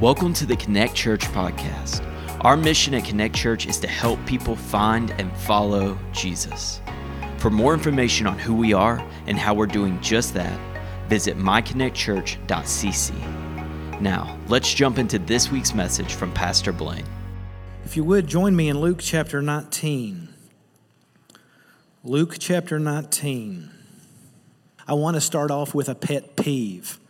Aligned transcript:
Welcome 0.00 0.32
to 0.34 0.46
the 0.46 0.54
Connect 0.54 0.94
Church 0.94 1.24
podcast. 1.32 2.04
Our 2.42 2.56
mission 2.56 2.94
at 2.94 3.04
Connect 3.04 3.34
Church 3.34 3.66
is 3.66 3.80
to 3.80 3.88
help 3.88 4.24
people 4.26 4.54
find 4.54 5.10
and 5.18 5.36
follow 5.38 5.98
Jesus. 6.12 6.80
For 7.38 7.50
more 7.50 7.74
information 7.74 8.28
on 8.28 8.38
who 8.38 8.54
we 8.54 8.72
are 8.72 9.04
and 9.26 9.36
how 9.36 9.54
we're 9.54 9.66
doing 9.66 10.00
just 10.00 10.34
that, 10.34 10.56
visit 11.08 11.36
myconnectchurch.cc. 11.36 14.00
Now, 14.00 14.38
let's 14.46 14.72
jump 14.72 14.98
into 14.98 15.18
this 15.18 15.50
week's 15.50 15.74
message 15.74 16.14
from 16.14 16.32
Pastor 16.32 16.72
Blaine. 16.72 17.04
If 17.84 17.96
you 17.96 18.04
would, 18.04 18.28
join 18.28 18.54
me 18.54 18.68
in 18.68 18.80
Luke 18.80 19.00
chapter 19.00 19.42
19. 19.42 20.28
Luke 22.04 22.36
chapter 22.38 22.78
19. 22.78 23.68
I 24.86 24.94
want 24.94 25.16
to 25.16 25.20
start 25.20 25.50
off 25.50 25.74
with 25.74 25.88
a 25.88 25.96
pet 25.96 26.36
peeve. 26.36 27.00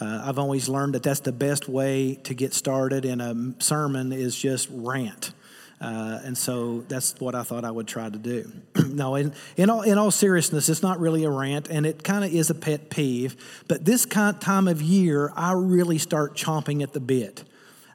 Uh, 0.00 0.22
I've 0.24 0.38
always 0.38 0.68
learned 0.68 0.94
that 0.94 1.02
that's 1.02 1.20
the 1.20 1.32
best 1.32 1.68
way 1.68 2.14
to 2.24 2.34
get 2.34 2.54
started 2.54 3.04
in 3.04 3.20
a 3.20 3.62
sermon 3.62 4.12
is 4.12 4.36
just 4.36 4.68
rant. 4.70 5.32
Uh, 5.82 6.20
and 6.24 6.38
so 6.38 6.84
that's 6.86 7.18
what 7.18 7.34
I 7.34 7.42
thought 7.42 7.64
I 7.64 7.70
would 7.70 7.88
try 7.88 8.08
to 8.08 8.18
do. 8.18 8.50
no, 8.86 9.16
in, 9.16 9.34
in, 9.56 9.68
all, 9.68 9.82
in 9.82 9.98
all 9.98 10.12
seriousness, 10.12 10.68
it's 10.68 10.82
not 10.82 11.00
really 11.00 11.24
a 11.24 11.30
rant, 11.30 11.68
and 11.68 11.84
it 11.84 12.04
kind 12.04 12.24
of 12.24 12.32
is 12.32 12.50
a 12.50 12.54
pet 12.54 12.88
peeve. 12.88 13.36
But 13.66 13.84
this 13.84 14.06
kind 14.06 14.40
time 14.40 14.68
of 14.68 14.80
year, 14.80 15.32
I 15.34 15.52
really 15.52 15.98
start 15.98 16.36
chomping 16.36 16.82
at 16.84 16.92
the 16.92 17.00
bit. 17.00 17.42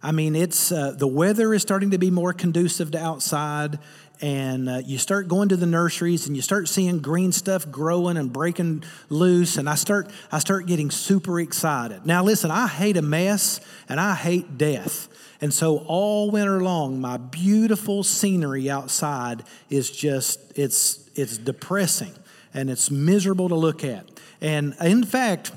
I 0.03 0.11
mean, 0.11 0.35
it's 0.35 0.71
uh, 0.71 0.91
the 0.91 1.07
weather 1.07 1.53
is 1.53 1.61
starting 1.61 1.91
to 1.91 1.97
be 1.97 2.11
more 2.11 2.33
conducive 2.33 2.91
to 2.91 2.99
outside 3.01 3.79
and 4.21 4.67
uh, 4.67 4.81
you 4.85 4.97
start 4.97 5.27
going 5.27 5.49
to 5.49 5.55
the 5.55 5.65
nurseries 5.65 6.27
and 6.27 6.35
you 6.35 6.41
start 6.41 6.67
seeing 6.67 6.99
green 6.99 7.31
stuff 7.31 7.69
growing 7.69 8.17
and 8.17 8.33
breaking 8.33 8.83
loose 9.09 9.57
and 9.57 9.69
i 9.69 9.75
start 9.75 10.09
i 10.31 10.39
start 10.39 10.65
getting 10.65 10.89
super 10.89 11.39
excited. 11.39 12.05
Now 12.05 12.23
listen 12.23 12.49
i 12.49 12.67
hate 12.67 12.97
a 12.97 13.01
mess 13.01 13.59
and 13.87 13.99
i 13.99 14.15
hate 14.15 14.57
death. 14.57 15.07
And 15.39 15.53
so 15.53 15.79
all 15.87 16.31
winter 16.31 16.61
long 16.63 16.99
my 16.99 17.17
beautiful 17.17 18.03
scenery 18.03 18.69
outside 18.69 19.43
is 19.69 19.89
just 19.89 20.57
it's 20.57 21.09
it's 21.15 21.37
depressing 21.37 22.13
and 22.53 22.69
it's 22.69 22.89
miserable 22.89 23.49
to 23.49 23.55
look 23.55 23.83
at. 23.83 24.07
And 24.41 24.75
in 24.81 25.03
fact 25.03 25.51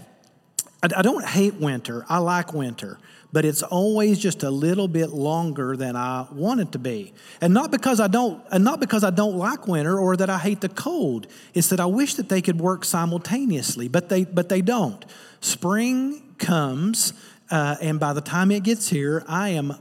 i, 0.82 0.88
I 0.96 1.02
don't 1.02 1.24
hate 1.24 1.54
winter. 1.54 2.04
I 2.08 2.18
like 2.18 2.52
winter 2.52 2.98
but 3.32 3.44
it's 3.44 3.62
always 3.62 4.18
just 4.18 4.42
a 4.42 4.50
little 4.50 4.88
bit 4.88 5.10
longer 5.10 5.76
than 5.76 5.96
I 5.96 6.26
want 6.32 6.60
it 6.60 6.72
to 6.72 6.78
be. 6.78 7.12
And 7.40 7.54
not 7.54 7.70
because 7.70 8.00
I 8.00 8.08
don't 8.08 8.42
and 8.50 8.64
not 8.64 8.80
because 8.80 9.04
I 9.04 9.10
don't 9.10 9.36
like 9.36 9.68
winter 9.68 9.98
or 9.98 10.16
that 10.16 10.30
I 10.30 10.38
hate 10.38 10.60
the 10.60 10.68
cold. 10.68 11.26
It's 11.54 11.68
that 11.68 11.80
I 11.80 11.86
wish 11.86 12.14
that 12.14 12.28
they 12.28 12.42
could 12.42 12.60
work 12.60 12.84
simultaneously, 12.84 13.88
but 13.88 14.08
they 14.08 14.24
but 14.24 14.48
they 14.48 14.62
don't. 14.62 15.04
Spring 15.40 16.34
comes 16.38 17.12
uh, 17.50 17.76
and 17.80 17.98
by 17.98 18.12
the 18.12 18.20
time 18.20 18.50
it 18.50 18.62
gets 18.62 18.88
here, 18.88 19.24
I 19.26 19.50
am 19.50 19.74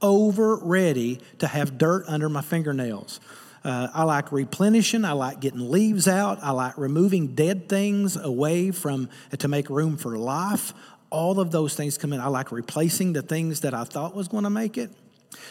over 0.00 0.56
ready 0.56 1.20
to 1.38 1.46
have 1.46 1.78
dirt 1.78 2.04
under 2.06 2.28
my 2.28 2.42
fingernails. 2.42 3.20
Uh, 3.64 3.88
I 3.92 4.04
like 4.04 4.30
replenishing. 4.30 5.04
I 5.04 5.12
like 5.12 5.40
getting 5.40 5.70
leaves 5.70 6.06
out. 6.06 6.38
I 6.40 6.52
like 6.52 6.78
removing 6.78 7.34
dead 7.34 7.68
things 7.68 8.16
away 8.16 8.70
from 8.70 9.08
to 9.36 9.48
make 9.48 9.68
room 9.68 9.96
for 9.96 10.16
life 10.16 10.72
all 11.10 11.40
of 11.40 11.50
those 11.50 11.74
things 11.74 11.98
come 11.98 12.12
in. 12.12 12.20
I 12.20 12.28
like 12.28 12.52
replacing 12.52 13.12
the 13.12 13.22
things 13.22 13.60
that 13.60 13.74
I 13.74 13.84
thought 13.84 14.14
was 14.14 14.28
going 14.28 14.44
to 14.44 14.50
make 14.50 14.76
it. 14.78 14.90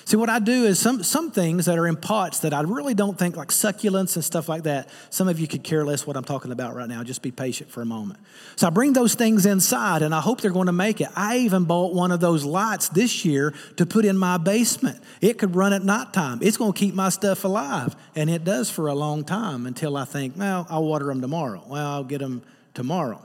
See, 0.05 0.17
what 0.17 0.29
I 0.29 0.39
do 0.39 0.65
is 0.65 0.79
some, 0.79 1.03
some 1.03 1.31
things 1.31 1.65
that 1.65 1.79
are 1.79 1.87
in 1.87 1.95
pots 1.95 2.39
that 2.39 2.53
I 2.53 2.61
really 2.61 2.93
don't 2.93 3.17
think, 3.17 3.35
like 3.35 3.49
succulents 3.49 4.15
and 4.15 4.23
stuff 4.23 4.47
like 4.47 4.63
that, 4.63 4.89
some 5.09 5.27
of 5.27 5.39
you 5.39 5.47
could 5.47 5.63
care 5.63 5.83
less 5.83 6.05
what 6.05 6.15
I'm 6.15 6.23
talking 6.23 6.51
about 6.51 6.75
right 6.75 6.87
now. 6.87 7.03
Just 7.03 7.21
be 7.21 7.31
patient 7.31 7.71
for 7.71 7.81
a 7.81 7.85
moment. 7.85 8.19
So 8.55 8.67
I 8.67 8.69
bring 8.69 8.93
those 8.93 9.15
things 9.15 9.45
inside 9.45 10.01
and 10.01 10.13
I 10.13 10.21
hope 10.21 10.41
they're 10.41 10.51
going 10.51 10.67
to 10.67 10.71
make 10.71 11.01
it. 11.01 11.09
I 11.15 11.37
even 11.39 11.65
bought 11.65 11.93
one 11.93 12.11
of 12.11 12.19
those 12.19 12.43
lights 12.43 12.89
this 12.89 13.25
year 13.25 13.53
to 13.77 13.85
put 13.85 14.05
in 14.05 14.17
my 14.17 14.37
basement. 14.37 15.01
It 15.21 15.37
could 15.37 15.55
run 15.55 15.73
at 15.73 15.83
nighttime, 15.83 16.39
it's 16.41 16.57
going 16.57 16.73
to 16.73 16.79
keep 16.79 16.93
my 16.93 17.09
stuff 17.09 17.43
alive. 17.43 17.95
And 18.15 18.29
it 18.29 18.43
does 18.43 18.69
for 18.69 18.87
a 18.87 18.95
long 18.95 19.23
time 19.23 19.65
until 19.65 19.97
I 19.97 20.05
think, 20.05 20.37
well, 20.37 20.67
I'll 20.69 20.85
water 20.85 21.05
them 21.05 21.21
tomorrow. 21.21 21.63
Well, 21.67 21.87
I'll 21.87 22.03
get 22.03 22.19
them 22.19 22.43
tomorrow. 22.73 23.21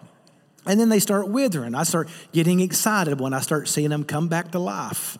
And 0.70 0.78
then 0.78 0.88
they 0.88 1.00
start 1.00 1.26
withering. 1.26 1.74
I 1.74 1.82
start 1.82 2.08
getting 2.30 2.60
excited 2.60 3.18
when 3.18 3.34
I 3.34 3.40
start 3.40 3.66
seeing 3.66 3.90
them 3.90 4.04
come 4.04 4.28
back 4.28 4.52
to 4.52 4.60
life. 4.60 5.18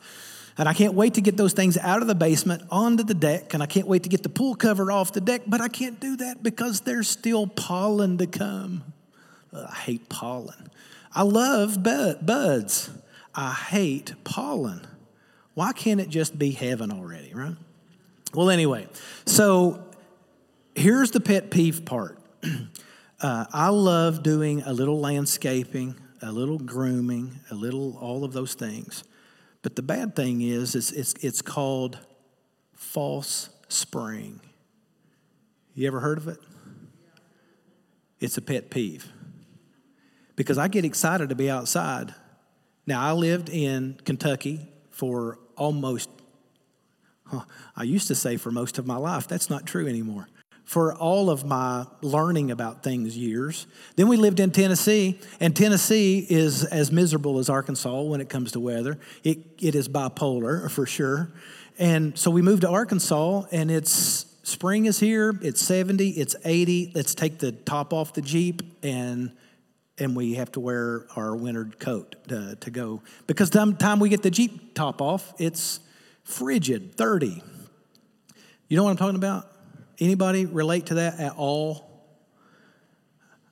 And 0.56 0.68
I 0.68 0.72
can't 0.72 0.94
wait 0.94 1.14
to 1.14 1.20
get 1.20 1.36
those 1.36 1.52
things 1.52 1.76
out 1.76 2.02
of 2.02 2.06
the 2.06 2.14
basement 2.14 2.62
onto 2.70 3.02
the 3.02 3.14
deck. 3.14 3.52
And 3.52 3.60
I 3.60 3.66
can't 3.66 3.88
wait 3.88 4.04
to 4.04 4.08
get 4.08 4.22
the 4.22 4.28
pool 4.28 4.54
cover 4.54 4.92
off 4.92 5.12
the 5.12 5.20
deck. 5.20 5.42
But 5.48 5.60
I 5.60 5.66
can't 5.66 5.98
do 5.98 6.14
that 6.18 6.44
because 6.44 6.82
there's 6.82 7.08
still 7.08 7.48
pollen 7.48 8.16
to 8.18 8.28
come. 8.28 8.84
Ugh, 9.52 9.66
I 9.68 9.74
hate 9.74 10.08
pollen. 10.08 10.70
I 11.12 11.22
love 11.22 11.82
buds. 11.82 12.90
I 13.34 13.52
hate 13.52 14.14
pollen. 14.22 14.86
Why 15.54 15.72
can't 15.72 16.00
it 16.00 16.10
just 16.10 16.38
be 16.38 16.52
heaven 16.52 16.92
already, 16.92 17.34
right? 17.34 17.56
Well, 18.32 18.50
anyway, 18.50 18.86
so 19.26 19.82
here's 20.76 21.10
the 21.10 21.18
pet 21.18 21.50
peeve 21.50 21.84
part. 21.84 22.20
Uh, 23.20 23.44
I 23.53 23.69
love 23.69 24.22
doing 24.22 24.62
a 24.62 24.72
little 24.72 24.98
landscaping, 24.98 25.94
a 26.22 26.32
little 26.32 26.58
grooming, 26.58 27.38
a 27.50 27.54
little 27.54 27.98
all 27.98 28.25
of 28.25 28.32
those 28.32 28.54
things. 28.54 29.04
But 29.62 29.76
the 29.76 29.82
bad 29.82 30.16
thing 30.16 30.41
is, 30.41 30.75
is 30.75 30.91
it's, 30.92 31.12
it's 31.20 31.42
called 31.42 31.98
false 32.72 33.50
spring. 33.69 34.41
You 35.75 35.86
ever 35.86 36.00
heard 36.00 36.16
of 36.16 36.28
it? 36.28 36.38
It's 38.20 38.38
a 38.38 38.42
pet 38.42 38.70
peeve. 38.70 39.12
Because 40.34 40.56
I 40.56 40.69
get 40.69 40.86
excited 40.86 41.28
to 41.28 41.34
be 41.34 41.50
outside. 41.50 42.14
Now, 42.86 43.03
I 43.03 43.12
lived 43.12 43.50
in 43.50 43.98
Kentucky 44.06 44.66
for 44.88 45.38
almost, 45.56 46.09
huh, 47.26 47.42
I 47.76 47.82
used 47.82 48.09
to 48.09 48.14
say 48.14 48.38
for 48.38 48.50
most 48.50 48.78
of 48.78 48.86
my 48.86 48.97
life. 48.97 49.28
That's 49.28 49.50
not 49.50 49.66
true 49.66 49.86
anymore 49.86 50.26
for 50.65 50.94
all 50.94 51.31
of 51.31 51.44
my 51.44 51.87
learning 52.00 52.50
about 52.50 52.82
things 52.82 53.16
years. 53.16 53.66
Then 53.97 54.09
we 54.09 54.16
lived 54.16 54.41
in 54.41 54.50
Tennessee, 54.50 55.19
and 55.41 55.54
Tennessee 55.54 56.26
is 56.28 56.65
as 56.65 56.93
miserable 56.93 57.38
as 57.38 57.48
Arkansas 57.48 58.03
when 58.03 58.21
it 58.21 58.28
comes 58.28 58.53
to 58.53 58.60
weather. 58.60 58.98
It, 59.25 59.38
it 59.59 59.75
is 59.75 59.88
bipolar 59.88 60.71
for 60.71 60.87
sure. 60.87 61.31
And 61.78 62.19
so 62.19 62.31
we 62.31 62.43
moved 62.43 62.62
to 62.62 62.69
Arkansas, 62.69 63.44
and 63.50 63.71
it's 63.71 64.26
spring 64.43 64.87
is 64.87 65.00
here, 65.00 65.38
it's 65.43 65.60
70, 65.60 66.10
it's 66.10 66.37
80. 66.44 66.92
Let's 66.94 67.15
take 67.15 67.38
the 67.38 67.53
top 67.53 67.92
off 67.92 68.12
the 68.12 68.22
Jeep 68.22 68.62
and 68.82 69.32
and 70.00 70.16
we 70.16 70.34
have 70.34 70.50
to 70.53 70.60
wear 70.60 71.06
our 71.15 71.37
winter 71.37 71.66
coat 71.78 72.16
to, 72.28 72.56
to 72.56 72.71
go. 72.71 73.03
Because 73.27 73.50
the 73.50 73.77
time 73.78 74.00
we 74.00 74.09
get 74.09 74.22
the 74.22 74.31
Jeep 74.31 74.75
top 74.75 75.03
off, 75.03 75.34
it's 75.38 75.81
frigid, 76.25 76.94
30. 76.94 77.42
You 78.69 78.77
know 78.77 78.84
what 78.84 78.91
I'm 78.91 78.97
talking 78.97 79.16
about? 79.16 79.47
Anybody 80.00 80.46
relate 80.46 80.86
to 80.86 80.94
that 80.94 81.20
at 81.20 81.34
all? 81.36 81.86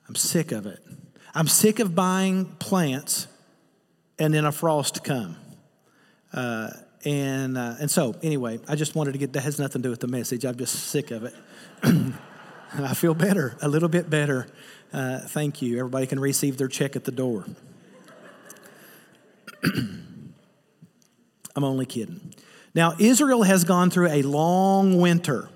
I'm 0.07 0.15
sick 0.15 0.51
of 0.51 0.65
it. 0.65 0.79
I'm 1.35 1.47
sick 1.47 1.79
of 1.79 1.93
buying 1.93 2.45
plants 2.45 3.27
and 4.17 4.33
then 4.33 4.45
a 4.45 4.51
frost 4.51 5.03
come. 5.03 5.37
Uh, 6.33 6.71
and, 7.05 7.57
uh, 7.57 7.75
and 7.79 7.89
so, 7.89 8.15
anyway, 8.23 8.59
I 8.67 8.75
just 8.75 8.95
wanted 8.95 9.13
to 9.13 9.19
get 9.19 9.33
that 9.33 9.41
has 9.41 9.59
nothing 9.59 9.83
to 9.83 9.87
do 9.87 9.91
with 9.91 9.99
the 9.99 10.07
message. 10.07 10.43
I'm 10.43 10.57
just 10.57 10.75
sick 10.75 11.11
of 11.11 11.23
it. 11.23 11.35
I 12.73 12.93
feel 12.95 13.13
better, 13.13 13.55
a 13.61 13.69
little 13.69 13.89
bit 13.89 14.09
better. 14.09 14.47
Uh, 14.91 15.19
thank 15.19 15.61
you. 15.61 15.77
Everybody 15.77 16.07
can 16.07 16.19
receive 16.19 16.57
their 16.57 16.67
check 16.67 16.95
at 16.95 17.05
the 17.05 17.11
door. 17.11 17.45
I'm 19.63 21.63
only 21.63 21.85
kidding. 21.85 22.33
Now, 22.73 22.95
Israel 22.99 23.43
has 23.43 23.63
gone 23.63 23.91
through 23.91 24.09
a 24.09 24.23
long 24.23 24.99
winter 24.99 25.49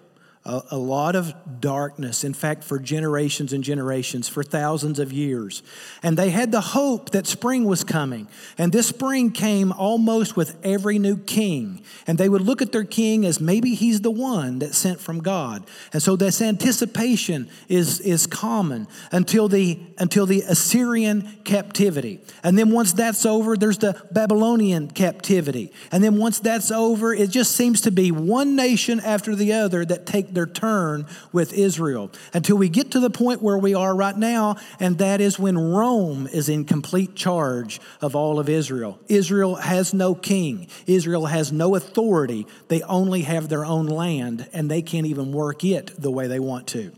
a, 0.46 0.62
a, 0.72 0.78
lot 0.78 1.16
of 1.16 1.34
darkness, 1.62 2.26
in 2.26 2.34
fact, 2.34 2.66
for 2.66 2.78
generations 2.78 3.54
and 3.54 3.64
generations, 3.64 4.28
for 4.28 4.44
thousands 4.44 5.00
of 5.00 5.14
years. 5.14 5.64
And 6.02 6.18
they 6.18 6.32
had 6.32 6.52
the 6.52 6.60
hope 6.60 7.12
that 7.12 7.28
spring 7.28 7.64
was 7.64 7.86
coming. 7.86 8.28
And 8.58 8.74
this 8.74 8.88
spring 8.88 9.32
came 9.32 9.72
almost 9.72 10.36
with 10.36 10.58
every 10.62 11.00
new 11.00 11.16
king. 11.16 11.82
And 12.06 12.18
they 12.18 12.28
would 12.28 12.42
look 12.42 12.62
at 12.62 12.74
their 12.74 12.84
king 12.84 13.26
as 13.26 13.40
maybe 13.40 13.74
he's 13.74 14.02
the 14.02 14.12
one 14.12 14.60
that 14.60 14.76
sent 14.76 15.00
from 15.00 15.20
God. 15.20 15.66
And 15.94 16.04
so 16.04 16.18
this 16.18 16.42
anticipation 16.42 17.50
is, 17.70 18.02
is 18.02 18.28
common 18.28 18.88
until 19.14 19.48
the, 19.48 19.80
until 19.98 20.26
the 20.26 20.42
Assyrian 20.42 21.38
captivity. 21.46 22.20
And 22.44 22.58
then 22.58 22.72
once 22.72 22.92
that's 22.92 23.26
over, 23.26 23.56
there's 23.56 23.78
the 23.78 24.02
Babylonian 24.12 24.90
captivity. 24.90 25.72
And 25.90 26.04
then 26.04 26.18
once 26.18 26.40
that's 26.40 26.70
over, 26.70 27.14
it 27.14 27.30
just 27.30 27.56
seems 27.56 27.80
to 27.82 27.92
be 27.92 28.12
one 28.12 28.58
nation 28.58 29.00
after 29.00 29.36
the 29.36 29.54
other 29.54 29.86
that 29.86 30.06
take 30.06 30.33
their 30.34 30.46
turn 30.46 31.06
with 31.32 31.54
Israel 31.54 32.12
until 32.34 32.58
we 32.58 32.70
get 32.70 32.92
to 32.92 33.00
the 33.00 33.10
point 33.10 33.42
where 33.42 33.58
we 33.58 33.74
are 33.74 33.96
right 33.96 34.18
now, 34.18 34.58
and 34.80 34.98
that 34.98 35.22
is 35.22 35.40
when 35.40 35.58
Rome 35.58 36.28
is 36.28 36.50
in 36.50 36.66
complete 36.66 37.16
charge 37.16 37.80
of 38.02 38.16
all 38.16 38.40
of 38.40 38.50
Israel. 38.50 39.00
Israel 39.08 39.56
has 39.56 39.94
no 39.94 40.16
king, 40.16 40.68
Israel 40.88 41.28
has 41.28 41.52
no 41.52 41.76
authority. 41.76 42.48
They 42.68 42.82
only 42.84 43.22
have 43.22 43.50
their 43.50 43.66
own 43.66 43.88
land, 43.88 44.48
and 44.54 44.70
they 44.70 44.82
can't 44.82 45.08
even 45.08 45.32
work 45.32 45.64
it 45.64 45.92
the 46.00 46.12
way 46.12 46.28
they 46.28 46.40
want 46.40 46.68
to. 46.68 46.92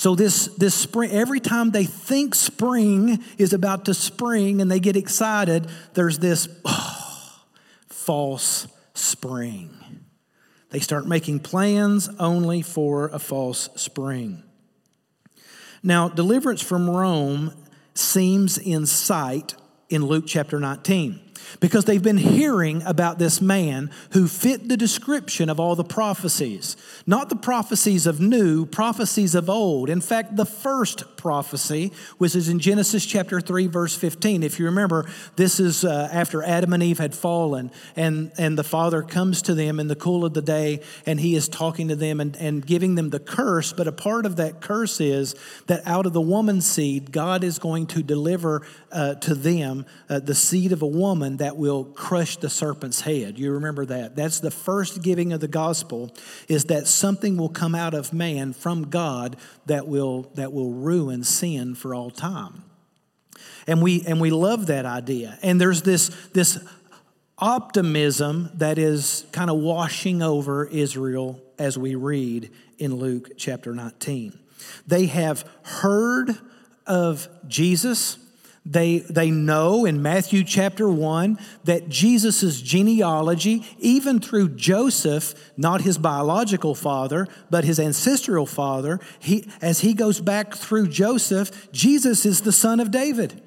So 0.00 0.14
this, 0.14 0.46
this 0.56 0.74
spring, 0.74 1.10
every 1.10 1.40
time 1.40 1.72
they 1.72 1.84
think 1.84 2.34
spring 2.34 3.22
is 3.36 3.52
about 3.52 3.84
to 3.84 3.92
spring 3.92 4.62
and 4.62 4.70
they 4.70 4.80
get 4.80 4.96
excited, 4.96 5.66
there's 5.92 6.18
this, 6.18 6.48
oh, 6.64 7.42
false 7.88 8.66
spring. 8.94 9.70
They 10.70 10.80
start 10.80 11.06
making 11.06 11.40
plans 11.40 12.08
only 12.18 12.62
for 12.62 13.08
a 13.08 13.18
false 13.18 13.68
spring. 13.74 14.42
Now, 15.82 16.08
deliverance 16.08 16.62
from 16.62 16.88
Rome 16.88 17.52
seems 17.94 18.58
in 18.58 18.86
sight 18.86 19.54
in 19.88 20.06
Luke 20.06 20.24
chapter 20.26 20.60
19 20.60 21.29
because 21.60 21.84
they've 21.84 22.02
been 22.02 22.16
hearing 22.16 22.82
about 22.82 23.18
this 23.18 23.40
man 23.40 23.90
who 24.12 24.28
fit 24.28 24.68
the 24.68 24.76
description 24.76 25.48
of 25.48 25.60
all 25.60 25.74
the 25.74 25.84
prophecies. 25.84 26.76
Not 27.06 27.28
the 27.28 27.36
prophecies 27.36 28.06
of 28.06 28.20
new, 28.20 28.66
prophecies 28.66 29.34
of 29.34 29.50
old. 29.50 29.90
In 29.90 30.00
fact, 30.00 30.36
the 30.36 30.46
first 30.46 31.16
prophecy, 31.16 31.92
which 32.18 32.34
is 32.34 32.48
in 32.48 32.58
Genesis 32.58 33.04
chapter 33.04 33.40
3, 33.40 33.66
verse 33.66 33.94
15. 33.94 34.42
If 34.42 34.58
you 34.58 34.66
remember, 34.66 35.08
this 35.36 35.60
is 35.60 35.84
uh, 35.84 36.08
after 36.12 36.42
Adam 36.42 36.72
and 36.72 36.82
Eve 36.82 36.98
had 36.98 37.14
fallen, 37.14 37.70
and, 37.96 38.32
and 38.38 38.58
the 38.58 38.64
Father 38.64 39.02
comes 39.02 39.42
to 39.42 39.54
them 39.54 39.78
in 39.80 39.88
the 39.88 39.96
cool 39.96 40.24
of 40.24 40.34
the 40.34 40.42
day, 40.42 40.80
and 41.06 41.20
he 41.20 41.34
is 41.34 41.48
talking 41.48 41.88
to 41.88 41.96
them 41.96 42.20
and, 42.20 42.36
and 42.36 42.66
giving 42.66 42.94
them 42.94 43.10
the 43.10 43.20
curse. 43.20 43.72
But 43.72 43.86
a 43.86 43.92
part 43.92 44.26
of 44.26 44.36
that 44.36 44.60
curse 44.60 45.00
is 45.00 45.34
that 45.66 45.86
out 45.86 46.06
of 46.06 46.12
the 46.12 46.20
woman's 46.20 46.66
seed, 46.66 47.12
God 47.12 47.44
is 47.44 47.58
going 47.58 47.86
to 47.88 48.02
deliver 48.02 48.66
uh, 48.90 49.14
to 49.16 49.34
them 49.34 49.86
uh, 50.08 50.20
the 50.20 50.34
seed 50.34 50.72
of 50.72 50.82
a 50.82 50.86
woman 50.86 51.29
that 51.38 51.56
will 51.56 51.84
crush 51.84 52.36
the 52.36 52.50
serpent's 52.50 53.00
head. 53.00 53.38
You 53.38 53.52
remember 53.52 53.84
that. 53.86 54.16
That's 54.16 54.40
the 54.40 54.50
first 54.50 55.02
giving 55.02 55.32
of 55.32 55.40
the 55.40 55.48
gospel 55.48 56.14
is 56.48 56.66
that 56.66 56.86
something 56.86 57.36
will 57.36 57.48
come 57.48 57.74
out 57.74 57.94
of 57.94 58.12
man 58.12 58.52
from 58.52 58.90
God 58.90 59.36
that 59.66 59.86
will 59.86 60.30
that 60.34 60.52
will 60.52 60.72
ruin 60.72 61.24
sin 61.24 61.74
for 61.74 61.94
all 61.94 62.10
time. 62.10 62.64
And 63.66 63.82
we 63.82 64.02
and 64.06 64.20
we 64.20 64.30
love 64.30 64.66
that 64.66 64.86
idea. 64.86 65.38
And 65.42 65.60
there's 65.60 65.82
this 65.82 66.08
this 66.32 66.58
optimism 67.38 68.50
that 68.54 68.78
is 68.78 69.24
kind 69.32 69.50
of 69.50 69.58
washing 69.58 70.22
over 70.22 70.66
Israel 70.66 71.40
as 71.58 71.78
we 71.78 71.94
read 71.94 72.50
in 72.78 72.94
Luke 72.94 73.30
chapter 73.36 73.74
19. 73.74 74.38
They 74.86 75.06
have 75.06 75.48
heard 75.62 76.36
of 76.86 77.28
Jesus 77.46 78.18
they, 78.66 78.98
they 78.98 79.30
know 79.30 79.86
in 79.86 80.02
Matthew 80.02 80.44
chapter 80.44 80.88
1 80.88 81.38
that 81.64 81.88
Jesus' 81.88 82.60
genealogy, 82.60 83.64
even 83.78 84.20
through 84.20 84.50
Joseph, 84.50 85.34
not 85.56 85.80
his 85.80 85.96
biological 85.96 86.74
father, 86.74 87.26
but 87.48 87.64
his 87.64 87.80
ancestral 87.80 88.44
father, 88.44 89.00
he, 89.18 89.48
as 89.62 89.80
he 89.80 89.94
goes 89.94 90.20
back 90.20 90.54
through 90.54 90.88
Joseph, 90.88 91.72
Jesus 91.72 92.26
is 92.26 92.42
the 92.42 92.52
son 92.52 92.80
of 92.80 92.90
David. 92.90 93.42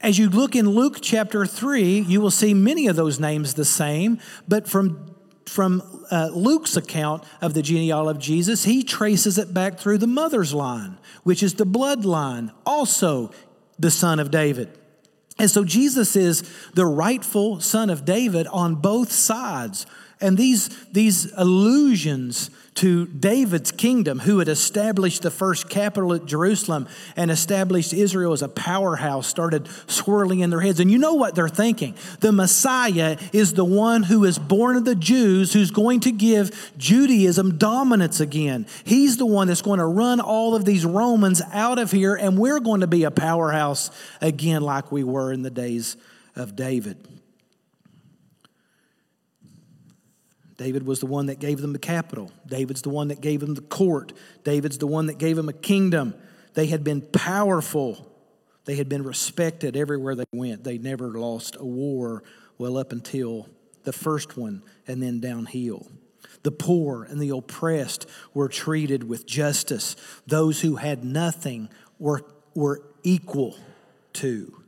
As 0.00 0.18
you 0.18 0.28
look 0.28 0.54
in 0.54 0.68
Luke 0.68 0.98
chapter 1.00 1.46
3, 1.46 2.00
you 2.00 2.20
will 2.20 2.30
see 2.30 2.54
many 2.54 2.86
of 2.86 2.94
those 2.94 3.18
names 3.18 3.54
the 3.54 3.64
same, 3.64 4.20
but 4.46 4.68
from 4.68 5.10
from 5.46 5.82
uh, 6.10 6.30
Luke's 6.32 6.74
account 6.74 7.22
of 7.42 7.52
the 7.52 7.60
genealogy 7.60 8.16
of 8.16 8.18
Jesus, 8.18 8.64
he 8.64 8.82
traces 8.82 9.36
it 9.36 9.52
back 9.52 9.78
through 9.78 9.98
the 9.98 10.06
mother's 10.06 10.54
line, 10.54 10.98
which 11.22 11.42
is 11.42 11.54
the 11.54 11.66
bloodline, 11.66 12.50
also 12.64 13.30
the 13.78 13.90
son 13.90 14.20
of 14.20 14.30
David. 14.30 14.70
And 15.38 15.50
so 15.50 15.64
Jesus 15.64 16.14
is 16.16 16.42
the 16.74 16.86
rightful 16.86 17.60
son 17.60 17.90
of 17.90 18.04
David 18.04 18.46
on 18.46 18.76
both 18.76 19.10
sides. 19.10 19.86
And 20.20 20.38
these, 20.38 20.68
these 20.92 21.32
allusions 21.34 22.50
to 22.74 23.06
David's 23.06 23.70
kingdom, 23.70 24.20
who 24.20 24.38
had 24.40 24.48
established 24.48 25.22
the 25.22 25.30
first 25.30 25.68
capital 25.68 26.12
at 26.12 26.26
Jerusalem 26.26 26.88
and 27.16 27.30
established 27.30 27.92
Israel 27.92 28.32
as 28.32 28.42
a 28.42 28.48
powerhouse, 28.48 29.26
started 29.26 29.68
swirling 29.86 30.40
in 30.40 30.50
their 30.50 30.60
heads. 30.60 30.80
And 30.80 30.90
you 30.90 30.98
know 30.98 31.14
what 31.14 31.34
they're 31.34 31.48
thinking? 31.48 31.94
The 32.20 32.32
Messiah 32.32 33.16
is 33.32 33.54
the 33.54 33.64
one 33.64 34.02
who 34.02 34.24
is 34.24 34.38
born 34.38 34.76
of 34.76 34.84
the 34.84 34.96
Jews, 34.96 35.52
who's 35.52 35.70
going 35.70 36.00
to 36.00 36.10
give 36.12 36.72
Judaism 36.76 37.58
dominance 37.58 38.20
again. 38.20 38.66
He's 38.84 39.16
the 39.16 39.26
one 39.26 39.48
that's 39.48 39.62
going 39.62 39.78
to 39.78 39.86
run 39.86 40.20
all 40.20 40.54
of 40.54 40.64
these 40.64 40.84
Romans 40.84 41.42
out 41.52 41.78
of 41.78 41.92
here, 41.92 42.14
and 42.14 42.36
we're 42.36 42.60
going 42.60 42.80
to 42.80 42.86
be 42.86 43.04
a 43.04 43.10
powerhouse 43.10 43.90
again, 44.20 44.62
like 44.62 44.90
we 44.90 45.04
were 45.04 45.32
in 45.32 45.42
the 45.42 45.50
days 45.50 45.96
of 46.34 46.56
David. 46.56 47.13
David 50.56 50.86
was 50.86 51.00
the 51.00 51.06
one 51.06 51.26
that 51.26 51.40
gave 51.40 51.60
them 51.60 51.72
the 51.72 51.78
capital. 51.78 52.30
David's 52.46 52.82
the 52.82 52.90
one 52.90 53.08
that 53.08 53.20
gave 53.20 53.40
them 53.40 53.54
the 53.54 53.60
court. 53.60 54.12
David's 54.44 54.78
the 54.78 54.86
one 54.86 55.06
that 55.06 55.18
gave 55.18 55.36
them 55.36 55.48
a 55.48 55.54
kingdom. 55.54 56.14
They 56.54 56.66
had 56.66 56.84
been 56.84 57.00
powerful. 57.00 58.10
They 58.64 58.76
had 58.76 58.88
been 58.88 59.02
respected 59.02 59.76
everywhere 59.76 60.14
they 60.14 60.24
went. 60.32 60.64
They 60.64 60.78
never 60.78 61.08
lost 61.08 61.56
a 61.58 61.64
war, 61.64 62.22
well, 62.56 62.78
up 62.78 62.92
until 62.92 63.48
the 63.82 63.92
first 63.92 64.36
one 64.36 64.62
and 64.86 65.02
then 65.02 65.20
downhill. 65.20 65.86
The 66.42 66.52
poor 66.52 67.04
and 67.04 67.20
the 67.20 67.30
oppressed 67.30 68.06
were 68.32 68.48
treated 68.48 69.08
with 69.08 69.26
justice. 69.26 69.96
Those 70.26 70.60
who 70.60 70.76
had 70.76 71.04
nothing 71.04 71.68
were, 71.98 72.24
were 72.54 72.82
equal 73.02 73.56
to. 74.14 74.62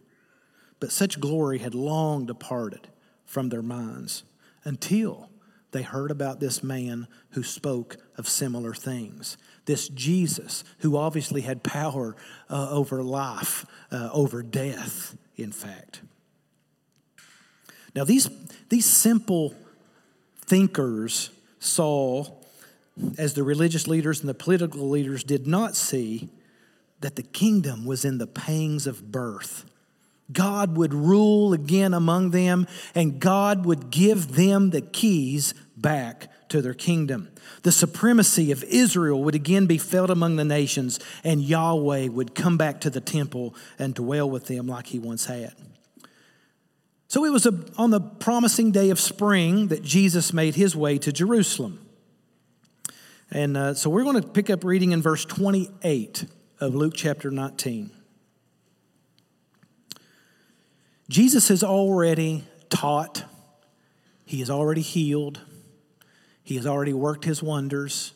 But 0.80 0.90
such 0.90 1.20
glory 1.20 1.58
had 1.58 1.74
long 1.74 2.26
departed 2.26 2.88
from 3.24 3.50
their 3.50 3.62
minds 3.62 4.24
until 4.64 5.30
they 5.72 5.82
heard 5.82 6.10
about 6.10 6.40
this 6.40 6.62
man 6.62 7.06
who 7.30 7.42
spoke 7.42 7.96
of 8.16 8.28
similar 8.28 8.72
things. 8.72 9.36
This 9.66 9.88
Jesus, 9.88 10.64
who 10.78 10.96
obviously 10.96 11.42
had 11.42 11.62
power 11.62 12.16
uh, 12.48 12.70
over 12.70 13.02
life, 13.02 13.66
uh, 13.90 14.08
over 14.12 14.42
death, 14.42 15.16
in 15.36 15.52
fact. 15.52 16.00
Now, 17.94 18.04
these, 18.04 18.30
these 18.68 18.86
simple 18.86 19.54
thinkers 20.46 21.30
saw, 21.58 22.26
as 23.18 23.34
the 23.34 23.42
religious 23.42 23.86
leaders 23.86 24.20
and 24.20 24.28
the 24.28 24.34
political 24.34 24.88
leaders 24.88 25.24
did 25.24 25.46
not 25.46 25.76
see, 25.76 26.28
that 27.00 27.16
the 27.16 27.22
kingdom 27.22 27.84
was 27.84 28.04
in 28.04 28.18
the 28.18 28.26
pangs 28.26 28.86
of 28.86 29.10
birth. 29.10 29.65
God 30.32 30.76
would 30.76 30.92
rule 30.92 31.52
again 31.52 31.94
among 31.94 32.30
them, 32.30 32.66
and 32.94 33.20
God 33.20 33.64
would 33.64 33.90
give 33.90 34.34
them 34.34 34.70
the 34.70 34.80
keys 34.80 35.54
back 35.76 36.28
to 36.48 36.60
their 36.60 36.74
kingdom. 36.74 37.30
The 37.62 37.72
supremacy 37.72 38.50
of 38.50 38.64
Israel 38.64 39.22
would 39.24 39.34
again 39.34 39.66
be 39.66 39.78
felt 39.78 40.10
among 40.10 40.36
the 40.36 40.44
nations, 40.44 40.98
and 41.22 41.42
Yahweh 41.42 42.08
would 42.08 42.34
come 42.34 42.56
back 42.56 42.80
to 42.82 42.90
the 42.90 43.00
temple 43.00 43.54
and 43.78 43.94
dwell 43.94 44.28
with 44.28 44.46
them 44.46 44.66
like 44.66 44.86
he 44.86 44.98
once 44.98 45.26
had. 45.26 45.54
So 47.08 47.24
it 47.24 47.30
was 47.30 47.46
a, 47.46 47.54
on 47.78 47.90
the 47.90 48.00
promising 48.00 48.72
day 48.72 48.90
of 48.90 48.98
spring 48.98 49.68
that 49.68 49.82
Jesus 49.82 50.32
made 50.32 50.56
his 50.56 50.74
way 50.74 50.98
to 50.98 51.12
Jerusalem. 51.12 51.86
And 53.30 53.56
uh, 53.56 53.74
so 53.74 53.90
we're 53.90 54.04
going 54.04 54.20
to 54.20 54.28
pick 54.28 54.50
up 54.50 54.64
reading 54.64 54.92
in 54.92 55.02
verse 55.02 55.24
28 55.24 56.26
of 56.60 56.74
Luke 56.74 56.94
chapter 56.96 57.30
19. 57.30 57.95
Jesus 61.08 61.48
has 61.48 61.62
already 61.62 62.44
taught, 62.68 63.24
he 64.24 64.40
has 64.40 64.50
already 64.50 64.80
healed, 64.80 65.40
he 66.42 66.56
has 66.56 66.66
already 66.66 66.92
worked 66.92 67.24
his 67.24 67.42
wonders. 67.42 68.12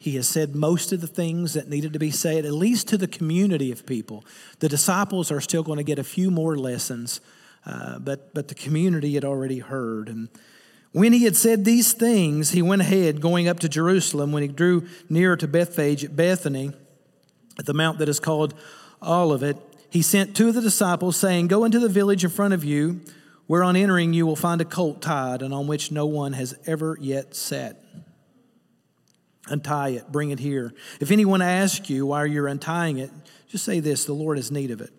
He 0.00 0.16
has 0.16 0.26
said 0.26 0.54
most 0.54 0.92
of 0.92 1.02
the 1.02 1.06
things 1.06 1.52
that 1.52 1.68
needed 1.68 1.92
to 1.92 1.98
be 1.98 2.10
said, 2.10 2.46
at 2.46 2.54
least 2.54 2.88
to 2.88 2.96
the 2.96 3.06
community 3.06 3.70
of 3.70 3.84
people. 3.84 4.24
The 4.60 4.68
disciples 4.68 5.30
are 5.30 5.42
still 5.42 5.62
going 5.62 5.76
to 5.76 5.82
get 5.82 5.98
a 5.98 6.04
few 6.04 6.30
more 6.30 6.56
lessons, 6.56 7.20
uh, 7.66 7.98
but, 7.98 8.32
but 8.32 8.48
the 8.48 8.54
community 8.54 9.12
had 9.12 9.26
already 9.26 9.58
heard. 9.58 10.08
And 10.08 10.30
when 10.92 11.12
he 11.12 11.24
had 11.24 11.36
said 11.36 11.66
these 11.66 11.92
things, 11.92 12.52
he 12.52 12.62
went 12.62 12.80
ahead, 12.80 13.20
going 13.20 13.46
up 13.46 13.60
to 13.60 13.68
Jerusalem. 13.68 14.32
When 14.32 14.42
he 14.42 14.48
drew 14.48 14.88
near 15.10 15.36
to 15.36 15.46
Bethphage 15.46 16.02
at 16.02 16.16
Bethany, 16.16 16.72
at 17.58 17.66
the 17.66 17.74
mount 17.74 17.98
that 17.98 18.08
is 18.08 18.18
called 18.18 18.54
Olivet, 19.02 19.58
he 19.90 20.02
sent 20.02 20.36
two 20.36 20.48
of 20.48 20.54
the 20.54 20.60
disciples, 20.60 21.16
saying, 21.16 21.48
Go 21.48 21.64
into 21.64 21.78
the 21.78 21.88
village 21.88 22.24
in 22.24 22.30
front 22.30 22.54
of 22.54 22.64
you 22.64 23.00
where 23.50 23.64
on 23.64 23.74
entering 23.74 24.12
you 24.12 24.24
will 24.24 24.36
find 24.36 24.60
a 24.60 24.64
colt 24.64 25.02
tied 25.02 25.42
and 25.42 25.52
on 25.52 25.66
which 25.66 25.90
no 25.90 26.06
one 26.06 26.34
has 26.34 26.54
ever 26.66 26.96
yet 27.00 27.34
sat. 27.34 27.84
Untie 29.48 29.88
it, 29.88 30.12
bring 30.12 30.30
it 30.30 30.38
here. 30.38 30.72
If 31.00 31.10
anyone 31.10 31.42
asks 31.42 31.90
you 31.90 32.06
why 32.06 32.26
you're 32.26 32.46
untying 32.46 32.98
it, 32.98 33.10
just 33.48 33.64
say 33.64 33.80
this 33.80 34.04
the 34.04 34.12
Lord 34.12 34.36
has 34.38 34.52
need 34.52 34.70
of 34.70 34.80
it. 34.80 34.92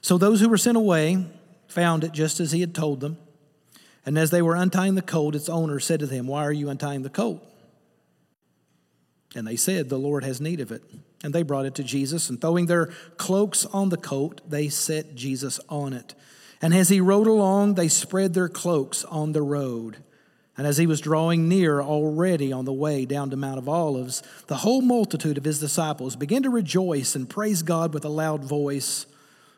So 0.00 0.16
those 0.16 0.40
who 0.40 0.48
were 0.48 0.56
sent 0.56 0.76
away 0.76 1.26
found 1.66 2.04
it 2.04 2.12
just 2.12 2.38
as 2.38 2.52
he 2.52 2.60
had 2.60 2.72
told 2.72 3.00
them. 3.00 3.18
And 4.06 4.16
as 4.16 4.30
they 4.30 4.40
were 4.40 4.54
untying 4.54 4.94
the 4.94 5.02
colt, 5.02 5.34
its 5.34 5.48
owner 5.48 5.80
said 5.80 5.98
to 5.98 6.06
them, 6.06 6.28
Why 6.28 6.44
are 6.44 6.52
you 6.52 6.68
untying 6.68 7.02
the 7.02 7.10
colt? 7.10 7.42
And 9.34 9.44
they 9.44 9.56
said, 9.56 9.88
The 9.88 9.98
Lord 9.98 10.22
has 10.22 10.40
need 10.40 10.60
of 10.60 10.70
it. 10.70 10.84
And 11.24 11.34
they 11.34 11.42
brought 11.42 11.66
it 11.66 11.74
to 11.76 11.82
Jesus, 11.82 12.30
and 12.30 12.40
throwing 12.40 12.66
their 12.66 12.86
cloaks 13.16 13.64
on 13.66 13.88
the 13.88 13.96
colt, 13.96 14.40
they 14.48 14.68
set 14.68 15.14
Jesus 15.14 15.58
on 15.68 15.92
it. 15.92 16.14
And 16.62 16.74
as 16.74 16.88
he 16.88 17.00
rode 17.00 17.26
along, 17.26 17.74
they 17.74 17.88
spread 17.88 18.34
their 18.34 18.48
cloaks 18.48 19.04
on 19.04 19.32
the 19.32 19.42
road. 19.42 19.98
And 20.56 20.66
as 20.66 20.76
he 20.76 20.88
was 20.88 21.00
drawing 21.00 21.48
near 21.48 21.80
already 21.80 22.52
on 22.52 22.64
the 22.64 22.72
way 22.72 23.04
down 23.04 23.30
to 23.30 23.36
Mount 23.36 23.58
of 23.58 23.68
Olives, 23.68 24.24
the 24.48 24.56
whole 24.56 24.80
multitude 24.80 25.38
of 25.38 25.44
his 25.44 25.60
disciples 25.60 26.16
began 26.16 26.42
to 26.42 26.50
rejoice 26.50 27.14
and 27.14 27.30
praise 27.30 27.62
God 27.62 27.94
with 27.94 28.04
a 28.04 28.08
loud 28.08 28.44
voice 28.44 29.06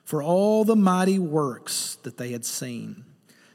for 0.04 0.22
all 0.22 0.64
the 0.64 0.76
mighty 0.76 1.18
works 1.18 1.96
that 2.02 2.18
they 2.18 2.32
had 2.32 2.44
seen, 2.44 3.04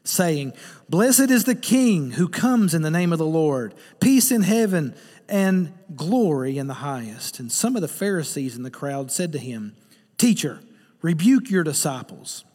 saying, 0.04 0.54
Blessed 0.90 1.30
is 1.30 1.44
the 1.44 1.54
King 1.54 2.12
who 2.12 2.28
comes 2.28 2.74
in 2.74 2.82
the 2.82 2.90
name 2.90 3.12
of 3.12 3.20
the 3.20 3.26
Lord, 3.26 3.76
peace 4.00 4.32
in 4.32 4.42
heaven 4.42 4.96
and 5.30 5.74
glory 5.96 6.58
in 6.58 6.68
the 6.68 6.76
highest. 6.76 7.40
And 7.40 7.52
some 7.52 7.76
of 7.76 7.82
the 7.82 7.88
Pharisees 7.88 8.56
in 8.56 8.64
the 8.64 8.72
crowd 8.72 9.12
said 9.12 9.32
to 9.34 9.40
him, 9.40 9.76
Teacher, 10.18 10.62
rebuke 11.02 11.50
your 11.50 11.64
disciples. 11.64 12.46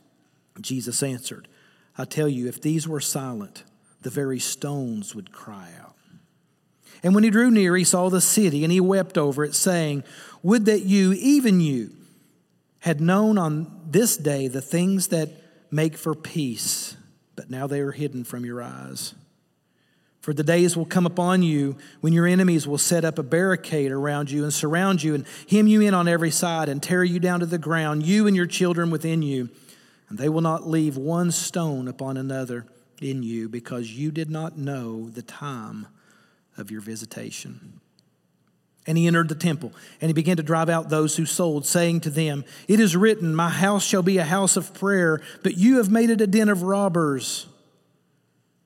Jesus 0.61 1.03
answered, 1.03 1.49
I 1.97 2.05
tell 2.05 2.29
you, 2.29 2.49
if 2.49 2.61
these 2.61 2.87
were 2.87 3.01
silent, 3.01 3.65
the 4.03 4.11
very 4.11 4.39
stones 4.39 5.15
would 5.15 5.33
cry 5.33 5.71
out. 5.81 5.97
And 7.03 7.15
when 7.15 7.25
he 7.25 7.31
drew 7.31 7.51
near, 7.51 7.77
he 7.77 7.85
saw 7.85 8.11
the 8.11 8.21
city, 8.21 8.63
and 8.63 8.73
he 8.73 8.81
wept 8.81 9.17
over 9.17 9.45
it, 9.45 9.55
saying, 9.55 10.05
Would 10.43 10.67
that 10.67 10.83
you, 10.83 11.13
even 11.13 11.61
you, 11.61 11.93
had 12.81 13.01
known 13.01 13.39
on 13.39 13.81
this 13.87 14.17
day 14.17 14.49
the 14.49 14.61
things 14.61 15.09
that 15.09 15.31
make 15.71 15.97
for 15.97 16.15
peace 16.15 16.97
but 17.41 17.49
now 17.49 17.67
they 17.67 17.81
are 17.81 17.93
hidden 17.93 18.23
from 18.23 18.45
your 18.45 18.61
eyes. 18.61 19.15
For 20.21 20.35
the 20.35 20.45
days 20.45 20.77
will 20.77 20.85
come 20.85 21.07
upon 21.07 21.43
you 21.43 21.77
when 22.03 22.13
your 22.13 22.27
enemies 22.27 22.67
will 22.67 22.79
set 22.79 23.05
up 23.05 23.19
a 23.19 23.23
barricade 23.23 23.91
around 23.91 24.31
you 24.31 24.43
and 24.43 24.53
surround 24.53 25.03
you 25.03 25.15
and 25.15 25.25
hem 25.51 25.67
you 25.67 25.81
in 25.81 25.95
on 25.95 26.09
every 26.09 26.31
side 26.31 26.69
and 26.69 26.83
tear 26.83 27.03
you 27.03 27.19
down 27.19 27.41
to 27.41 27.47
the 27.47 27.59
ground, 27.59 28.05
you 28.05 28.27
and 28.27 28.37
your 28.37 28.47
children 28.47 28.91
within 28.91 29.23
you. 29.23 29.49
And 30.09 30.19
they 30.19 30.29
will 30.29 30.43
not 30.43 30.69
leave 30.69 30.97
one 30.97 31.31
stone 31.31 31.89
upon 31.89 32.19
another 32.19 32.67
in 33.01 33.23
you 33.23 33.49
because 33.49 33.91
you 33.91 34.11
did 34.11 34.29
not 34.29 34.59
know 34.59 35.09
the 35.09 35.23
time 35.23 35.87
of 36.59 36.71
your 36.71 36.83
visitation. 36.83 37.81
And 38.87 38.99
he 38.99 39.07
entered 39.07 39.29
the 39.29 39.35
temple, 39.35 39.73
and 40.01 40.09
he 40.09 40.13
began 40.15 40.37
to 40.39 40.43
drive 40.43 40.69
out 40.69 40.89
those 40.89 41.17
who 41.17 41.27
sold, 41.27 41.67
saying 41.67 42.01
to 42.01 42.11
them, 42.11 42.45
It 42.67 42.81
is 42.81 42.97
written, 42.97 43.35
My 43.35 43.51
house 43.51 43.85
shall 43.85 44.03
be 44.03 44.19
a 44.19 44.25
house 44.25 44.57
of 44.57 44.75
prayer, 44.75 45.21
but 45.43 45.57
you 45.57 45.77
have 45.77 45.91
made 45.91 46.11
it 46.11 46.21
a 46.21 46.27
den 46.27 46.49
of 46.49 46.63
robbers. 46.63 47.47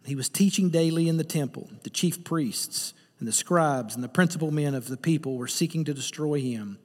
He 0.04 0.14
was 0.14 0.28
teaching 0.28 0.70
daily 0.70 1.08
in 1.08 1.16
the 1.16 1.24
temple. 1.24 1.70
The 1.82 1.90
chief 1.90 2.24
priests 2.24 2.94
and 3.18 3.28
the 3.28 3.32
scribes 3.32 3.94
and 3.94 4.04
the 4.04 4.08
principal 4.08 4.50
men 4.50 4.74
of 4.74 4.88
the 4.88 4.96
people 4.96 5.36
were 5.36 5.48
seeking 5.48 5.84
to 5.84 5.94
destroy 5.94 6.40
him, 6.40 6.78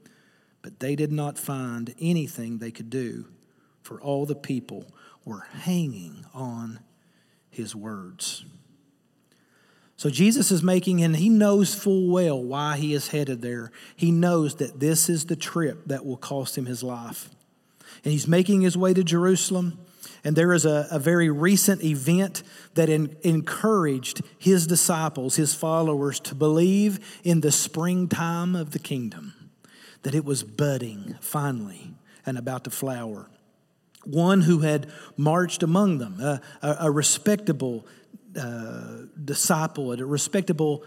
but 0.61 0.79
they 0.79 0.95
did 0.95 1.11
not 1.11 1.38
find 1.38 1.93
anything 1.99 2.57
they 2.57 2.71
could 2.71 2.89
do, 2.89 3.25
for 3.81 4.01
all 4.01 4.25
the 4.25 4.35
people 4.35 4.85
were 5.25 5.47
hanging 5.63 6.25
on 6.33 6.79
his 7.49 7.75
words. 7.75 8.45
So 9.97 10.09
Jesus 10.09 10.49
is 10.49 10.63
making, 10.63 11.03
and 11.03 11.17
he 11.17 11.27
knows 11.27 11.75
full 11.75 12.07
well 12.07 12.41
why 12.41 12.77
he 12.77 12.93
is 12.93 13.09
headed 13.09 13.41
there. 13.41 13.69
He 13.97 14.11
knows 14.11 14.55
that 14.55 14.79
this 14.79 15.09
is 15.09 15.25
the 15.25 15.35
trip 15.35 15.88
that 15.88 16.05
will 16.05 16.15
cost 16.15 16.57
him 16.57 16.67
his 16.67 16.83
life. 16.83 17.29
And 18.05 18.13
he's 18.13 18.27
making 18.27 18.61
his 18.61 18.77
way 18.77 18.93
to 18.93 19.03
Jerusalem. 19.03 19.77
And 20.29 20.36
there 20.36 20.53
is 20.53 20.63
a, 20.63 20.88
a 20.91 21.00
very 21.00 21.31
recent 21.31 21.83
event 21.83 22.43
that 22.75 22.88
in, 22.88 23.15
encouraged 23.24 24.21
his 24.38 24.67
disciples, 24.67 25.38
his 25.38 25.55
followers, 25.55 26.19
to 26.19 26.36
believe 26.36 27.19
in 27.24 27.41
the 27.41 27.51
springtime 27.51 28.55
of 28.55 28.69
the 28.69 28.77
kingdom, 28.77 29.33
that 30.03 30.13
it 30.13 30.24
was 30.24 30.43
budding 30.43 31.15
finally 31.19 31.95
and 32.27 32.38
about 32.38 32.65
to 32.65 32.69
flower. 32.69 33.27
One 34.05 34.41
who 34.41 34.59
had 34.59 34.91
marched 35.17 35.63
among 35.63 35.98
them, 35.98 36.19
a, 36.19 36.41
a, 36.62 36.77
a 36.81 36.91
respectable, 36.91 37.88
uh, 38.39 39.05
disciple, 39.25 39.93
a 39.93 40.05
respectable 40.05 40.83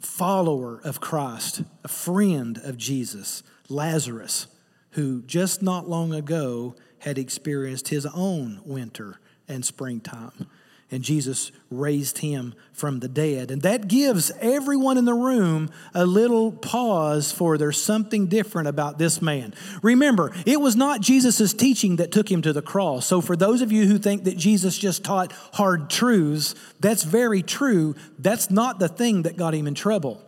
follower 0.00 0.80
of 0.82 0.98
Christ, 0.98 1.60
a 1.84 1.88
friend 1.88 2.58
of 2.64 2.78
Jesus, 2.78 3.42
Lazarus, 3.68 4.46
who 4.92 5.20
just 5.24 5.60
not 5.60 5.90
long 5.90 6.14
ago 6.14 6.74
had 7.06 7.16
experienced 7.16 7.88
his 7.88 8.04
own 8.04 8.60
winter 8.66 9.18
and 9.48 9.64
springtime 9.64 10.46
and 10.90 11.02
Jesus 11.02 11.50
raised 11.68 12.18
him 12.18 12.54
from 12.72 13.00
the 13.00 13.08
dead. 13.08 13.50
And 13.50 13.62
that 13.62 13.88
gives 13.88 14.30
everyone 14.40 14.98
in 14.98 15.04
the 15.04 15.14
room 15.14 15.70
a 15.94 16.06
little 16.06 16.52
pause 16.52 17.32
for 17.32 17.58
there's 17.58 17.80
something 17.80 18.26
different 18.26 18.68
about 18.68 18.98
this 18.98 19.20
man. 19.20 19.52
Remember, 19.82 20.32
it 20.46 20.60
was 20.60 20.76
not 20.76 21.00
Jesus' 21.00 21.52
teaching 21.52 21.96
that 21.96 22.12
took 22.12 22.30
him 22.30 22.40
to 22.42 22.52
the 22.52 22.62
cross. 22.62 23.06
So, 23.06 23.20
for 23.20 23.34
those 23.36 23.62
of 23.62 23.72
you 23.72 23.86
who 23.86 23.98
think 23.98 24.24
that 24.24 24.36
Jesus 24.36 24.78
just 24.78 25.02
taught 25.02 25.32
hard 25.54 25.90
truths, 25.90 26.54
that's 26.78 27.02
very 27.02 27.42
true. 27.42 27.96
That's 28.18 28.50
not 28.50 28.78
the 28.78 28.88
thing 28.88 29.22
that 29.22 29.36
got 29.36 29.54
him 29.54 29.66
in 29.66 29.74
trouble. 29.74 30.22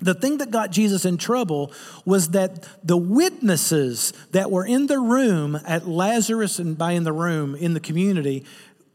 The 0.00 0.14
thing 0.14 0.38
that 0.38 0.50
got 0.50 0.70
Jesus 0.70 1.04
in 1.04 1.18
trouble 1.18 1.72
was 2.04 2.30
that 2.30 2.66
the 2.82 2.96
witnesses 2.96 4.12
that 4.32 4.50
were 4.50 4.64
in 4.64 4.86
the 4.86 4.98
room 4.98 5.60
at 5.66 5.86
Lazarus 5.86 6.58
and 6.58 6.76
by 6.76 6.92
in 6.92 7.04
the 7.04 7.12
room 7.12 7.54
in 7.54 7.74
the 7.74 7.80
community 7.80 8.44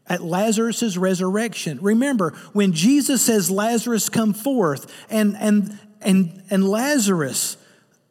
at 0.08 0.20
Lazarus' 0.22 0.96
resurrection. 0.96 1.78
Remember, 1.80 2.30
when 2.52 2.72
Jesus 2.72 3.22
says, 3.22 3.50
Lazarus, 3.50 4.08
come 4.08 4.32
forth, 4.32 4.92
and, 5.10 5.36
and, 5.36 5.78
and, 6.00 6.42
and 6.50 6.68
Lazarus, 6.68 7.56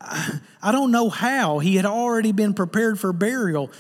I 0.02 0.72
don't 0.72 0.92
know 0.92 1.10
how, 1.10 1.60
he 1.60 1.78
had 1.78 1.86
already 1.86 2.32
been 2.32 2.54
prepared 2.54 3.00
for 3.00 3.14
burial, 3.14 3.72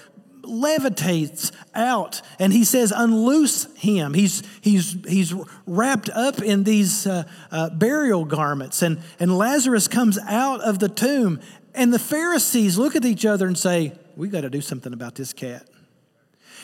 levitates 0.46 1.52
out 1.74 2.22
and 2.40 2.54
he 2.54 2.64
says 2.64 2.94
unloose 2.96 3.68
him. 3.76 4.14
He's 4.14 4.44
he's 4.62 4.96
he's 5.08 5.34
wrapped 5.66 6.10
up 6.10 6.42
in 6.42 6.64
these 6.64 7.06
uh, 7.08 7.24
uh, 7.52 7.70
burial 7.70 8.26
garments 8.26 8.82
and 8.82 9.02
and 9.20 9.38
lazarus 9.38 9.88
comes 9.88 10.18
out 10.20 10.62
of 10.62 10.80
the 10.80 10.90
tomb 10.90 11.40
and 11.74 11.94
the 11.94 12.00
pharisees 12.00 12.78
look 12.78 12.96
at 12.96 13.06
each 13.06 13.26
other 13.26 13.48
and 13.48 13.58
say 13.58 13.94
we 14.16 14.30
got 14.30 14.42
to 14.42 14.50
do 14.50 14.62
something 14.62 14.94
about 14.94 15.16
this 15.16 15.34
cat. 15.34 15.68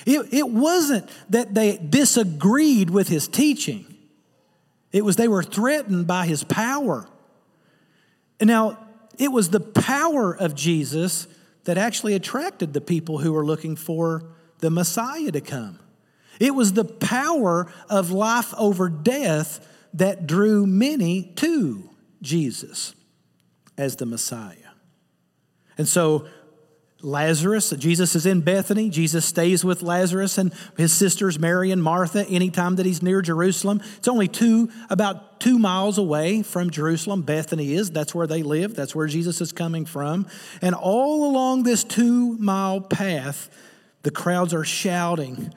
It, 0.06 0.34
it 0.34 0.50
wasn't 0.50 1.10
that 1.30 1.54
they 1.54 1.78
disagreed 1.78 2.90
with 2.90 3.08
his 3.08 3.28
teaching, 3.28 3.86
it 4.92 5.06
was 5.06 5.16
they 5.16 5.28
were 5.28 5.44
threatened 5.44 6.08
by 6.08 6.26
his 6.26 6.44
power. 6.44 7.08
And 8.40 8.48
now, 8.48 8.80
it 9.20 9.32
was 9.32 9.50
the 9.50 9.60
power 9.60 10.36
of 10.36 10.56
Jesus 10.56 11.28
that 11.64 11.78
actually 11.78 12.14
attracted 12.14 12.74
the 12.74 12.82
people 12.82 13.20
who 13.20 13.34
were 13.34 13.46
looking 13.46 13.76
for 13.76 14.24
the 14.60 14.70
Messiah 14.70 15.32
to 15.32 15.42
come. 15.42 15.80
It 16.40 16.56
was 16.56 16.74
the 16.74 16.86
power 16.86 17.72
of 17.90 18.12
life 18.12 18.54
over 18.58 18.90
death 18.90 19.68
that 19.94 20.26
drew 20.26 20.66
many 20.66 21.24
to 21.36 21.90
Jesus 22.22 22.96
as 23.78 23.98
the 23.98 24.06
Messiah. 24.06 24.56
And 25.78 25.88
so 25.88 26.28
Lazarus, 27.04 27.72
Jesus 27.72 28.16
is 28.16 28.26
in 28.26 28.42
Bethany. 28.42 28.90
Jesus 28.90 29.26
stays 29.26 29.66
with 29.66 29.82
Lazarus 29.82 30.38
and 30.38 30.54
his 30.78 30.94
sisters 30.94 31.40
Mary 31.40 31.72
and 31.72 31.82
Martha 31.82 32.26
anytime 32.28 32.76
that 32.76 32.86
he's 32.86 33.02
near 33.02 33.22
Jerusalem. 33.22 33.82
It's 33.98 34.08
only 34.08 34.28
two, 34.28 34.70
about 34.90 35.40
two 35.40 35.58
miles 35.58 35.98
away 35.98 36.44
from 36.44 36.70
Jerusalem. 36.70 37.24
Bethany 37.24 37.74
is. 37.74 37.92
That's 37.92 38.14
where 38.14 38.28
they 38.28 38.44
live. 38.44 38.76
That's 38.76 38.96
where 38.96 39.08
Jesus 39.08 39.42
is 39.42 39.52
coming 39.52 39.86
from. 39.86 40.28
And 40.62 40.76
all 40.76 41.30
along 41.30 41.64
this 41.64 41.84
two 41.84 42.38
mile 42.38 42.82
path, 42.82 43.50
the 44.04 44.12
crowds 44.12 44.54
are 44.54 44.64
shouting. 44.64 45.54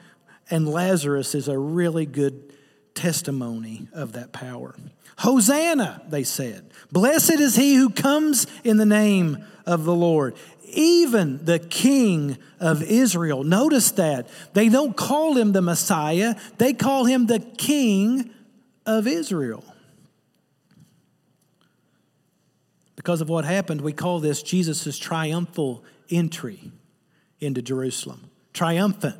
And 0.49 0.67
Lazarus 0.67 1.35
is 1.35 1.47
a 1.47 1.57
really 1.57 2.05
good 2.05 2.53
testimony 2.95 3.87
of 3.93 4.13
that 4.13 4.31
power. 4.31 4.75
Hosanna, 5.19 6.01
they 6.09 6.23
said. 6.23 6.71
Blessed 6.91 7.39
is 7.39 7.55
he 7.55 7.75
who 7.75 7.89
comes 7.89 8.47
in 8.63 8.77
the 8.77 8.85
name 8.85 9.45
of 9.65 9.85
the 9.85 9.95
Lord 9.95 10.35
even 10.75 11.43
the 11.45 11.59
king 11.59 12.37
of 12.59 12.83
Israel. 12.83 13.43
Notice 13.43 13.91
that. 13.91 14.27
They 14.53 14.69
don't 14.69 14.95
call 14.95 15.35
him 15.35 15.51
the 15.51 15.61
Messiah, 15.61 16.35
they 16.57 16.73
call 16.73 17.05
him 17.05 17.25
the 17.27 17.39
king 17.39 18.29
of 18.85 19.07
Israel. 19.07 19.63
Because 22.95 23.21
of 23.21 23.29
what 23.29 23.45
happened, 23.45 23.81
we 23.81 23.93
call 23.93 24.19
this 24.19 24.41
Jesus' 24.41 24.97
triumphal 24.97 25.83
entry 26.09 26.71
into 27.39 27.61
Jerusalem. 27.61 28.31
Triumphant. 28.53 29.17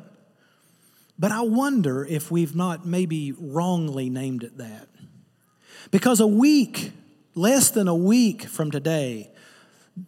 But 1.18 1.30
I 1.32 1.42
wonder 1.42 2.04
if 2.04 2.30
we've 2.30 2.54
not 2.54 2.86
maybe 2.86 3.32
wrongly 3.38 4.10
named 4.10 4.42
it 4.42 4.58
that. 4.58 4.88
Because 5.90 6.20
a 6.20 6.26
week, 6.26 6.92
less 7.34 7.70
than 7.70 7.88
a 7.88 7.94
week 7.94 8.42
from 8.42 8.70
today, 8.70 9.30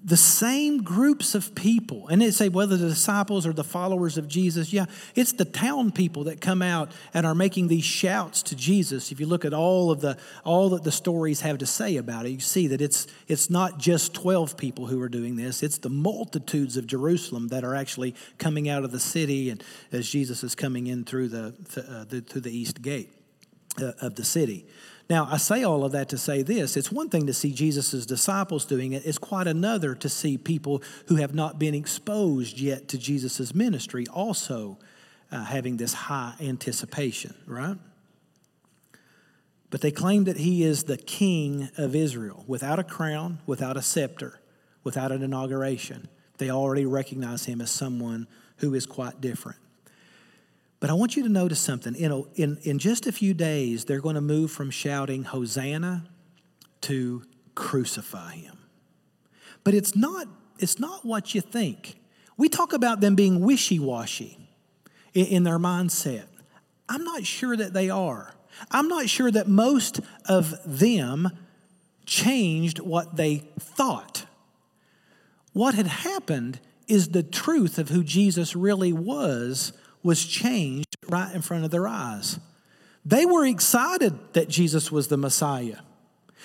the 0.05 0.19
same 0.19 0.83
groups 0.83 1.35
of 1.35 1.55
people, 1.55 2.09
and 2.09 2.21
they 2.21 2.31
say 2.31 2.51
whether 2.51 2.77
the 2.77 2.91
disciples 2.91 3.47
or 3.47 3.55
the 3.55 3.65
followers 3.65 4.19
of 4.19 4.29
Jesus, 4.29 4.71
yeah, 4.71 4.85
it's 5.15 5.33
the 5.33 5.47
town 5.47 5.93
people 5.93 6.25
that 6.25 6.43
come 6.43 6.61
out 6.61 6.91
and 7.15 7.25
are 7.25 7.35
making 7.35 7.69
these 7.69 7.85
shouts 7.85 8.43
to 8.45 8.57
Jesus. 8.57 9.11
If 9.11 9.19
you 9.19 9.25
look 9.25 9.47
at 9.47 9.55
all 9.55 9.91
of 9.91 10.03
the 10.03 10.19
all 10.45 10.69
that 10.71 10.85
the 10.85 10.93
stories 10.93 11.41
have 11.41 11.57
to 11.59 11.67
say 11.67 11.97
about 11.97 12.27
it, 12.27 12.31
you 12.31 12.41
see 12.41 12.67
that 12.67 12.83
it's 12.83 13.07
it's 13.29 13.49
not 13.49 13.79
just 13.79 14.13
12 14.13 14.59
people 14.59 14.87
who 14.87 15.01
are 15.01 15.09
doing 15.09 15.37
this, 15.37 15.63
it's 15.63 15.79
the 15.79 15.89
multitudes 15.89 16.77
of 16.77 16.87
Jerusalem 16.87 17.49
that 17.49 17.65
are 17.65 17.75
actually 17.75 18.15
coming 18.37 18.69
out 18.69 18.85
of 18.85 18.93
the 18.93 19.01
city 19.01 19.49
and 19.49 19.65
as 19.91 20.07
Jesus 20.07 20.45
is 20.45 20.55
coming 20.55 20.87
in 20.87 21.05
through 21.05 21.29
the, 21.29 21.55
uh, 21.77 22.05
the 22.05 22.21
through 22.21 22.43
the 22.43 22.57
east 22.57 22.83
gate 22.83 23.18
of 23.81 24.15
the 24.15 24.25
city. 24.25 24.67
Now, 25.11 25.27
I 25.31 25.39
say 25.39 25.65
all 25.65 25.85
of 25.85 25.93
that 25.93 26.11
to 26.11 26.19
say 26.19 26.43
this 26.43 26.77
it's 26.77 26.93
one 26.93 27.09
thing 27.09 27.27
to 27.27 27.33
see 27.33 27.53
Jesus' 27.53 28.05
disciples 28.05 28.65
doing 28.65 28.93
it, 28.93 29.05
it's 29.07 29.19
quite 29.19 29.47
another 29.47 29.95
to 29.95 30.09
see 30.09 30.37
people 30.37 30.83
who 31.07 31.17
have 31.17 31.35
not 31.35 31.59
been 31.59 31.75
exposed 31.75 32.61
yet 32.61 32.89
to 32.89 32.99
Jesus' 32.99 33.55
ministry 33.55 34.07
also 34.13 34.79
uh, 35.31 35.45
having 35.45 35.77
this 35.77 35.95
high 35.95 36.35
anticipation, 36.41 37.35
right? 37.47 37.77
But 39.71 39.83
they 39.83 39.91
claim 39.91 40.25
that 40.25 40.39
he 40.39 40.63
is 40.63 40.85
the 40.85 40.97
king 40.97 41.69
of 41.77 41.95
Israel 41.95 42.45
without 42.47 42.79
a 42.79 42.85
crown, 42.85 43.39
without 43.47 43.77
a 43.77 43.83
scepter, 43.83 44.41
without 44.83 45.13
an 45.13 45.23
inauguration. 45.23 46.09
They 46.39 46.51
already 46.51 46.87
recognize 46.87 47.45
him 47.45 47.61
as 47.61 47.71
someone 47.71 48.27
who 48.59 48.75
is 48.75 48.87
quite 48.87 49.21
different. 49.21 49.59
But 50.81 50.91
I 50.91 50.93
want 50.93 51.17
you 51.17 51.23
to 51.25 51.29
notice 51.29 51.59
something. 51.61 51.95
You 51.95 52.09
know, 52.09 52.29
in, 52.35 52.59
in 52.63 52.79
just 52.79 53.07
a 53.07 53.13
few 53.13 53.35
days, 53.35 53.85
they're 53.85 54.01
going 54.01 54.15
to 54.15 54.21
move 54.21 54.51
from 54.51 54.71
shouting 54.71 55.25
Hosanna 55.25 56.05
to 56.83 57.25
crucify 57.55 58.35
him. 58.35 58.59
But 59.65 59.75
it's 59.75 59.97
not, 59.97 60.29
it's 60.59 60.79
not 60.79 61.05
what 61.05 61.35
you 61.35 61.41
think. 61.41 61.99
We 62.37 62.49
talk 62.49 62.73
about 62.73 63.01
them 63.01 63.17
being 63.17 63.41
wishy 63.41 63.79
washy 63.79 64.39
in, 65.15 65.27
in 65.27 65.43
their 65.43 65.59
mindset. 65.59 66.27
I'm 66.89 67.05
not 67.05 67.27
sure 67.27 67.57
that 67.57 67.73
they 67.73 67.91
are. 67.91 68.35
I'm 68.71 68.89
not 68.89 69.09
sure 69.09 69.31
that 69.31 69.49
most 69.49 70.01
of 70.27 70.55
them 70.65 71.31
changed 72.07 72.79
what 72.79 73.17
they 73.17 73.49
thought. 73.59 74.27
What 75.53 75.75
had 75.75 75.87
happened 75.87 76.61
is 76.87 77.09
the 77.09 77.23
truth 77.23 77.79
of 77.79 77.91
who 77.91 78.03
Jesus 78.03 78.57
really 78.57 78.93
was 78.93 79.73
was 80.03 80.25
changed 80.25 80.97
right 81.09 81.35
in 81.35 81.43
front 81.43 81.65
of 81.65 81.71
their 81.71 81.89
eyes. 81.89 82.39
They 83.05 83.25
were 83.25 83.47
excited 83.47 84.35
that 84.35 84.49
Jesus 84.49 84.93
was 84.93 85.09
the 85.09 85.17
Messiah. 85.17 85.79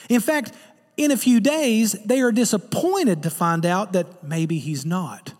In 0.09 0.21
fact, 0.21 0.53
in 0.95 1.11
a 1.11 1.17
few 1.17 1.39
days, 1.39 1.93
they 2.05 2.21
are 2.21 2.31
disappointed 2.31 3.23
to 3.23 3.29
find 3.29 3.65
out 3.65 3.93
that 3.93 4.23
maybe 4.23 4.59
he's 4.59 4.85
not. 4.85 5.33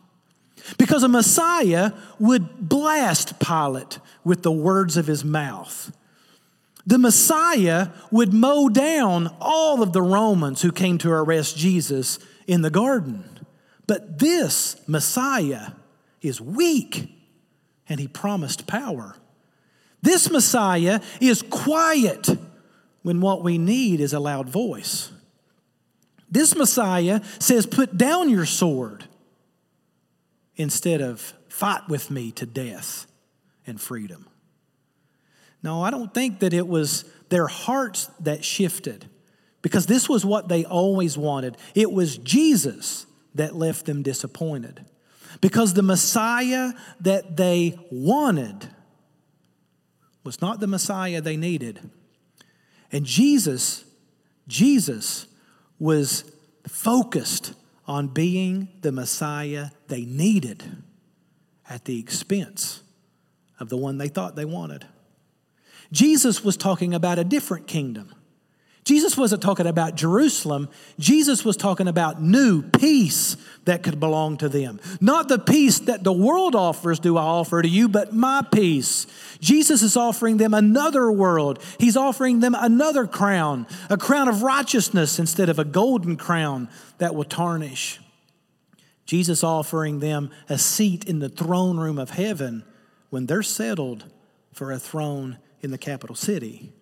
Because 0.77 1.03
a 1.03 1.09
Messiah 1.09 1.91
would 2.19 2.67
blast 2.69 3.39
Pilate 3.39 3.99
with 4.23 4.43
the 4.43 4.51
words 4.51 4.97
of 4.97 5.07
his 5.07 5.23
mouth. 5.23 5.95
The 6.85 6.97
Messiah 6.97 7.89
would 8.11 8.33
mow 8.33 8.69
down 8.69 9.33
all 9.39 9.81
of 9.81 9.93
the 9.93 10.01
Romans 10.01 10.61
who 10.61 10.71
came 10.71 10.97
to 10.99 11.11
arrest 11.11 11.57
Jesus 11.57 12.19
in 12.47 12.61
the 12.61 12.69
garden. 12.69 13.23
But 13.87 14.19
this 14.19 14.75
Messiah 14.87 15.71
is 16.21 16.41
weak 16.41 17.09
and 17.89 17.99
he 17.99 18.07
promised 18.07 18.67
power. 18.67 19.15
This 20.01 20.29
Messiah 20.29 20.99
is 21.21 21.41
quiet 21.41 22.27
when 23.03 23.21
what 23.21 23.43
we 23.43 23.57
need 23.57 23.99
is 23.99 24.13
a 24.13 24.19
loud 24.19 24.49
voice. 24.49 25.11
This 26.29 26.55
Messiah 26.55 27.21
says, 27.39 27.65
Put 27.65 27.97
down 27.97 28.29
your 28.29 28.45
sword 28.45 29.05
instead 30.55 31.01
of 31.01 31.33
fight 31.47 31.87
with 31.87 32.09
me 32.09 32.31
to 32.33 32.45
death 32.45 33.07
and 33.67 33.79
freedom. 33.79 34.27
No, 35.61 35.81
I 35.81 35.91
don't 35.91 36.13
think 36.13 36.39
that 36.39 36.53
it 36.53 36.67
was 36.67 37.05
their 37.29 37.47
hearts 37.47 38.07
that 38.19 38.43
shifted 38.43 39.09
because 39.61 39.85
this 39.85 40.09
was 40.09 40.25
what 40.25 40.49
they 40.49 40.65
always 40.65 41.17
wanted. 41.17 41.57
It 41.73 41.91
was 41.91 42.17
Jesus 42.17 43.05
that 43.35 43.55
left 43.55 43.85
them 43.85 44.03
disappointed 44.03 44.85
because 45.41 45.73
the 45.73 45.83
Messiah 45.83 46.73
that 47.01 47.37
they 47.37 47.77
wanted 47.91 48.69
was 50.23 50.41
not 50.41 50.59
the 50.59 50.67
Messiah 50.67 51.21
they 51.21 51.37
needed. 51.37 51.89
And 52.91 53.05
Jesus, 53.05 53.83
Jesus 54.47 55.27
was 55.79 56.23
focused 56.67 57.53
on 57.85 58.07
being 58.07 58.69
the 58.81 58.91
Messiah 58.91 59.69
they 59.87 60.05
needed 60.05 60.83
at 61.69 61.85
the 61.85 61.99
expense 61.99 62.81
of 63.59 63.69
the 63.69 63.77
one 63.77 63.97
they 63.97 64.07
thought 64.07 64.35
they 64.35 64.45
wanted. 64.45 64.85
Jesus 65.91 66.43
was 66.43 66.57
talking 66.57 66.93
about 66.93 67.19
a 67.19 67.23
different 67.23 67.67
kingdom. 67.67 68.13
Jesus 68.83 69.15
wasn't 69.17 69.41
talking 69.41 69.65
about 69.65 69.95
Jerusalem. 69.95 70.67
Jesus 70.99 71.45
was 71.45 71.55
talking 71.55 71.87
about 71.87 72.21
new 72.21 72.61
peace 72.61 73.37
that 73.63 73.81
could 73.81 73.99
belong 73.99 74.37
to 74.37 74.49
them. 74.49 74.81
Not 74.99 75.29
the 75.29 75.39
peace 75.39 75.79
that 75.79 76.03
the 76.03 76.11
world 76.11 76.53
offers, 76.53 76.99
do 76.99 77.17
I 77.17 77.21
offer 77.21 77.61
to 77.61 77.67
you, 77.67 77.87
but 77.87 78.13
my 78.13 78.45
peace. 78.53 79.07
Jesus 79.39 79.83
is 79.83 79.95
offering 79.95 80.35
them 80.35 80.53
another 80.53 81.09
world. 81.09 81.63
He's 81.79 81.95
offering 81.95 82.41
them 82.41 82.55
another 82.59 83.07
crown, 83.07 83.67
a 83.89 83.97
crown 83.97 84.27
of 84.27 84.43
righteousness 84.43 85.17
instead 85.17 85.47
of 85.47 85.59
a 85.59 85.65
golden 85.65 86.17
crown 86.17 86.67
that 86.97 87.15
will 87.15 87.23
tarnish. 87.23 88.01
Jesus 89.05 89.43
offering 89.43 89.99
them 89.99 90.29
a 90.49 90.57
seat 90.57 91.05
in 91.05 91.19
the 91.19 91.29
throne 91.29 91.77
room 91.77 91.97
of 91.97 92.11
heaven 92.11 92.65
when 93.09 93.27
they're 93.27 93.43
settled 93.43 94.05
for 94.51 94.71
a 94.71 94.79
throne 94.79 95.37
in 95.61 95.71
the 95.71 95.77
capital 95.77 96.15
city. 96.15 96.73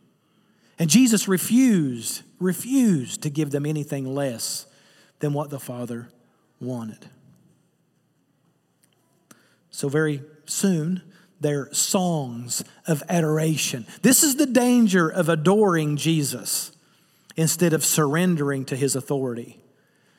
And 0.82 0.90
Jesus 0.90 1.28
refused, 1.28 2.24
refused 2.40 3.22
to 3.22 3.30
give 3.30 3.52
them 3.52 3.68
anything 3.68 4.16
less 4.16 4.66
than 5.20 5.32
what 5.32 5.52
the 5.52 5.60
Father 5.60 6.10
wanted. 6.60 7.08
So, 9.70 9.90
very 9.90 10.24
soon, 10.48 11.04
their 11.40 11.72
songs 11.72 12.64
of 12.88 13.04
adoration. 13.08 13.86
This 14.02 14.24
is 14.24 14.38
the 14.38 14.48
danger 14.48 15.08
of 15.08 15.30
adoring 15.30 15.98
Jesus 15.98 16.72
instead 17.36 17.74
of 17.74 17.86
surrendering 17.86 18.66
to 18.66 18.76
his 18.76 18.96
authority. 18.96 19.60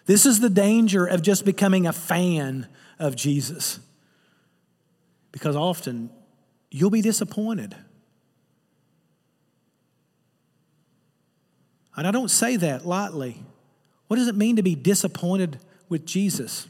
This 0.06 0.24
is 0.24 0.38
the 0.38 0.48
danger 0.48 1.06
of 1.06 1.22
just 1.22 1.44
becoming 1.44 1.88
a 1.88 1.92
fan 1.92 2.68
of 3.00 3.16
Jesus. 3.16 3.80
Because 5.32 5.56
often 5.56 6.10
you'll 6.70 6.88
be 6.88 7.02
disappointed. 7.02 7.74
And 11.96 12.06
I 12.06 12.10
don't 12.10 12.30
say 12.30 12.56
that 12.56 12.86
lightly. 12.86 13.42
What 14.08 14.16
does 14.16 14.28
it 14.28 14.36
mean 14.36 14.56
to 14.56 14.62
be 14.62 14.74
disappointed 14.74 15.58
with 15.88 16.06
Jesus? 16.06 16.66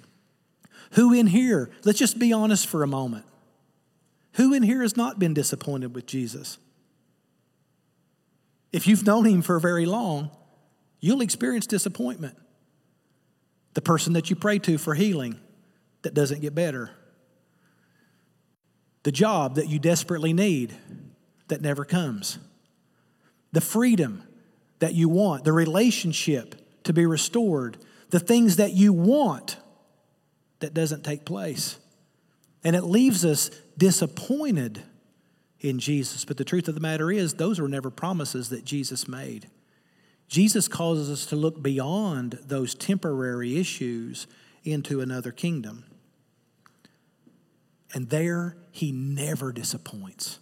Who 0.93 1.13
in 1.13 1.29
here, 1.29 1.71
let's 1.85 1.99
just 1.99 2.19
be 2.19 2.33
honest 2.33 2.67
for 2.67 2.83
a 2.83 2.87
moment, 2.87 3.25
who 4.35 4.53
in 4.53 4.63
here 4.63 4.83
has 4.83 4.97
not 4.97 5.19
been 5.19 5.35
disappointed 5.35 5.95
with 5.95 6.07
Jesus? 6.07 6.59
If 8.73 8.87
you've 8.87 9.05
known 9.07 9.27
him 9.27 9.43
for 9.43 9.59
very 9.59 9.87
long, 9.87 10.31
you'll 11.01 11.21
experience 11.21 11.67
disappointment. 11.67 12.37
The 13.75 13.83
person 13.83 14.15
that 14.15 14.31
you 14.31 14.37
pray 14.37 14.59
to 14.61 14.79
for 14.79 14.95
healing 14.95 15.39
that 16.03 16.15
doesn't 16.15 16.41
get 16.41 16.55
better. 16.55 16.91
The 19.03 19.13
job 19.13 19.57
that 19.57 19.69
you 19.69 19.79
desperately 19.79 20.33
need 20.33 20.75
that 21.49 21.61
never 21.61 21.85
comes. 21.85 22.39
The 23.53 23.61
freedom 23.61 24.23
that 24.83 24.95
you 24.95 25.09
want, 25.09 25.45
the 25.45 25.53
relationship 25.53 26.57
to 26.83 26.93
be 26.93 27.07
restored, 27.07 27.79
the 28.11 28.19
things 28.19 28.57
that 28.57 28.73
you 28.73 28.93
want 28.93 29.57
that 30.59 30.75
doesn't 30.75 31.05
take 31.05 31.25
place. 31.25 31.79
And 32.65 32.75
it 32.75 32.83
leaves 32.83 33.25
us 33.25 33.51
disappointed 33.79 34.83
in 35.61 35.79
Jesus. 35.79 36.25
But 36.25 36.37
the 36.37 36.45
truth 36.45 36.67
of 36.67 36.75
the 36.75 36.81
matter 36.81 37.13
is, 37.13 37.35
those 37.35 37.61
were 37.61 37.69
never 37.69 37.91
promises 37.91 38.49
that 38.49 38.65
Jesus 38.65 39.07
made. 39.07 39.49
Jesus 40.27 40.67
causes 40.67 41.09
us 41.09 41.27
to 41.27 41.37
look 41.37 41.63
beyond 41.63 42.41
those 42.45 42.75
temporary 42.75 43.59
issues 43.59 44.27
into 44.65 45.01
another 45.01 45.31
kingdom. 45.31 45.85
And 47.95 48.11
there, 48.11 48.57
he 48.73 48.91
never 48.91 49.53
disappoints. 49.53 50.41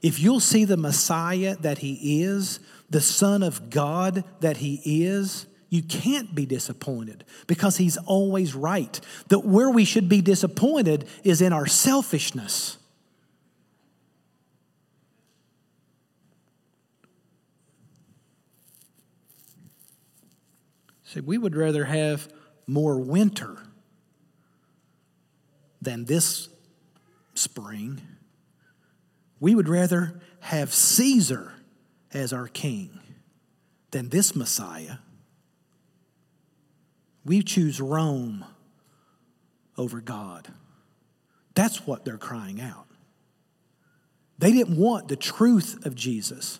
If 0.00 0.18
you'll 0.18 0.40
see 0.40 0.64
the 0.64 0.78
Messiah 0.78 1.56
that 1.56 1.78
he 1.78 2.22
is, 2.22 2.58
the 2.88 3.00
Son 3.00 3.42
of 3.42 3.70
God 3.70 4.24
that 4.40 4.58
he 4.58 4.80
is, 4.84 5.46
you 5.68 5.82
can't 5.82 6.34
be 6.34 6.46
disappointed 6.46 7.24
because 7.46 7.76
he's 7.76 7.96
always 7.96 8.54
right. 8.54 9.00
That 9.28 9.40
where 9.40 9.70
we 9.70 9.84
should 9.84 10.08
be 10.08 10.20
disappointed 10.20 11.08
is 11.24 11.42
in 11.42 11.52
our 11.52 11.66
selfishness. 11.66 12.78
See, 21.04 21.20
we 21.20 21.38
would 21.38 21.56
rather 21.56 21.84
have 21.84 22.28
more 22.66 22.98
winter 22.98 23.58
than 25.80 26.04
this 26.04 26.48
spring. 27.34 28.00
We 29.40 29.54
would 29.54 29.68
rather 29.68 30.20
have 30.40 30.72
Caesar 30.72 31.52
as 32.16 32.32
our 32.32 32.48
king 32.48 32.98
than 33.90 34.08
this 34.08 34.34
Messiah. 34.34 34.96
We 37.24 37.42
choose 37.42 37.80
Rome 37.80 38.44
over 39.76 40.00
God. 40.00 40.48
That's 41.54 41.86
what 41.86 42.04
they're 42.04 42.16
crying 42.16 42.60
out. 42.60 42.86
They 44.38 44.50
didn't 44.50 44.76
want 44.76 45.08
the 45.08 45.16
truth 45.16 45.84
of 45.84 45.94
Jesus, 45.94 46.58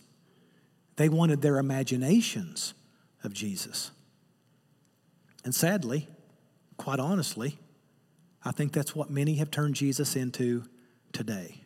they 0.97 1.09
wanted 1.09 1.43
their 1.43 1.59
imaginations 1.59 2.75
of 3.25 3.33
Jesus. 3.33 3.91
And 5.45 5.55
sadly, 5.55 6.09
quite 6.77 6.99
honestly, 6.99 7.59
I 8.45 8.51
think 8.51 8.73
that's 8.73 8.95
what 8.95 9.11
many 9.11 9.37
have 9.37 9.51
turned 9.51 9.75
Jesus 9.75 10.17
into 10.17 10.65
today. 11.13 11.66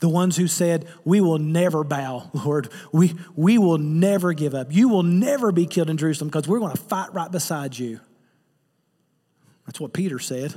The 0.00 0.08
ones 0.08 0.36
who 0.36 0.48
said, 0.48 0.86
We 1.04 1.20
will 1.20 1.38
never 1.38 1.84
bow, 1.84 2.30
Lord. 2.44 2.68
We, 2.92 3.14
we 3.36 3.58
will 3.58 3.78
never 3.78 4.32
give 4.32 4.54
up. 4.54 4.68
You 4.70 4.88
will 4.88 5.02
never 5.02 5.52
be 5.52 5.66
killed 5.66 5.90
in 5.90 5.96
Jerusalem 5.96 6.28
because 6.28 6.48
we're 6.48 6.58
going 6.58 6.74
to 6.74 6.82
fight 6.82 7.12
right 7.14 7.30
beside 7.30 7.78
you. 7.78 8.00
That's 9.66 9.80
what 9.80 9.92
Peter 9.92 10.18
said. 10.18 10.54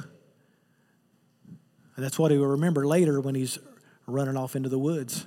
And 1.96 2.06
that's 2.06 2.20
what 2.20 2.32
he 2.32 2.38
will 2.38 2.48
remember 2.48 2.86
later 2.86 3.20
when 3.20 3.36
he's 3.36 3.58
running 4.06 4.38
off 4.38 4.56
into 4.56 4.70
the 4.70 4.80
woods. 4.80 5.26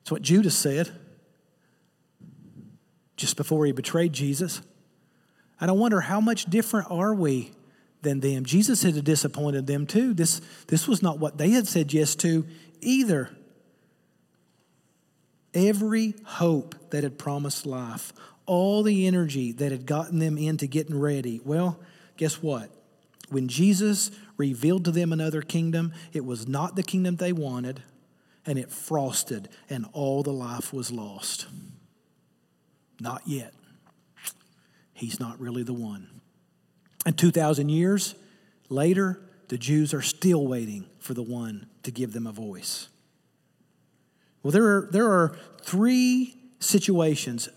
That's 0.00 0.10
what 0.10 0.22
Judas 0.22 0.56
said 0.56 0.90
just 3.16 3.36
before 3.36 3.66
he 3.66 3.72
betrayed 3.72 4.12
Jesus. 4.12 4.62
And 5.60 5.70
I 5.70 5.74
wonder 5.74 6.00
how 6.00 6.20
much 6.20 6.46
different 6.46 6.90
are 6.90 7.14
we 7.14 7.52
than 8.02 8.20
them? 8.20 8.44
Jesus 8.44 8.82
had 8.82 9.02
disappointed 9.04 9.66
them 9.66 9.86
too. 9.86 10.14
This, 10.14 10.40
this 10.66 10.86
was 10.86 11.02
not 11.02 11.18
what 11.18 11.38
they 11.38 11.50
had 11.50 11.66
said 11.66 11.92
yes 11.92 12.14
to 12.16 12.46
either. 12.80 13.30
Every 15.54 16.14
hope 16.24 16.74
that 16.90 17.04
had 17.04 17.18
promised 17.18 17.66
life, 17.66 18.12
all 18.46 18.82
the 18.82 19.06
energy 19.06 19.52
that 19.52 19.72
had 19.72 19.86
gotten 19.86 20.18
them 20.18 20.38
into 20.38 20.66
getting 20.66 20.98
ready, 20.98 21.40
well, 21.44 21.78
guess 22.16 22.42
what? 22.42 22.70
When 23.28 23.48
Jesus 23.48 24.10
revealed 24.36 24.84
to 24.84 24.90
them 24.90 25.12
another 25.12 25.42
kingdom, 25.42 25.92
it 26.12 26.24
was 26.24 26.46
not 26.46 26.76
the 26.76 26.82
kingdom 26.82 27.16
they 27.16 27.32
wanted, 27.32 27.82
and 28.44 28.58
it 28.58 28.70
frosted, 28.70 29.48
and 29.70 29.86
all 29.92 30.22
the 30.22 30.32
life 30.32 30.72
was 30.72 30.90
lost. 30.90 31.46
Not 33.00 33.22
yet. 33.26 33.54
He's 34.92 35.18
not 35.18 35.40
really 35.40 35.62
the 35.62 35.72
one. 35.72 36.11
And 37.04 37.16
2,000 37.18 37.68
years 37.68 38.14
later, 38.68 39.20
the 39.48 39.58
Jews 39.58 39.92
are 39.92 40.02
still 40.02 40.46
waiting 40.46 40.86
for 40.98 41.14
the 41.14 41.22
one 41.22 41.66
to 41.82 41.90
give 41.90 42.12
them 42.12 42.26
a 42.26 42.32
voice. 42.32 42.88
Well, 44.42 44.52
there 44.52 44.64
are, 44.64 44.88
there 44.90 45.10
are 45.10 45.36
three 45.62 46.36
situations. 46.58 47.48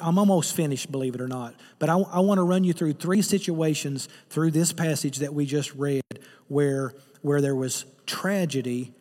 I'm 0.00 0.18
almost 0.18 0.54
finished, 0.54 0.90
believe 0.90 1.14
it 1.14 1.20
or 1.20 1.28
not. 1.28 1.54
But 1.78 1.88
I, 1.88 1.98
I 1.98 2.20
want 2.20 2.38
to 2.38 2.42
run 2.42 2.64
you 2.64 2.72
through 2.72 2.94
three 2.94 3.22
situations 3.22 4.08
through 4.30 4.52
this 4.52 4.72
passage 4.72 5.18
that 5.18 5.34
we 5.34 5.46
just 5.46 5.74
read 5.74 6.02
where, 6.48 6.94
where 7.22 7.40
there 7.40 7.56
was 7.56 7.84
tragedy 8.06 8.94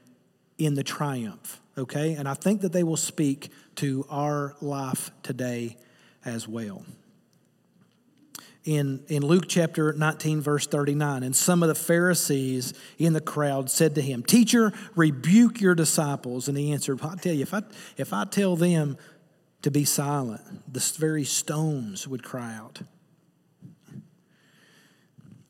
in 0.58 0.74
the 0.74 0.84
triumph, 0.84 1.62
okay? 1.78 2.14
And 2.14 2.28
I 2.28 2.34
think 2.34 2.62
that 2.62 2.74
they 2.74 2.84
will 2.84 2.98
speak 2.98 3.52
to 3.76 4.06
our 4.10 4.56
life 4.62 5.12
today 5.22 5.78
as 6.24 6.48
well 6.48 6.86
in, 8.66 9.04
in 9.08 9.24
Luke 9.24 9.46
chapter 9.48 9.94
19, 9.94 10.42
verse 10.42 10.66
39. 10.68 11.24
And 11.24 11.36
some 11.36 11.62
of 11.62 11.70
the 11.70 11.76
Pharisees 11.76 12.74
in 12.98 13.14
the 13.14 13.22
crowd 13.22 13.70
said 13.70 13.96
to 13.96 14.02
him, 14.02 14.24
Teacher, 14.24 14.74
rebuke 14.96 15.62
your 15.62 15.76
disciples. 15.76 16.48
And 16.48 16.58
he 16.58 16.72
answered, 16.74 17.00
I 17.04 17.16
tell 17.16 17.34
you, 17.34 17.44
if 17.44 17.54
I, 17.54 17.62
if 17.96 18.12
I 18.12 18.26
tell 18.26 18.56
them 18.56 18.98
to 19.62 19.70
be 19.70 19.86
silent, 19.86 20.42
the 20.72 20.80
very 20.98 21.24
stones 21.24 22.08
would 22.08 22.24
cry 22.24 22.56
out. 22.56 22.82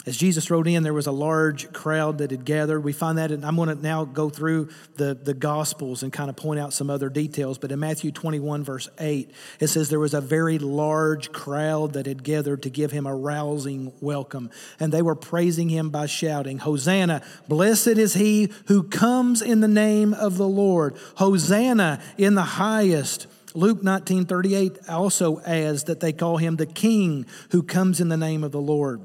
As 0.05 0.15
Jesus 0.15 0.51
rode 0.51 0.67
in, 0.67 0.83
there 0.83 0.93
was 0.93 1.07
a 1.07 1.11
large 1.11 1.73
crowd 1.73 2.19
that 2.19 2.29
had 2.29 2.45
gathered. 2.45 2.81
We 2.81 2.93
find 2.93 3.17
that, 3.17 3.31
and 3.31 3.43
I'm 3.43 3.55
going 3.55 3.69
to 3.69 3.81
now 3.81 4.05
go 4.05 4.29
through 4.29 4.69
the, 4.97 5.15
the 5.15 5.33
Gospels 5.33 6.03
and 6.03 6.13
kind 6.13 6.29
of 6.29 6.35
point 6.35 6.59
out 6.59 6.73
some 6.73 6.91
other 6.91 7.09
details. 7.09 7.57
But 7.57 7.71
in 7.71 7.79
Matthew 7.79 8.11
21, 8.11 8.63
verse 8.63 8.87
8, 8.99 9.31
it 9.59 9.67
says 9.67 9.89
there 9.89 9.99
was 9.99 10.13
a 10.13 10.21
very 10.21 10.59
large 10.59 11.31
crowd 11.31 11.93
that 11.93 12.05
had 12.05 12.23
gathered 12.23 12.61
to 12.63 12.69
give 12.69 12.91
him 12.91 13.07
a 13.07 13.15
rousing 13.15 13.93
welcome. 13.99 14.51
And 14.79 14.93
they 14.93 15.01
were 15.01 15.15
praising 15.15 15.69
him 15.69 15.89
by 15.89 16.05
shouting, 16.05 16.59
Hosanna, 16.59 17.23
blessed 17.47 17.87
is 17.87 18.13
he 18.13 18.51
who 18.67 18.83
comes 18.83 19.41
in 19.41 19.61
the 19.61 19.67
name 19.67 20.13
of 20.13 20.37
the 20.37 20.47
Lord. 20.47 20.97
Hosanna 21.15 21.99
in 22.15 22.35
the 22.35 22.43
highest. 22.43 23.25
Luke 23.55 23.81
19, 23.81 24.25
38 24.25 24.87
also 24.87 25.39
adds 25.41 25.85
that 25.85 25.99
they 25.99 26.13
call 26.13 26.37
him 26.37 26.57
the 26.57 26.67
King 26.67 27.25
who 27.49 27.63
comes 27.63 27.99
in 27.99 28.09
the 28.09 28.17
name 28.17 28.43
of 28.43 28.51
the 28.51 28.61
Lord. 28.61 29.01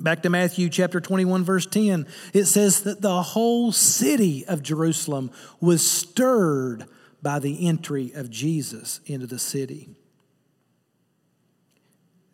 Back 0.00 0.22
to 0.22 0.30
Matthew 0.30 0.70
chapter 0.70 0.98
21, 0.98 1.44
verse 1.44 1.66
10, 1.66 2.06
it 2.32 2.46
says 2.46 2.84
that 2.84 3.02
the 3.02 3.22
whole 3.22 3.70
city 3.70 4.46
of 4.46 4.62
Jerusalem 4.62 5.30
was 5.60 5.88
stirred 5.88 6.86
by 7.22 7.38
the 7.38 7.68
entry 7.68 8.12
of 8.14 8.30
Jesus 8.30 9.00
into 9.04 9.26
the 9.26 9.38
city. 9.38 9.90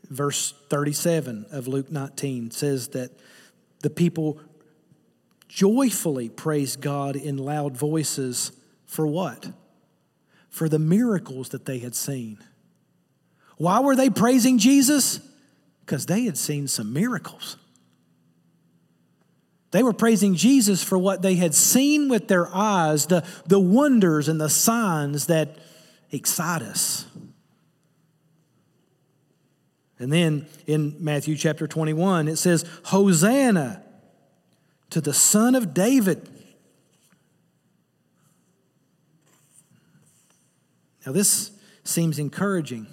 Verse 0.09 0.55
37 0.71 1.47
of 1.51 1.67
Luke 1.67 1.91
19 1.91 2.53
says 2.53 2.89
that 2.89 3.11
the 3.81 3.91
people 3.91 4.39
joyfully 5.49 6.29
praised 6.29 6.81
God 6.81 7.17
in 7.17 7.37
loud 7.37 7.77
voices 7.77 8.53
for 8.85 9.09
what? 9.09 9.49
For 10.51 10.69
the 10.69 10.79
miracles 10.79 11.49
that 11.49 11.65
they 11.65 11.81
had 11.81 11.97
seen. 11.97 12.39
Why 13.57 13.81
were 13.81 13.97
they 13.97 14.11
praising 14.11 14.59
Jesus? 14.59 15.19
Because 15.87 16.07
they 16.07 16.25
had 16.25 16.37
seen 16.37 16.67
some 16.67 16.93
miracles. 16.93 17.57
They 19.71 19.85
were 19.85 19.93
praising 19.93 20.35
Jesus 20.35 20.83
for 20.83 20.99
what 20.99 21.23
they 21.23 21.37
had 21.37 21.55
seen 21.55 22.09
with 22.09 22.27
their 22.27 22.53
eyes, 22.53 23.07
the, 23.07 23.25
the 23.47 23.61
wonders 23.61 24.29
and 24.29 24.41
the 24.41 24.49
signs 24.49 25.27
that 25.27 25.57
excite 26.11 26.63
us. 26.63 27.07
And 29.99 30.13
then 30.13 30.47
in 30.67 30.97
Matthew 30.99 31.37
chapter 31.37 31.69
21, 31.69 32.29
it 32.29 32.37
says, 32.37 32.65
Hosanna 32.87 33.83
to 34.91 35.01
the 35.01 35.15
Son 35.15 35.55
of 35.55 35.73
David. 35.73 36.29
Now, 41.07 41.13
this 41.13 41.53
seems 41.85 42.19
encouraging. 42.19 42.89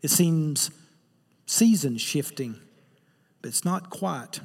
It 0.00 0.10
seems 0.10 0.70
season 1.46 1.96
shifting, 1.98 2.56
but 3.40 3.48
it's 3.48 3.64
not 3.64 3.90
quite. 3.90 4.40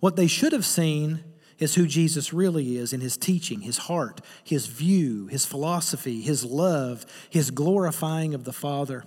What 0.00 0.16
they 0.16 0.26
should 0.26 0.52
have 0.52 0.66
seen 0.66 1.24
is 1.58 1.74
who 1.74 1.86
Jesus 1.86 2.32
really 2.32 2.76
is 2.76 2.92
in 2.92 3.00
his 3.00 3.16
teaching, 3.16 3.60
his 3.60 3.78
heart, 3.78 4.20
his 4.42 4.66
view, 4.66 5.26
his 5.28 5.46
philosophy, 5.46 6.20
his 6.20 6.44
love, 6.44 7.06
his 7.30 7.50
glorifying 7.50 8.34
of 8.34 8.44
the 8.44 8.52
Father. 8.52 9.04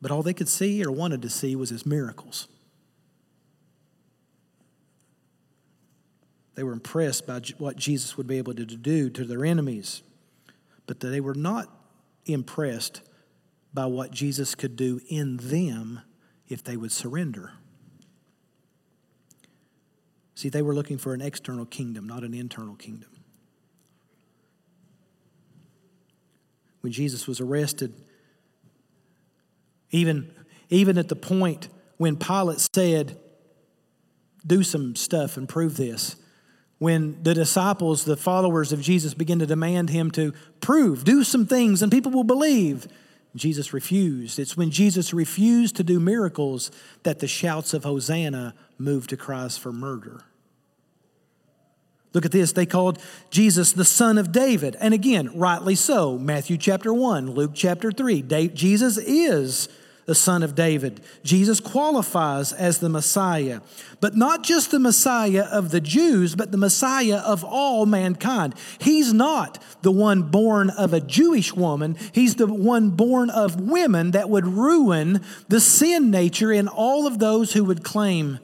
But 0.00 0.10
all 0.10 0.22
they 0.22 0.34
could 0.34 0.48
see 0.48 0.84
or 0.84 0.90
wanted 0.90 1.22
to 1.22 1.30
see 1.30 1.56
was 1.56 1.70
his 1.70 1.84
miracles. 1.84 2.48
They 6.54 6.62
were 6.62 6.72
impressed 6.72 7.26
by 7.26 7.40
what 7.58 7.76
Jesus 7.76 8.16
would 8.16 8.26
be 8.26 8.38
able 8.38 8.54
to 8.54 8.64
do 8.64 9.10
to 9.10 9.24
their 9.24 9.44
enemies, 9.44 10.02
but 10.86 11.00
they 11.00 11.20
were 11.20 11.34
not 11.34 11.68
impressed 12.26 13.02
by 13.72 13.86
what 13.86 14.10
Jesus 14.10 14.54
could 14.54 14.76
do 14.76 15.00
in 15.08 15.36
them 15.36 16.00
if 16.48 16.62
they 16.62 16.76
would 16.76 16.92
surrender. 16.92 17.52
See, 20.34 20.48
they 20.48 20.62
were 20.62 20.74
looking 20.74 20.98
for 20.98 21.12
an 21.12 21.20
external 21.20 21.66
kingdom, 21.66 22.06
not 22.06 22.24
an 22.24 22.34
internal 22.34 22.74
kingdom. 22.74 23.10
When 26.80 26.92
Jesus 26.92 27.28
was 27.28 27.40
arrested, 27.40 27.92
even, 29.90 30.32
even 30.70 30.96
at 30.96 31.08
the 31.08 31.16
point 31.16 31.68
when 31.98 32.16
Pilate 32.16 32.60
said, 32.74 33.18
Do 34.46 34.62
some 34.62 34.96
stuff 34.96 35.36
and 35.36 35.46
prove 35.46 35.76
this, 35.76 36.16
when 36.78 37.22
the 37.22 37.34
disciples, 37.34 38.06
the 38.06 38.16
followers 38.16 38.72
of 38.72 38.80
Jesus, 38.80 39.12
began 39.12 39.38
to 39.40 39.46
demand 39.46 39.90
him 39.90 40.10
to 40.12 40.32
prove, 40.60 41.04
do 41.04 41.22
some 41.22 41.46
things, 41.46 41.82
and 41.82 41.92
people 41.92 42.10
will 42.10 42.24
believe. 42.24 42.88
Jesus 43.36 43.72
refused. 43.72 44.38
It's 44.38 44.56
when 44.56 44.70
Jesus 44.70 45.14
refused 45.14 45.76
to 45.76 45.84
do 45.84 46.00
miracles 46.00 46.70
that 47.04 47.20
the 47.20 47.28
shouts 47.28 47.72
of 47.72 47.84
Hosanna 47.84 48.54
moved 48.78 49.10
to 49.10 49.16
cries 49.16 49.56
for 49.56 49.72
murder. 49.72 50.22
Look 52.12 52.24
at 52.24 52.32
this. 52.32 52.50
They 52.52 52.66
called 52.66 52.98
Jesus 53.30 53.72
the 53.72 53.84
Son 53.84 54.18
of 54.18 54.32
David. 54.32 54.76
And 54.80 54.92
again, 54.92 55.30
rightly 55.38 55.76
so. 55.76 56.18
Matthew 56.18 56.56
chapter 56.56 56.92
1, 56.92 57.30
Luke 57.30 57.52
chapter 57.54 57.92
3. 57.92 58.22
Jesus 58.48 58.96
is 58.96 59.68
the 60.10 60.14
son 60.16 60.42
of 60.42 60.56
David. 60.56 61.00
Jesus 61.22 61.60
qualifies 61.60 62.52
as 62.52 62.78
the 62.78 62.88
Messiah, 62.88 63.60
but 64.00 64.16
not 64.16 64.42
just 64.42 64.72
the 64.72 64.80
Messiah 64.80 65.44
of 65.44 65.70
the 65.70 65.80
Jews, 65.80 66.34
but 66.34 66.50
the 66.50 66.58
Messiah 66.58 67.18
of 67.18 67.44
all 67.44 67.86
mankind. 67.86 68.56
He's 68.80 69.12
not 69.12 69.62
the 69.82 69.92
one 69.92 70.22
born 70.22 70.70
of 70.70 70.92
a 70.92 71.00
Jewish 71.00 71.54
woman, 71.54 71.96
he's 72.10 72.34
the 72.34 72.52
one 72.52 72.90
born 72.90 73.30
of 73.30 73.60
women 73.60 74.10
that 74.10 74.28
would 74.28 74.48
ruin 74.48 75.20
the 75.46 75.60
sin 75.60 76.10
nature 76.10 76.50
in 76.50 76.66
all 76.66 77.06
of 77.06 77.20
those 77.20 77.52
who 77.52 77.62
would 77.62 77.84
claim 77.84 78.40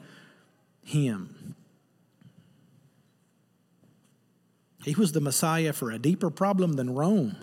him. 0.85 1.53
He 4.85 4.95
was 4.95 5.11
the 5.11 5.19
Messiah 5.19 5.73
for 5.73 5.91
a 5.91 5.99
deeper 5.99 6.29
problem 6.29 6.77
than 6.77 6.95
Rome. 6.95 7.35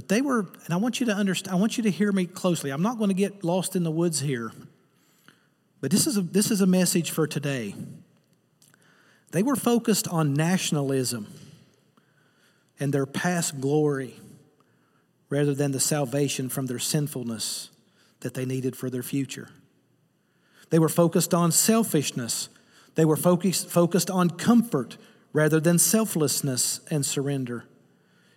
But 0.00 0.08
they 0.08 0.22
were, 0.22 0.46
and 0.64 0.72
I 0.72 0.78
want 0.78 0.98
you 0.98 1.04
to 1.04 1.12
understand, 1.12 1.54
I 1.54 1.60
want 1.60 1.76
you 1.76 1.82
to 1.82 1.90
hear 1.90 2.10
me 2.10 2.24
closely. 2.24 2.70
I'm 2.70 2.80
not 2.80 2.96
going 2.96 3.08
to 3.08 3.14
get 3.14 3.44
lost 3.44 3.76
in 3.76 3.84
the 3.84 3.90
woods 3.90 4.20
here. 4.20 4.50
But 5.82 5.90
this 5.90 6.06
is 6.06 6.16
a, 6.16 6.22
this 6.22 6.50
is 6.50 6.62
a 6.62 6.66
message 6.66 7.10
for 7.10 7.26
today. 7.26 7.74
They 9.32 9.42
were 9.42 9.56
focused 9.56 10.08
on 10.08 10.32
nationalism 10.32 11.26
and 12.78 12.94
their 12.94 13.04
past 13.04 13.60
glory 13.60 14.14
rather 15.28 15.52
than 15.52 15.72
the 15.72 15.80
salvation 15.80 16.48
from 16.48 16.64
their 16.64 16.78
sinfulness 16.78 17.68
that 18.20 18.32
they 18.32 18.46
needed 18.46 18.76
for 18.76 18.88
their 18.88 19.02
future. 19.02 19.50
They 20.70 20.78
were 20.78 20.88
focused 20.88 21.34
on 21.34 21.52
selfishness. 21.52 22.48
They 22.94 23.04
were 23.04 23.18
focused, 23.18 23.68
focused 23.68 24.08
on 24.08 24.30
comfort 24.30 24.96
rather 25.34 25.60
than 25.60 25.78
selflessness 25.78 26.80
and 26.90 27.04
surrender. 27.04 27.66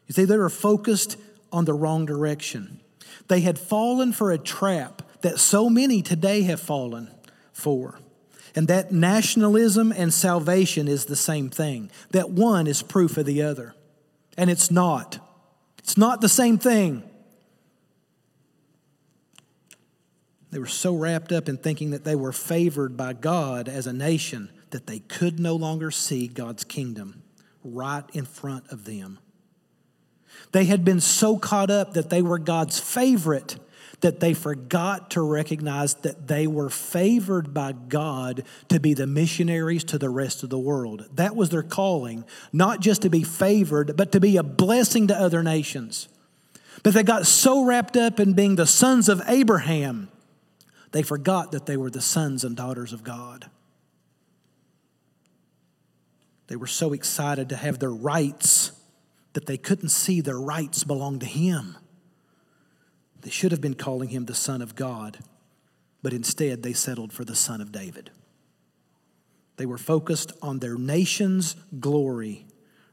You 0.08 0.14
see, 0.14 0.26
they 0.26 0.38
were 0.38 0.50
focused 0.50 1.16
on 1.54 1.66
the 1.66 1.74
wrong 1.74 2.06
direction. 2.06 2.82
They 3.30 3.42
had 3.42 3.58
fallen 3.58 4.12
for 4.12 4.32
a 4.32 4.38
trap 4.38 5.02
that 5.22 5.40
so 5.40 5.70
many 5.70 6.02
today 6.02 6.42
have 6.42 6.60
fallen 6.60 7.10
for. 7.54 8.00
And 8.56 8.68
that 8.68 8.92
nationalism 8.92 9.92
and 9.92 10.14
salvation 10.14 10.88
is 10.88 11.06
the 11.06 11.16
same 11.16 11.50
thing, 11.50 11.90
that 12.12 12.30
one 12.30 12.68
is 12.68 12.84
proof 12.84 13.18
of 13.18 13.26
the 13.26 13.42
other. 13.42 13.74
And 14.38 14.50
it's 14.50 14.70
not. 14.70 15.20
It's 15.80 15.98
not 15.98 16.22
the 16.22 16.30
same 16.30 16.58
thing. 16.58 17.04
They 20.52 20.60
were 20.60 20.68
so 20.68 20.96
wrapped 20.96 21.32
up 21.32 21.50
in 21.50 21.58
thinking 21.58 21.92
that 21.92 22.04
they 22.04 22.16
were 22.16 22.32
favored 22.32 22.96
by 22.96 23.14
God 23.14 23.68
as 23.68 23.88
a 23.88 23.94
nation 23.94 24.52
that 24.70 24.86
they 24.86 25.00
could 25.00 25.40
no 25.40 25.56
longer 25.56 25.90
see 25.90 26.28
God's 26.28 26.64
kingdom 26.64 27.24
right 27.64 28.04
in 28.14 28.26
front 28.26 28.72
of 28.72 28.86
them. 28.86 29.20
They 30.52 30.66
had 30.66 30.86
been 30.86 31.02
so 31.02 31.38
caught 31.38 31.70
up 31.70 31.94
that 31.94 32.10
they 32.10 32.22
were 32.22 32.40
God's 32.40 32.80
favorite 32.80 33.58
that 34.04 34.20
they 34.20 34.34
forgot 34.34 35.12
to 35.12 35.22
recognize 35.22 35.94
that 35.96 36.28
they 36.28 36.46
were 36.46 36.70
favored 36.70 37.54
by 37.54 37.72
God 37.72 38.44
to 38.68 38.78
be 38.78 38.94
the 38.94 39.08
missionaries 39.08 39.86
to 39.86 39.98
the 39.98 40.10
rest 40.10 40.44
of 40.44 40.50
the 40.50 40.60
world. 40.60 41.08
That 41.14 41.38
was 41.38 41.52
their 41.52 41.64
calling, 41.64 42.26
not 42.52 42.82
just 42.82 43.04
to 43.04 43.10
be 43.10 43.24
favored, 43.24 43.96
but 43.96 44.12
to 44.12 44.20
be 44.20 44.36
a 44.36 44.44
blessing 44.44 45.08
to 45.08 45.16
other 45.16 45.42
nations. 45.42 46.10
But 46.84 46.94
they 46.94 47.04
got 47.04 47.26
so 47.26 47.64
wrapped 47.64 47.96
up 47.96 48.20
in 48.20 48.34
being 48.34 48.58
the 48.58 48.68
sons 48.68 49.08
of 49.08 49.22
Abraham, 49.26 50.10
they 50.92 51.02
forgot 51.02 51.54
that 51.54 51.66
they 51.66 51.78
were 51.78 51.90
the 51.90 52.02
sons 52.02 52.44
and 52.44 52.58
daughters 52.58 52.92
of 52.92 53.06
God. 53.06 53.50
They 56.48 56.58
were 56.58 56.68
so 56.68 56.92
excited 56.92 57.50
to 57.50 57.56
have 57.56 57.80
their 57.80 57.90
rights 57.90 58.73
that 59.34 59.46
they 59.46 59.58
couldn't 59.58 59.90
see 59.90 60.22
their 60.22 60.40
rights 60.40 60.84
belong 60.84 61.20
to 61.20 61.26
Him. 61.26 61.78
They 63.24 63.30
should 63.30 63.52
have 63.52 63.62
been 63.62 63.74
calling 63.74 64.10
him 64.10 64.26
the 64.26 64.36
Son 64.36 64.62
of 64.62 64.76
God, 64.76 65.18
but 66.02 66.14
instead 66.14 66.62
they 66.62 66.74
settled 66.74 67.14
for 67.14 67.24
the 67.24 67.36
Son 67.36 67.62
of 67.62 67.72
David. 67.72 68.12
They 69.56 69.66
were 69.66 69.78
focused 69.78 70.34
on 70.42 70.60
their 70.60 70.78
nation's 70.78 71.56
glory 71.80 72.46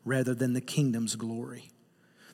rather 0.05 0.33
than 0.33 0.53
the 0.53 0.61
kingdom's 0.61 1.17
glory. 1.17 1.71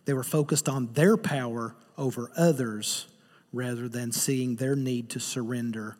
They 0.04 0.12
were 0.12 0.22
focused 0.22 0.68
on 0.68 0.92
their 0.92 1.16
power 1.16 1.74
over 1.96 2.30
others 2.36 3.06
rather 3.52 3.88
than 3.88 4.12
seeing 4.12 4.56
their 4.56 4.76
need 4.76 5.08
to 5.10 5.20
surrender 5.20 5.96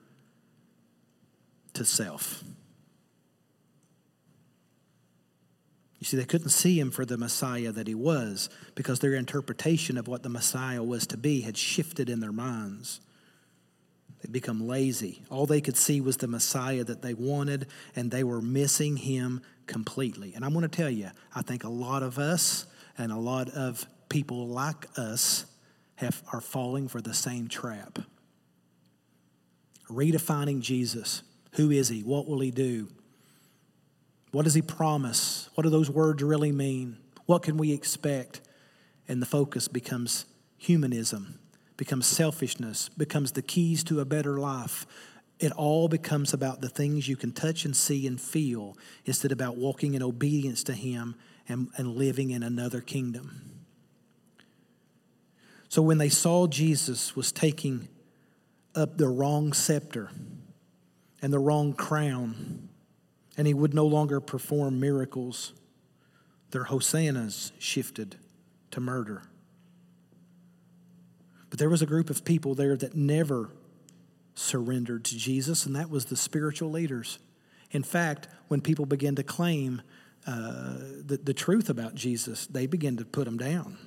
to 1.72 1.84
self. 1.84 2.44
You 5.98 6.04
see, 6.04 6.16
they 6.16 6.24
couldn't 6.24 6.50
see 6.50 6.78
him 6.78 6.90
for 6.90 7.06
the 7.06 7.16
Messiah 7.16 7.72
that 7.72 7.86
he 7.86 7.94
was 7.94 8.50
because 8.74 9.00
their 9.00 9.14
interpretation 9.14 9.96
of 9.96 10.08
what 10.08 10.22
the 10.22 10.28
Messiah 10.28 10.82
was 10.82 11.06
to 11.08 11.16
be 11.16 11.40
had 11.40 11.56
shifted 11.56 12.10
in 12.10 12.20
their 12.20 12.32
minds. 12.32 13.00
They'd 14.20 14.32
become 14.32 14.66
lazy. 14.66 15.22
All 15.30 15.46
they 15.46 15.60
could 15.60 15.76
see 15.76 16.00
was 16.00 16.18
the 16.18 16.28
Messiah 16.28 16.84
that 16.84 17.02
they 17.02 17.14
wanted, 17.14 17.66
and 17.94 18.10
they 18.10 18.24
were 18.24 18.42
missing 18.42 18.96
him 18.96 19.40
completely. 19.66 20.34
And 20.34 20.44
I'm 20.44 20.52
going 20.52 20.68
to 20.68 20.76
tell 20.76 20.90
you, 20.90 21.10
I 21.34 21.42
think 21.42 21.64
a 21.64 21.68
lot 21.68 22.02
of 22.02 22.18
us 22.18 22.66
and 22.98 23.10
a 23.12 23.18
lot 23.18 23.48
of 23.50 23.86
people 24.08 24.48
like 24.48 24.86
us 24.98 25.46
have, 25.96 26.22
are 26.32 26.40
falling 26.40 26.88
for 26.88 27.00
the 27.00 27.14
same 27.14 27.48
trap. 27.48 27.98
Redefining 29.88 30.60
Jesus. 30.60 31.22
Who 31.52 31.70
is 31.70 31.88
he? 31.88 32.02
What 32.02 32.26
will 32.26 32.40
he 32.40 32.50
do? 32.50 32.88
What 34.36 34.44
does 34.44 34.52
he 34.52 34.60
promise? 34.60 35.48
What 35.54 35.64
do 35.64 35.70
those 35.70 35.88
words 35.88 36.22
really 36.22 36.52
mean? 36.52 36.98
What 37.24 37.42
can 37.42 37.56
we 37.56 37.72
expect? 37.72 38.42
And 39.08 39.22
the 39.22 39.24
focus 39.24 39.66
becomes 39.66 40.26
humanism, 40.58 41.38
becomes 41.78 42.06
selfishness, 42.06 42.90
becomes 42.90 43.32
the 43.32 43.40
keys 43.40 43.82
to 43.84 44.00
a 44.00 44.04
better 44.04 44.38
life. 44.38 44.84
It 45.40 45.52
all 45.52 45.88
becomes 45.88 46.34
about 46.34 46.60
the 46.60 46.68
things 46.68 47.08
you 47.08 47.16
can 47.16 47.32
touch 47.32 47.64
and 47.64 47.74
see 47.74 48.06
and 48.06 48.20
feel 48.20 48.76
instead 49.06 49.32
about 49.32 49.56
walking 49.56 49.94
in 49.94 50.02
obedience 50.02 50.62
to 50.64 50.74
him 50.74 51.14
and, 51.48 51.70
and 51.78 51.96
living 51.96 52.28
in 52.28 52.42
another 52.42 52.82
kingdom. 52.82 53.64
So 55.70 55.80
when 55.80 55.96
they 55.96 56.10
saw 56.10 56.46
Jesus 56.46 57.16
was 57.16 57.32
taking 57.32 57.88
up 58.74 58.98
the 58.98 59.08
wrong 59.08 59.54
scepter 59.54 60.10
and 61.22 61.32
the 61.32 61.38
wrong 61.38 61.72
crown, 61.72 62.65
and 63.36 63.46
he 63.46 63.54
would 63.54 63.74
no 63.74 63.86
longer 63.86 64.20
perform 64.20 64.80
miracles. 64.80 65.52
Their 66.50 66.64
hosannas 66.64 67.52
shifted 67.58 68.16
to 68.70 68.80
murder. 68.80 69.22
But 71.50 71.58
there 71.58 71.68
was 71.68 71.82
a 71.82 71.86
group 71.86 72.10
of 72.10 72.24
people 72.24 72.54
there 72.54 72.76
that 72.76 72.94
never 72.94 73.50
surrendered 74.34 75.04
to 75.06 75.16
Jesus, 75.16 75.66
and 75.66 75.74
that 75.76 75.90
was 75.90 76.06
the 76.06 76.16
spiritual 76.16 76.70
leaders. 76.70 77.18
In 77.70 77.82
fact, 77.82 78.28
when 78.48 78.60
people 78.60 78.86
began 78.86 79.14
to 79.16 79.22
claim 79.22 79.82
uh, 80.26 80.74
the, 81.04 81.20
the 81.22 81.34
truth 81.34 81.70
about 81.70 81.94
Jesus, 81.94 82.46
they 82.46 82.66
began 82.66 82.96
to 82.96 83.04
put 83.04 83.26
him 83.26 83.38
down. 83.38 83.78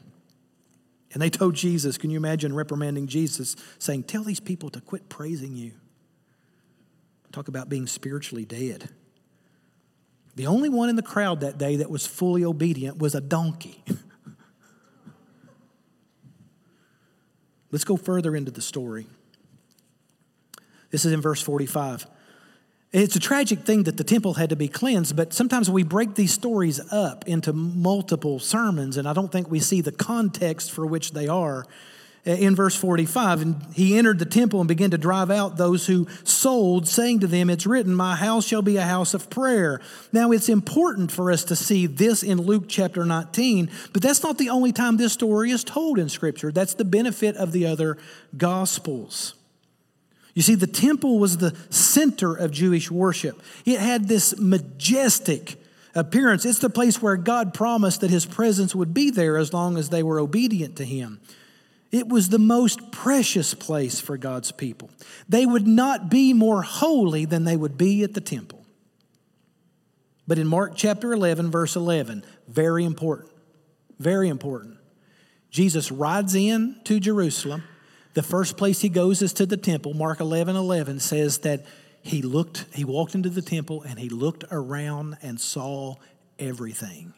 And 1.12 1.22
they 1.22 1.30
told 1.30 1.56
Jesus, 1.56 1.98
can 1.98 2.10
you 2.10 2.18
imagine 2.18 2.54
reprimanding 2.54 3.08
Jesus, 3.08 3.56
saying, 3.80 4.04
Tell 4.04 4.24
these 4.24 4.40
people 4.40 4.70
to 4.72 4.82
quit 4.82 5.10
praising 5.10 5.56
you? 5.56 5.74
Talk 7.32 7.48
about 7.48 7.70
being 7.70 7.88
spiritually 7.88 8.46
dead. 8.46 8.90
The 10.40 10.48
only 10.48 10.70
one 10.70 10.88
in 10.88 10.96
the 10.96 11.02
crowd 11.02 11.42
that 11.42 11.58
day 11.58 11.76
that 11.76 11.92
was 11.92 12.08
fully 12.08 12.46
obedient 12.46 12.98
was 12.98 13.14
a 13.14 13.20
donkey. 13.20 13.84
Let's 17.72 17.84
go 17.84 17.98
further 17.98 18.38
into 18.38 18.50
the 18.50 18.62
story. 18.62 19.06
This 20.92 21.04
is 21.04 21.12
in 21.12 21.20
verse 21.20 21.42
45. 21.42 22.08
It's 22.94 23.18
a 23.18 23.20
tragic 23.20 23.66
thing 23.66 23.84
that 23.84 23.98
the 23.98 24.06
temple 24.06 24.36
had 24.36 24.50
to 24.52 24.56
be 24.56 24.70
cleansed, 24.70 25.14
but 25.18 25.34
sometimes 25.34 25.70
we 25.70 25.84
break 25.84 26.16
these 26.16 26.32
stories 26.32 26.80
up 26.90 27.28
into 27.28 27.52
multiple 27.52 28.40
sermons, 28.40 28.96
and 28.96 29.10
I 29.10 29.12
don't 29.12 29.34
think 29.34 29.52
we 29.52 29.60
see 29.60 29.82
the 29.82 29.92
context 29.92 30.72
for 30.72 30.86
which 30.86 31.12
they 31.12 31.28
are 31.28 31.66
Uh, 32.30 32.34
in 32.34 32.56
verse 32.56 32.76
45 32.76 33.42
and 33.42 33.66
he 33.74 33.98
entered 33.98 34.20
the 34.20 34.26
temple 34.26 34.60
and 34.60 34.68
began 34.68 34.92
to 34.92 35.00
drive 35.00 35.32
out 35.32 35.58
those 35.58 35.88
who 35.88 36.06
sold 36.24 36.88
saying 36.88 37.20
to 37.22 37.28
them 37.28 37.50
it's 37.50 37.66
written 37.66 37.96
my 37.96 38.16
house 38.16 38.46
shall 38.46 38.62
be 38.62 38.78
a 38.78 38.84
house 38.84 39.16
of 39.16 39.32
prayer. 39.32 39.82
Now 40.14 40.32
it's 40.32 40.48
important 40.48 41.12
for 41.12 41.32
us 41.32 41.44
to 41.46 41.56
see 41.56 41.88
this 41.88 42.22
in 42.22 42.40
luke 42.40 42.66
chapter 42.68 43.04
19 43.04 43.72
but 43.94 44.04
that's 44.04 44.22
not 44.22 44.38
the 44.38 44.50
only 44.50 44.72
time 44.72 44.98
this 44.98 45.14
story 45.14 45.50
is 45.50 45.64
told 45.64 45.98
in 45.98 46.08
scripture. 46.08 46.52
That's 46.52 46.76
the 46.76 46.86
benefit 46.86 47.36
of 47.36 47.52
the 47.52 47.66
other 47.66 47.98
gospels. 48.38 49.34
You 50.36 50.44
see 50.44 50.56
the 50.56 50.68
temple 50.68 51.18
was 51.18 51.38
the 51.38 51.58
center 51.72 52.36
of 52.36 52.52
jewish 52.52 52.92
worship. 52.92 53.42
It 53.66 53.80
had 53.80 54.08
this 54.08 54.38
majestic 54.38 55.56
appearance. 55.96 56.46
It's 56.46 56.60
the 56.60 56.70
place 56.70 57.02
where 57.02 57.18
god 57.18 57.56
promised 57.56 58.02
that 58.02 58.12
his 58.12 58.28
presence 58.28 58.76
would 58.76 58.94
be 58.94 59.10
there 59.10 59.36
as 59.36 59.52
long 59.52 59.78
as 59.78 59.90
they 59.90 60.04
were 60.04 60.20
obedient 60.20 60.76
to 60.76 60.86
him 60.86 61.20
it 61.92 62.08
was 62.08 62.30
the 62.30 62.40
most 62.40 62.92
precious 62.92 63.54
place 63.54 64.00
for 64.00 64.18
God's 64.18 64.52
people. 64.52 64.90
They 65.28 65.46
would 65.46 65.68
not 65.68 66.10
be 66.10 66.34
more 66.34 66.62
holy 66.62 67.26
than 67.26 67.46
they 67.46 67.58
would 67.58 67.78
be 67.78 68.04
at 68.04 68.14
the 68.14 68.22
temple. 68.22 68.66
But 70.28 70.38
in 70.38 70.48
Mark 70.48 70.74
chapter 70.76 71.12
11, 71.12 71.50
verse 71.50 71.76
11, 71.76 72.24
very 72.48 72.86
important, 72.86 73.32
very 73.98 74.30
important. 74.30 74.78
Jesus 75.50 75.92
rides 75.92 76.36
in 76.36 76.80
to 76.84 77.00
Jerusalem. 77.00 77.64
The 78.14 78.22
first 78.22 78.56
place 78.56 78.82
he 78.82 78.90
goes 78.90 79.24
is 79.24 79.34
to 79.34 79.48
the 79.48 79.58
temple. 79.58 79.96
Mark 79.96 80.20
11, 80.20 80.56
11 80.56 81.00
says 81.00 81.40
that 81.40 81.66
he 82.04 82.22
looked, 82.22 82.66
he 82.74 82.86
walked 82.86 83.16
into 83.16 83.30
the 83.30 83.42
temple 83.42 83.82
and 83.82 83.98
he 83.98 84.10
looked 84.10 84.44
around 84.52 85.18
and 85.24 85.42
saw 85.42 85.96
everything. 86.38 87.14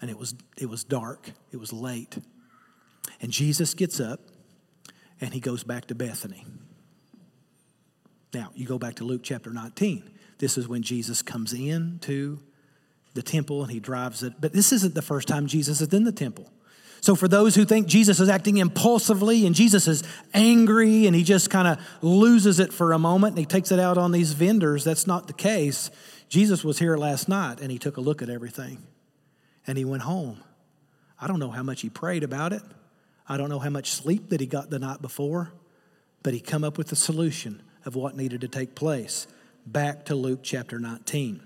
And 0.00 0.10
it 0.10 0.18
was, 0.18 0.34
it 0.56 0.68
was 0.68 0.82
dark, 0.82 1.30
it 1.52 1.56
was 1.58 1.72
late. 1.72 2.18
And 3.20 3.32
Jesus 3.32 3.74
gets 3.74 4.00
up 4.00 4.20
and 5.20 5.34
he 5.34 5.40
goes 5.40 5.64
back 5.64 5.86
to 5.86 5.94
Bethany. 5.94 6.44
Now, 8.34 8.50
you 8.54 8.66
go 8.66 8.78
back 8.78 8.96
to 8.96 9.04
Luke 9.04 9.22
chapter 9.24 9.50
19. 9.50 10.10
This 10.38 10.58
is 10.58 10.68
when 10.68 10.82
Jesus 10.82 11.22
comes 11.22 11.52
in 11.52 11.98
to 12.02 12.38
the 13.14 13.22
temple 13.22 13.62
and 13.62 13.72
he 13.72 13.80
drives 13.80 14.22
it. 14.22 14.34
But 14.38 14.52
this 14.52 14.72
isn't 14.72 14.94
the 14.94 15.02
first 15.02 15.26
time 15.26 15.46
Jesus 15.46 15.80
is 15.80 15.92
in 15.92 16.04
the 16.04 16.12
temple. 16.12 16.50
So, 17.00 17.14
for 17.14 17.28
those 17.28 17.54
who 17.54 17.64
think 17.64 17.86
Jesus 17.86 18.18
is 18.18 18.28
acting 18.28 18.56
impulsively 18.56 19.46
and 19.46 19.54
Jesus 19.54 19.86
is 19.86 20.02
angry 20.34 21.06
and 21.06 21.14
he 21.14 21.22
just 21.22 21.48
kind 21.48 21.68
of 21.68 21.78
loses 22.02 22.58
it 22.58 22.72
for 22.72 22.92
a 22.92 22.98
moment 22.98 23.32
and 23.32 23.38
he 23.38 23.46
takes 23.46 23.70
it 23.70 23.78
out 23.78 23.98
on 23.98 24.10
these 24.10 24.32
vendors, 24.32 24.82
that's 24.82 25.06
not 25.06 25.28
the 25.28 25.32
case. 25.32 25.90
Jesus 26.28 26.64
was 26.64 26.78
here 26.78 26.96
last 26.96 27.28
night 27.28 27.60
and 27.60 27.70
he 27.70 27.78
took 27.78 27.96
a 27.96 28.00
look 28.00 28.20
at 28.20 28.28
everything 28.28 28.82
and 29.66 29.78
he 29.78 29.84
went 29.84 30.02
home. 30.02 30.42
I 31.20 31.28
don't 31.28 31.38
know 31.38 31.50
how 31.50 31.62
much 31.62 31.82
he 31.82 31.88
prayed 31.88 32.24
about 32.24 32.52
it. 32.52 32.62
I 33.28 33.36
don't 33.36 33.50
know 33.50 33.58
how 33.58 33.70
much 33.70 33.90
sleep 33.90 34.30
that 34.30 34.40
he 34.40 34.46
got 34.46 34.70
the 34.70 34.78
night 34.78 35.02
before, 35.02 35.52
but 36.22 36.32
he 36.32 36.40
come 36.40 36.64
up 36.64 36.78
with 36.78 36.90
a 36.92 36.96
solution 36.96 37.62
of 37.84 37.94
what 37.94 38.16
needed 38.16 38.40
to 38.40 38.48
take 38.48 38.74
place. 38.74 39.26
Back 39.66 40.06
to 40.06 40.14
Luke 40.14 40.40
chapter 40.42 40.78
19. 40.78 41.42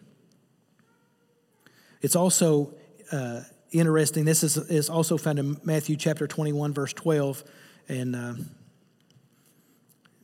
It's 2.01 2.14
also 2.14 2.75
uh, 3.11 3.40
interesting. 3.73 4.25
This 4.25 4.45
is, 4.45 4.57
is 4.57 4.88
also 4.88 5.16
found 5.16 5.38
in 5.38 5.61
Matthew 5.64 5.97
chapter 5.97 6.27
21, 6.27 6.73
verse 6.73 6.92
12, 6.92 7.42
and 7.88 8.14
uh, 8.14 8.35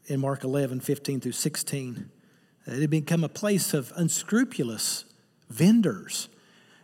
in 0.06 0.20
Mark 0.20 0.44
11, 0.44 0.80
15 0.80 1.20
through 1.20 1.32
16. 1.32 2.10
It 2.66 2.80
had 2.80 2.90
become 2.90 3.24
a 3.24 3.28
place 3.28 3.74
of 3.74 3.92
unscrupulous 3.96 5.04
vendors. 5.48 6.28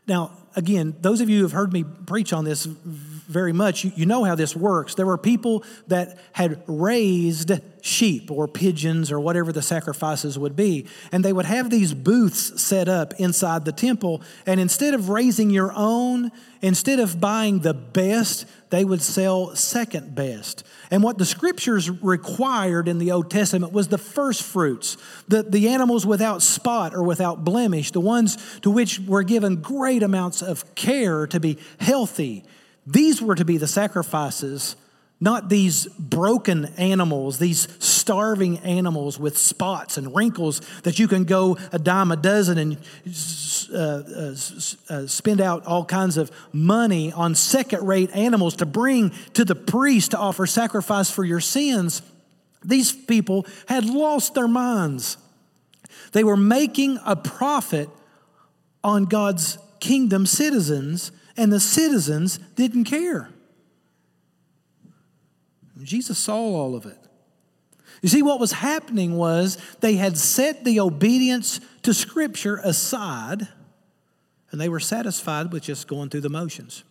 Now, 0.06 0.32
again, 0.56 0.96
those 1.00 1.20
of 1.20 1.28
you 1.28 1.38
who 1.38 1.42
have 1.44 1.52
heard 1.52 1.72
me 1.72 1.84
preach 1.84 2.32
on 2.32 2.44
this 2.44 2.64
very 2.64 3.52
much, 3.52 3.84
you, 3.84 3.92
you, 3.96 4.06
know 4.06 4.24
how 4.24 4.34
this 4.34 4.54
works. 4.54 4.94
There 4.94 5.06
were 5.06 5.18
people 5.18 5.64
that 5.88 6.18
had 6.32 6.62
raised 6.66 7.52
sheep 7.84 8.30
or 8.30 8.48
pigeons 8.48 9.12
or 9.12 9.20
whatever 9.20 9.52
the 9.52 9.60
sacrifices 9.60 10.38
would 10.38 10.56
be, 10.56 10.86
and 11.12 11.22
they 11.22 11.34
would 11.34 11.44
have 11.44 11.68
these 11.68 11.92
booths 11.92 12.58
set 12.60 12.88
up 12.88 13.12
inside 13.20 13.66
the 13.66 13.72
temple. 13.72 14.22
And 14.46 14.58
instead 14.58 14.94
of 14.94 15.10
raising 15.10 15.50
your 15.50 15.70
own, 15.76 16.32
instead 16.62 16.98
of 16.98 17.20
buying 17.20 17.58
the 17.58 17.74
best, 17.74 18.46
they 18.70 18.86
would 18.86 19.02
sell 19.02 19.54
second 19.54 20.14
best. 20.14 20.64
And 20.90 21.02
what 21.02 21.18
the 21.18 21.26
scriptures 21.26 21.90
required 21.90 22.88
in 22.88 22.96
the 22.98 23.12
Old 23.12 23.30
Testament 23.30 23.74
was 23.74 23.88
the 23.88 23.98
first 23.98 24.42
fruits, 24.42 24.96
the, 25.28 25.42
the 25.42 25.68
animals 25.68 26.06
without 26.06 26.40
spot 26.40 26.94
or 26.94 27.02
without 27.02 27.44
blemish, 27.44 27.90
the 27.90 28.00
ones 28.00 28.38
to 28.60 28.70
which 28.70 28.98
were 29.00 29.22
given 29.22 29.56
great 29.56 30.02
amounts 30.02 30.40
of 30.40 30.74
care 30.74 31.26
to 31.26 31.38
be 31.38 31.58
healthy. 31.78 32.44
These 32.86 33.20
were 33.20 33.34
to 33.34 33.44
be 33.44 33.58
the 33.58 33.66
sacrifices, 33.66 34.76
not 35.24 35.48
these 35.48 35.86
broken 35.86 36.66
animals, 36.76 37.38
these 37.38 37.66
starving 37.82 38.58
animals 38.58 39.18
with 39.18 39.38
spots 39.38 39.96
and 39.96 40.14
wrinkles 40.14 40.60
that 40.82 40.98
you 40.98 41.08
can 41.08 41.24
go 41.24 41.56
a 41.72 41.78
dime 41.78 42.12
a 42.12 42.16
dozen 42.16 42.58
and 42.58 42.76
uh, 43.72 43.78
uh, 43.78 44.34
uh, 44.90 45.06
spend 45.06 45.40
out 45.40 45.64
all 45.64 45.82
kinds 45.82 46.18
of 46.18 46.30
money 46.52 47.10
on 47.10 47.34
second 47.34 47.86
rate 47.86 48.10
animals 48.14 48.56
to 48.56 48.66
bring 48.66 49.10
to 49.32 49.46
the 49.46 49.54
priest 49.54 50.10
to 50.10 50.18
offer 50.18 50.44
sacrifice 50.44 51.10
for 51.10 51.24
your 51.24 51.40
sins. 51.40 52.02
These 52.62 52.92
people 52.92 53.46
had 53.66 53.86
lost 53.86 54.34
their 54.34 54.46
minds. 54.46 55.16
They 56.12 56.22
were 56.22 56.36
making 56.36 56.98
a 57.02 57.16
profit 57.16 57.88
on 58.84 59.06
God's 59.06 59.56
kingdom 59.80 60.26
citizens, 60.26 61.12
and 61.34 61.50
the 61.50 61.60
citizens 61.60 62.36
didn't 62.56 62.84
care. 62.84 63.30
Jesus 65.84 66.18
saw 66.18 66.36
all 66.36 66.74
of 66.74 66.86
it. 66.86 66.98
You 68.02 68.08
see, 68.08 68.22
what 68.22 68.40
was 68.40 68.52
happening 68.52 69.16
was 69.16 69.56
they 69.80 69.94
had 69.94 70.18
set 70.18 70.64
the 70.64 70.80
obedience 70.80 71.60
to 71.82 71.94
Scripture 71.94 72.60
aside, 72.62 73.48
and 74.50 74.60
they 74.60 74.68
were 74.68 74.80
satisfied 74.80 75.52
with 75.52 75.62
just 75.62 75.88
going 75.88 76.10
through 76.10 76.22
the 76.22 76.28
motions. 76.28 76.84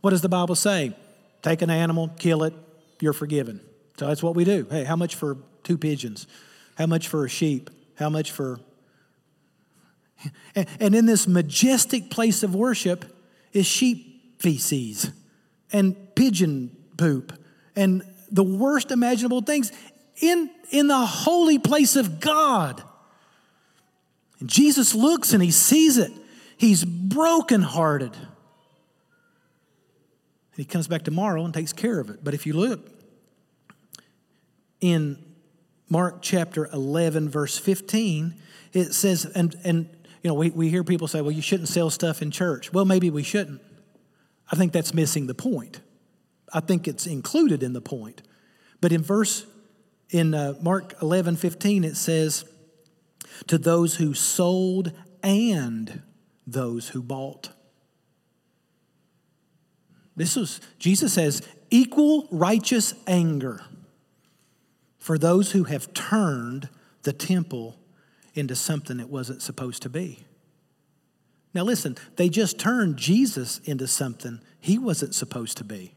What 0.00 0.10
does 0.10 0.20
the 0.20 0.28
Bible 0.28 0.54
say? 0.54 0.96
Take 1.42 1.62
an 1.62 1.70
animal, 1.70 2.08
kill 2.18 2.42
it, 2.44 2.54
you're 3.00 3.12
forgiven. 3.12 3.60
So 3.98 4.06
that's 4.06 4.22
what 4.22 4.34
we 4.34 4.44
do. 4.44 4.66
Hey, 4.70 4.84
how 4.84 4.96
much 4.96 5.14
for 5.14 5.36
two 5.62 5.78
pigeons? 5.78 6.26
How 6.76 6.86
much 6.86 7.08
for 7.08 7.24
a 7.24 7.28
sheep? 7.28 7.70
How 7.96 8.08
much 8.08 8.30
for 8.30 8.60
and 10.54 10.94
in 10.94 11.06
this 11.06 11.26
majestic 11.26 12.10
place 12.10 12.42
of 12.42 12.54
worship 12.54 13.04
is 13.52 13.66
sheep 13.66 14.40
feces 14.40 15.10
and 15.72 15.96
pigeon 16.14 16.74
poop 16.96 17.32
and 17.74 18.02
the 18.30 18.44
worst 18.44 18.90
imaginable 18.90 19.40
things 19.42 19.72
in, 20.20 20.50
in 20.70 20.86
the 20.88 21.06
holy 21.06 21.58
place 21.58 21.96
of 21.96 22.20
God. 22.20 22.82
And 24.40 24.48
Jesus 24.48 24.94
looks 24.94 25.32
and 25.32 25.42
he 25.42 25.50
sees 25.50 25.98
it. 25.98 26.12
He's 26.56 26.84
brokenhearted. 26.84 28.14
And 28.14 28.26
he 30.56 30.64
comes 30.64 30.88
back 30.88 31.02
tomorrow 31.02 31.44
and 31.44 31.52
takes 31.52 31.72
care 31.72 32.00
of 32.00 32.10
it. 32.10 32.24
But 32.24 32.34
if 32.34 32.46
you 32.46 32.54
look 32.54 32.88
in 34.80 35.22
Mark 35.88 36.22
chapter 36.22 36.66
11, 36.72 37.28
verse 37.28 37.58
15, 37.58 38.34
it 38.72 38.92
says, 38.92 39.24
and, 39.24 39.54
and 39.64 39.88
you 40.22 40.28
know, 40.28 40.34
we, 40.34 40.50
we 40.50 40.68
hear 40.68 40.82
people 40.82 41.08
say, 41.08 41.20
well, 41.20 41.30
you 41.30 41.42
shouldn't 41.42 41.68
sell 41.68 41.90
stuff 41.90 42.22
in 42.22 42.30
church. 42.30 42.72
Well, 42.72 42.84
maybe 42.84 43.10
we 43.10 43.22
shouldn't. 43.22 43.60
I 44.50 44.56
think 44.56 44.72
that's 44.72 44.94
missing 44.94 45.26
the 45.26 45.34
point. 45.34 45.80
I 46.56 46.60
think 46.60 46.88
it's 46.88 47.06
included 47.06 47.62
in 47.62 47.74
the 47.74 47.82
point. 47.82 48.22
But 48.80 48.90
in 48.90 49.02
verse, 49.02 49.44
in 50.08 50.32
uh, 50.32 50.54
Mark 50.62 50.94
11, 51.02 51.36
15, 51.36 51.84
it 51.84 51.98
says, 51.98 52.46
to 53.46 53.58
those 53.58 53.96
who 53.96 54.14
sold 54.14 54.90
and 55.22 56.00
those 56.46 56.88
who 56.88 57.02
bought. 57.02 57.50
This 60.16 60.34
was, 60.34 60.62
Jesus 60.78 61.12
says, 61.12 61.46
equal 61.68 62.26
righteous 62.30 62.94
anger 63.06 63.60
for 64.98 65.18
those 65.18 65.52
who 65.52 65.64
have 65.64 65.92
turned 65.92 66.70
the 67.02 67.12
temple 67.12 67.76
into 68.32 68.56
something 68.56 68.98
it 68.98 69.10
wasn't 69.10 69.42
supposed 69.42 69.82
to 69.82 69.90
be. 69.90 70.24
Now, 71.52 71.64
listen, 71.64 71.98
they 72.16 72.30
just 72.30 72.58
turned 72.58 72.96
Jesus 72.96 73.58
into 73.66 73.86
something 73.86 74.40
he 74.58 74.78
wasn't 74.78 75.14
supposed 75.14 75.58
to 75.58 75.64
be. 75.64 75.92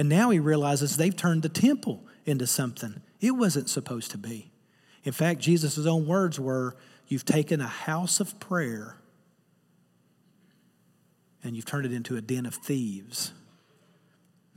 And 0.00 0.08
now 0.08 0.30
he 0.30 0.38
realizes 0.38 0.96
they've 0.96 1.14
turned 1.14 1.42
the 1.42 1.50
temple 1.50 2.02
into 2.24 2.46
something 2.46 3.02
it 3.20 3.32
wasn't 3.32 3.68
supposed 3.68 4.10
to 4.12 4.16
be. 4.16 4.50
In 5.04 5.12
fact, 5.12 5.40
Jesus' 5.40 5.84
own 5.84 6.06
words 6.06 6.40
were 6.40 6.74
You've 7.06 7.26
taken 7.26 7.60
a 7.60 7.66
house 7.66 8.18
of 8.18 8.40
prayer 8.40 8.96
and 11.44 11.54
you've 11.54 11.66
turned 11.66 11.84
it 11.84 11.92
into 11.92 12.16
a 12.16 12.22
den 12.22 12.46
of 12.46 12.54
thieves. 12.54 13.32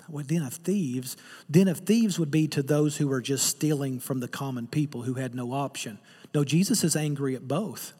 What 0.07 0.27
den 0.27 0.43
of 0.43 0.53
thieves? 0.53 1.17
Den 1.51 1.67
of 1.67 1.79
thieves 1.79 2.17
would 2.17 2.31
be 2.31 2.47
to 2.47 2.63
those 2.63 2.95
who 2.95 3.09
were 3.09 3.21
just 3.21 3.45
stealing 3.45 3.99
from 3.99 4.21
the 4.21 4.29
common 4.29 4.67
people 4.67 5.01
who 5.01 5.15
had 5.15 5.35
no 5.35 5.51
option. 5.51 5.99
No, 6.33 6.45
Jesus 6.45 6.85
is 6.85 6.95
angry 6.95 7.35
at 7.35 7.49
both. 7.49 7.91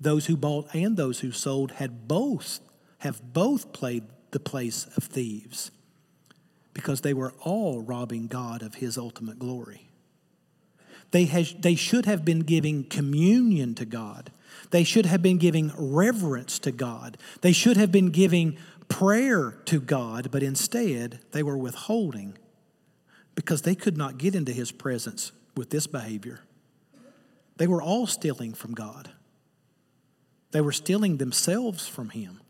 Those 0.00 0.24
who 0.24 0.38
bought 0.38 0.74
and 0.74 0.96
those 0.96 1.20
who 1.20 1.30
sold 1.30 1.72
had 1.72 2.08
both, 2.08 2.60
have 3.00 3.34
both 3.34 3.74
played 3.74 4.04
the 4.30 4.40
place 4.40 4.86
of 4.96 5.04
thieves 5.04 5.72
because 6.72 7.00
they 7.00 7.14
were 7.14 7.32
all 7.40 7.80
robbing 7.80 8.26
God 8.26 8.62
of 8.62 8.76
his 8.76 8.96
ultimate 8.96 9.38
glory. 9.38 9.88
They, 11.10 11.24
has, 11.24 11.54
they 11.58 11.74
should 11.74 12.06
have 12.06 12.24
been 12.24 12.40
giving 12.40 12.84
communion 12.84 13.74
to 13.74 13.84
God. 13.84 14.30
They 14.70 14.84
should 14.84 15.06
have 15.06 15.22
been 15.22 15.38
giving 15.38 15.72
reverence 15.76 16.58
to 16.60 16.70
God. 16.70 17.18
They 17.40 17.52
should 17.52 17.76
have 17.76 17.90
been 17.90 18.10
giving 18.10 18.56
prayer 18.88 19.52
to 19.66 19.80
God, 19.80 20.30
but 20.30 20.42
instead 20.42 21.20
they 21.32 21.42
were 21.42 21.58
withholding 21.58 22.38
because 23.34 23.62
they 23.62 23.74
could 23.74 23.96
not 23.96 24.18
get 24.18 24.34
into 24.34 24.52
his 24.52 24.70
presence 24.70 25.32
with 25.56 25.70
this 25.70 25.86
behavior. 25.86 26.40
They 27.56 27.66
were 27.66 27.82
all 27.82 28.06
stealing 28.06 28.54
from 28.54 28.72
God, 28.72 29.10
they 30.52 30.60
were 30.60 30.72
stealing 30.72 31.18
themselves 31.18 31.86
from 31.86 32.08
Him. 32.10 32.40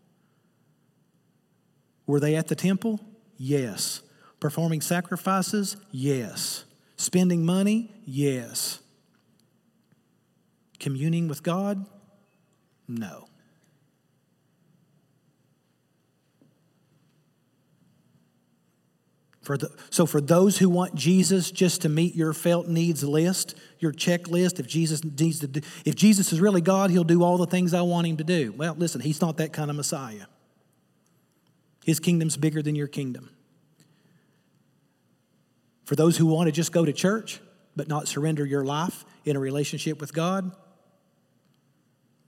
Were 2.06 2.20
they 2.20 2.34
at 2.34 2.48
the 2.48 2.54
temple? 2.54 3.00
Yes. 3.36 4.02
Performing 4.40 4.80
sacrifices? 4.80 5.76
Yes. 5.90 6.64
Spending 6.96 7.44
money? 7.44 7.92
Yes. 8.06 8.80
Communing 10.78 11.28
with 11.28 11.42
God? 11.42 11.84
No. 12.88 13.26
For 19.42 19.58
the, 19.58 19.70
so, 19.90 20.06
for 20.06 20.20
those 20.20 20.58
who 20.58 20.68
want 20.68 20.94
Jesus 20.94 21.50
just 21.50 21.82
to 21.82 21.88
meet 21.88 22.14
your 22.14 22.32
felt 22.32 22.68
needs 22.68 23.02
list, 23.02 23.56
your 23.78 23.92
checklist, 23.92 24.60
if 24.60 24.66
Jesus 24.66 25.02
needs 25.02 25.40
to 25.40 25.48
do, 25.48 25.60
if 25.84 25.96
Jesus 25.96 26.32
is 26.32 26.40
really 26.40 26.60
God, 26.60 26.90
he'll 26.90 27.04
do 27.04 27.22
all 27.22 27.36
the 27.36 27.46
things 27.46 27.74
I 27.74 27.80
want 27.82 28.06
him 28.06 28.16
to 28.18 28.24
do. 28.24 28.52
Well, 28.56 28.74
listen, 28.78 29.00
he's 29.00 29.20
not 29.20 29.38
that 29.38 29.52
kind 29.52 29.70
of 29.70 29.76
Messiah. 29.76 30.26
His 31.84 31.98
kingdom's 31.98 32.36
bigger 32.36 32.62
than 32.62 32.74
your 32.74 32.86
kingdom. 32.86 33.30
For 35.90 35.96
those 35.96 36.16
who 36.16 36.26
want 36.26 36.46
to 36.46 36.52
just 36.52 36.70
go 36.70 36.84
to 36.84 36.92
church 36.92 37.40
but 37.74 37.88
not 37.88 38.06
surrender 38.06 38.46
your 38.46 38.64
life 38.64 39.04
in 39.24 39.34
a 39.34 39.40
relationship 39.40 40.00
with 40.00 40.14
God, 40.14 40.52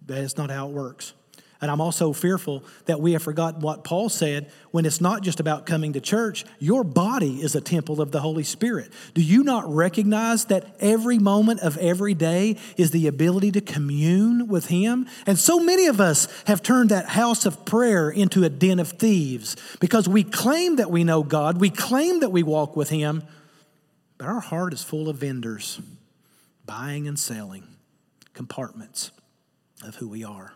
that's 0.04 0.36
not 0.36 0.50
how 0.50 0.66
it 0.66 0.72
works. 0.72 1.12
And 1.60 1.70
I'm 1.70 1.80
also 1.80 2.12
fearful 2.12 2.64
that 2.86 3.00
we 3.00 3.12
have 3.12 3.22
forgotten 3.22 3.60
what 3.60 3.84
Paul 3.84 4.08
said 4.08 4.50
when 4.72 4.84
it's 4.84 5.00
not 5.00 5.22
just 5.22 5.38
about 5.38 5.64
coming 5.64 5.92
to 5.92 6.00
church, 6.00 6.44
your 6.58 6.82
body 6.82 7.40
is 7.40 7.54
a 7.54 7.60
temple 7.60 8.00
of 8.00 8.10
the 8.10 8.18
Holy 8.18 8.42
Spirit. 8.42 8.92
Do 9.14 9.22
you 9.22 9.44
not 9.44 9.72
recognize 9.72 10.46
that 10.46 10.74
every 10.80 11.20
moment 11.20 11.60
of 11.60 11.78
every 11.78 12.14
day 12.14 12.56
is 12.76 12.90
the 12.90 13.06
ability 13.06 13.52
to 13.52 13.60
commune 13.60 14.48
with 14.48 14.66
Him? 14.66 15.06
And 15.24 15.38
so 15.38 15.60
many 15.60 15.86
of 15.86 16.00
us 16.00 16.26
have 16.48 16.64
turned 16.64 16.90
that 16.90 17.10
house 17.10 17.46
of 17.46 17.64
prayer 17.64 18.10
into 18.10 18.42
a 18.42 18.48
den 18.48 18.80
of 18.80 18.88
thieves 18.88 19.54
because 19.78 20.08
we 20.08 20.24
claim 20.24 20.74
that 20.76 20.90
we 20.90 21.04
know 21.04 21.22
God, 21.22 21.60
we 21.60 21.70
claim 21.70 22.18
that 22.18 22.30
we 22.30 22.42
walk 22.42 22.74
with 22.74 22.90
Him, 22.90 23.22
but 24.22 24.28
our 24.28 24.38
heart 24.38 24.72
is 24.72 24.84
full 24.84 25.08
of 25.08 25.16
vendors 25.16 25.80
buying 26.64 27.08
and 27.08 27.18
selling 27.18 27.66
compartments 28.34 29.10
of 29.84 29.96
who 29.96 30.08
we 30.08 30.22
are 30.22 30.54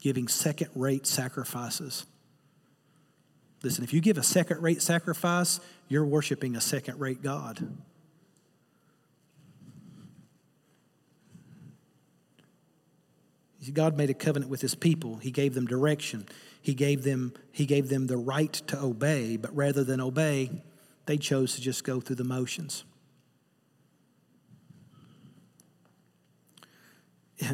giving 0.00 0.26
second 0.26 0.68
rate 0.74 1.06
sacrifices. 1.06 2.04
Listen, 3.62 3.84
if 3.84 3.92
you 3.92 4.00
give 4.00 4.18
a 4.18 4.24
second 4.24 4.60
rate 4.60 4.82
sacrifice, 4.82 5.60
you're 5.88 6.04
worshiping 6.04 6.56
a 6.56 6.60
second 6.60 6.98
rate 6.98 7.22
God. 7.22 7.64
God 13.72 13.96
made 13.96 14.10
a 14.10 14.14
covenant 14.14 14.50
with 14.50 14.60
his 14.60 14.74
people. 14.74 15.18
He 15.18 15.30
gave 15.30 15.54
them 15.54 15.66
direction. 15.66 16.26
He 16.60 16.74
gave 16.74 17.04
them, 17.04 17.34
he 17.52 17.66
gave 17.66 17.88
them 17.88 18.08
the 18.08 18.16
right 18.16 18.52
to 18.52 18.82
obey, 18.82 19.36
but 19.36 19.54
rather 19.54 19.84
than 19.84 20.00
obey, 20.00 20.50
they 21.06 21.16
chose 21.16 21.54
to 21.54 21.60
just 21.60 21.84
go 21.84 22.00
through 22.00 22.16
the 22.16 22.24
motions. 22.24 22.84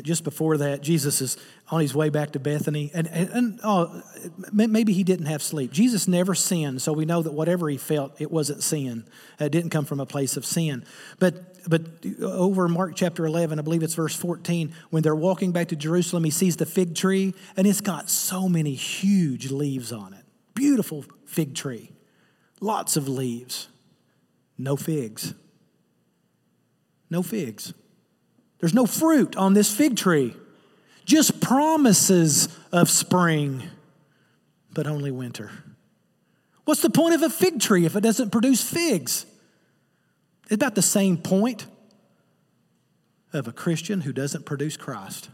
just 0.02 0.24
before 0.24 0.58
that, 0.58 0.82
Jesus 0.82 1.20
is 1.20 1.36
on 1.70 1.80
his 1.80 1.94
way 1.94 2.10
back 2.10 2.32
to 2.32 2.40
Bethany, 2.40 2.90
and, 2.92 3.06
and, 3.08 3.28
and 3.30 3.60
oh, 3.62 4.02
maybe 4.52 4.92
he 4.92 5.04
didn't 5.04 5.26
have 5.26 5.42
sleep. 5.42 5.72
Jesus 5.72 6.08
never 6.08 6.34
sinned, 6.34 6.82
so 6.82 6.92
we 6.92 7.04
know 7.04 7.22
that 7.22 7.32
whatever 7.32 7.68
he 7.68 7.76
felt, 7.76 8.20
it 8.20 8.30
wasn't 8.30 8.62
sin. 8.62 9.04
It 9.38 9.50
didn't 9.50 9.70
come 9.70 9.84
from 9.84 10.00
a 10.00 10.06
place 10.06 10.36
of 10.36 10.44
sin. 10.44 10.84
But, 11.18 11.68
but 11.68 11.82
over 12.22 12.68
Mark 12.68 12.92
chapter 12.96 13.24
11, 13.24 13.58
I 13.58 13.62
believe 13.62 13.82
it's 13.82 13.94
verse 13.94 14.16
14, 14.16 14.74
when 14.90 15.02
they're 15.02 15.14
walking 15.14 15.52
back 15.52 15.68
to 15.68 15.76
Jerusalem, 15.76 16.24
he 16.24 16.30
sees 16.30 16.56
the 16.56 16.66
fig 16.66 16.94
tree, 16.94 17.34
and 17.56 17.66
it's 17.66 17.80
got 17.80 18.10
so 18.10 18.48
many 18.48 18.74
huge 18.74 19.50
leaves 19.50 19.92
on 19.92 20.12
it. 20.12 20.24
Beautiful 20.54 21.04
fig 21.24 21.54
tree, 21.54 21.90
lots 22.60 22.96
of 22.96 23.08
leaves, 23.08 23.68
no 24.56 24.76
figs. 24.76 25.34
No 27.10 27.22
figs. 27.22 27.74
There's 28.60 28.74
no 28.74 28.86
fruit 28.86 29.36
on 29.36 29.54
this 29.54 29.74
fig 29.74 29.96
tree, 29.96 30.36
just 31.04 31.40
promises 31.40 32.48
of 32.70 32.88
spring, 32.88 33.64
but 34.72 34.86
only 34.86 35.10
winter. 35.10 35.50
What's 36.64 36.82
the 36.82 36.90
point 36.90 37.14
of 37.14 37.22
a 37.22 37.30
fig 37.30 37.58
tree 37.60 37.84
if 37.84 37.96
it 37.96 38.02
doesn't 38.02 38.30
produce 38.30 38.62
figs? 38.62 39.26
It's 40.44 40.54
about 40.54 40.76
the 40.76 40.82
same 40.82 41.16
point 41.16 41.66
of 43.32 43.48
a 43.48 43.52
Christian 43.52 44.02
who 44.02 44.12
doesn't 44.12 44.46
produce 44.46 44.76
Christ. 44.76 45.30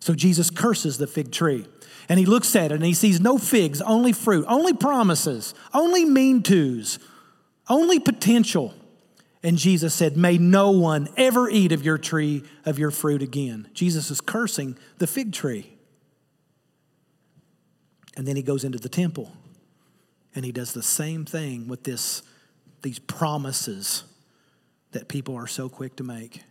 So 0.00 0.14
Jesus 0.14 0.50
curses 0.50 0.98
the 0.98 1.06
fig 1.06 1.30
tree. 1.30 1.66
And 2.08 2.18
he 2.18 2.26
looks 2.26 2.56
at 2.56 2.72
it 2.72 2.74
and 2.74 2.84
he 2.84 2.94
sees 2.94 3.20
no 3.20 3.38
figs, 3.38 3.80
only 3.80 4.12
fruit, 4.12 4.44
only 4.48 4.72
promises, 4.72 5.54
only 5.72 6.04
mean 6.04 6.42
tos, 6.42 6.98
only 7.68 8.00
potential. 8.00 8.74
And 9.42 9.56
Jesus 9.56 9.94
said, 9.94 10.16
May 10.16 10.36
no 10.36 10.70
one 10.70 11.08
ever 11.16 11.48
eat 11.48 11.70
of 11.70 11.84
your 11.84 11.98
tree, 11.98 12.42
of 12.64 12.78
your 12.78 12.90
fruit 12.90 13.22
again. 13.22 13.68
Jesus 13.74 14.10
is 14.10 14.20
cursing 14.20 14.76
the 14.98 15.06
fig 15.06 15.32
tree. 15.32 15.72
And 18.16 18.26
then 18.26 18.34
he 18.36 18.42
goes 18.42 18.64
into 18.64 18.78
the 18.78 18.88
temple 18.88 19.32
and 20.34 20.44
he 20.44 20.52
does 20.52 20.72
the 20.72 20.82
same 20.82 21.24
thing 21.24 21.68
with 21.68 21.84
this, 21.84 22.22
these 22.82 22.98
promises 22.98 24.04
that 24.92 25.08
people 25.08 25.36
are 25.36 25.46
so 25.46 25.68
quick 25.68 25.96
to 25.96 26.02
make. 26.02 26.42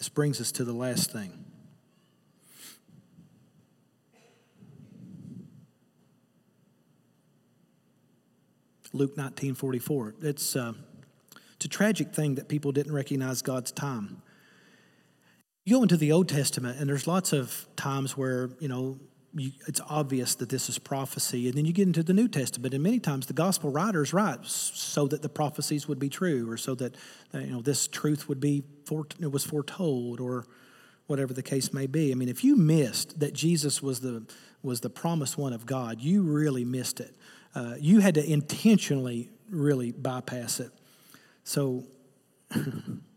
This 0.00 0.08
brings 0.08 0.40
us 0.40 0.50
to 0.52 0.64
the 0.64 0.72
last 0.72 1.12
thing. 1.12 1.44
Luke 8.94 9.14
19 9.14 9.54
44. 9.54 10.14
It's, 10.22 10.56
uh, 10.56 10.72
it's 11.54 11.66
a 11.66 11.68
tragic 11.68 12.14
thing 12.14 12.36
that 12.36 12.48
people 12.48 12.72
didn't 12.72 12.94
recognize 12.94 13.42
God's 13.42 13.72
time. 13.72 14.22
You 15.66 15.76
go 15.76 15.82
into 15.82 15.98
the 15.98 16.12
Old 16.12 16.30
Testament, 16.30 16.80
and 16.80 16.88
there's 16.88 17.06
lots 17.06 17.34
of 17.34 17.66
times 17.76 18.16
where, 18.16 18.48
you 18.58 18.68
know, 18.68 18.98
you, 19.34 19.52
it's 19.66 19.80
obvious 19.88 20.34
that 20.36 20.48
this 20.48 20.68
is 20.68 20.78
prophecy. 20.78 21.48
And 21.48 21.56
then 21.56 21.64
you 21.64 21.72
get 21.72 21.86
into 21.86 22.02
the 22.02 22.12
New 22.12 22.28
Testament, 22.28 22.74
and 22.74 22.82
many 22.82 22.98
times 22.98 23.26
the 23.26 23.32
gospel 23.32 23.70
writers 23.70 24.12
write 24.12 24.44
so 24.44 25.06
that 25.08 25.22
the 25.22 25.28
prophecies 25.28 25.86
would 25.88 25.98
be 25.98 26.08
true, 26.08 26.50
or 26.50 26.56
so 26.56 26.74
that 26.76 26.96
you 27.32 27.46
know 27.46 27.60
this 27.60 27.86
truth 27.86 28.28
would 28.28 28.40
be 28.40 28.64
it 29.20 29.30
was 29.30 29.44
foretold, 29.44 30.20
or 30.20 30.46
whatever 31.06 31.32
the 31.32 31.42
case 31.42 31.72
may 31.72 31.86
be. 31.86 32.10
I 32.10 32.14
mean, 32.14 32.28
if 32.28 32.42
you 32.42 32.56
missed 32.56 33.20
that 33.20 33.32
Jesus 33.32 33.82
was 33.82 34.00
the 34.00 34.24
was 34.62 34.80
the 34.80 34.90
promised 34.90 35.38
one 35.38 35.52
of 35.52 35.66
God, 35.66 36.00
you 36.00 36.22
really 36.22 36.64
missed 36.64 37.00
it. 37.00 37.14
Uh, 37.54 37.74
you 37.78 38.00
had 38.00 38.14
to 38.14 38.24
intentionally 38.24 39.30
really 39.48 39.92
bypass 39.92 40.60
it. 40.60 40.70
So. 41.44 41.84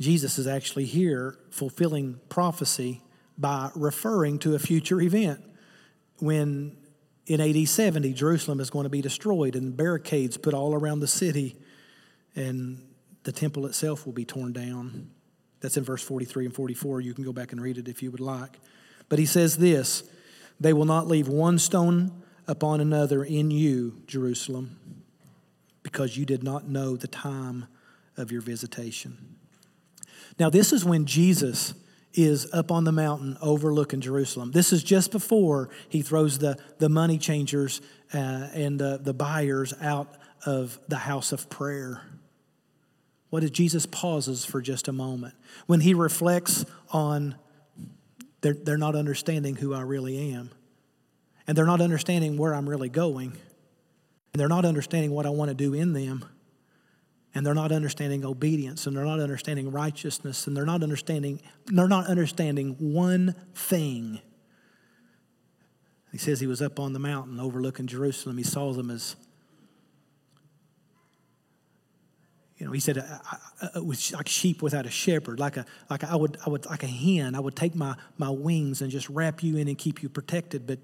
Jesus 0.00 0.38
is 0.38 0.46
actually 0.46 0.84
here 0.84 1.38
fulfilling 1.50 2.20
prophecy 2.28 3.02
by 3.38 3.70
referring 3.74 4.38
to 4.40 4.54
a 4.54 4.58
future 4.58 5.00
event 5.00 5.40
when 6.18 6.76
in 7.26 7.40
AD 7.40 7.68
70 7.68 8.12
Jerusalem 8.12 8.60
is 8.60 8.70
going 8.70 8.84
to 8.84 8.90
be 8.90 9.00
destroyed 9.00 9.56
and 9.56 9.76
barricades 9.76 10.36
put 10.36 10.54
all 10.54 10.74
around 10.74 11.00
the 11.00 11.06
city 11.06 11.56
and 12.34 12.84
the 13.24 13.32
temple 13.32 13.66
itself 13.66 14.06
will 14.06 14.12
be 14.12 14.24
torn 14.24 14.52
down. 14.52 15.10
That's 15.60 15.76
in 15.76 15.84
verse 15.84 16.02
43 16.02 16.46
and 16.46 16.54
44. 16.54 17.00
You 17.00 17.14
can 17.14 17.24
go 17.24 17.32
back 17.32 17.52
and 17.52 17.60
read 17.60 17.78
it 17.78 17.88
if 17.88 18.02
you 18.02 18.10
would 18.10 18.20
like. 18.20 18.58
But 19.08 19.18
he 19.18 19.26
says 19.26 19.58
this 19.58 20.02
They 20.58 20.72
will 20.72 20.84
not 20.84 21.06
leave 21.06 21.28
one 21.28 21.58
stone 21.58 22.22
upon 22.48 22.80
another 22.80 23.22
in 23.22 23.50
you, 23.50 24.02
Jerusalem, 24.06 25.04
because 25.82 26.16
you 26.16 26.24
did 26.24 26.42
not 26.42 26.68
know 26.68 26.96
the 26.96 27.08
time 27.08 27.66
of 28.16 28.32
your 28.32 28.40
visitation. 28.40 29.31
Now, 30.38 30.50
this 30.50 30.72
is 30.72 30.84
when 30.84 31.06
Jesus 31.06 31.74
is 32.14 32.52
up 32.52 32.70
on 32.70 32.84
the 32.84 32.92
mountain 32.92 33.38
overlooking 33.40 34.00
Jerusalem. 34.00 34.52
This 34.52 34.72
is 34.72 34.82
just 34.82 35.10
before 35.10 35.70
he 35.88 36.02
throws 36.02 36.38
the, 36.38 36.58
the 36.78 36.88
money 36.88 37.18
changers 37.18 37.80
uh, 38.12 38.48
and 38.52 38.78
the, 38.78 38.98
the 39.02 39.14
buyers 39.14 39.72
out 39.80 40.08
of 40.44 40.78
the 40.88 40.96
house 40.96 41.32
of 41.32 41.48
prayer. 41.48 42.02
What 43.30 43.44
if 43.44 43.52
Jesus 43.52 43.86
pauses 43.86 44.44
for 44.44 44.60
just 44.60 44.88
a 44.88 44.92
moment? 44.92 45.34
When 45.66 45.80
he 45.80 45.94
reflects 45.94 46.66
on, 46.90 47.36
they're, 48.42 48.52
they're 48.54 48.76
not 48.76 48.94
understanding 48.94 49.56
who 49.56 49.72
I 49.72 49.80
really 49.80 50.34
am, 50.34 50.50
and 51.46 51.56
they're 51.56 51.64
not 51.64 51.80
understanding 51.80 52.36
where 52.36 52.54
I'm 52.54 52.68
really 52.68 52.90
going, 52.90 53.32
and 54.32 54.40
they're 54.40 54.48
not 54.48 54.66
understanding 54.66 55.12
what 55.12 55.24
I 55.24 55.30
want 55.30 55.48
to 55.48 55.54
do 55.54 55.72
in 55.72 55.94
them 55.94 56.26
and 57.34 57.46
they're 57.46 57.54
not 57.54 57.72
understanding 57.72 58.24
obedience 58.24 58.86
and 58.86 58.96
they're 58.96 59.04
not 59.04 59.20
understanding 59.20 59.70
righteousness 59.70 60.46
and 60.46 60.56
they're 60.56 60.66
not 60.66 60.82
understanding 60.82 61.40
they're 61.66 61.88
not 61.88 62.06
understanding 62.06 62.76
one 62.78 63.34
thing. 63.54 64.20
He 66.10 66.18
says 66.18 66.40
he 66.40 66.46
was 66.46 66.60
up 66.60 66.78
on 66.78 66.92
the 66.92 66.98
mountain 66.98 67.40
overlooking 67.40 67.86
jerusalem. 67.86 68.36
He 68.36 68.44
saw 68.44 68.72
them 68.72 68.90
as 68.90 69.16
you 72.58 72.66
know 72.66 72.72
he 72.72 72.80
said 72.80 72.96
it 73.74 73.84
was 73.84 74.12
like 74.12 74.28
sheep 74.28 74.62
without 74.62 74.86
a 74.86 74.90
shepherd 74.90 75.40
like 75.40 75.56
a 75.56 75.66
like 75.90 76.04
I 76.04 76.14
would 76.14 76.36
I 76.46 76.50
would 76.50 76.66
like 76.66 76.82
a 76.82 76.86
hen. 76.86 77.34
I 77.34 77.40
would 77.40 77.56
take 77.56 77.74
my 77.74 77.96
my 78.18 78.30
wings 78.30 78.82
and 78.82 78.90
just 78.90 79.08
wrap 79.08 79.42
you 79.42 79.56
in 79.56 79.68
and 79.68 79.78
keep 79.78 80.02
you 80.02 80.08
protected. 80.08 80.66
But 80.66 80.78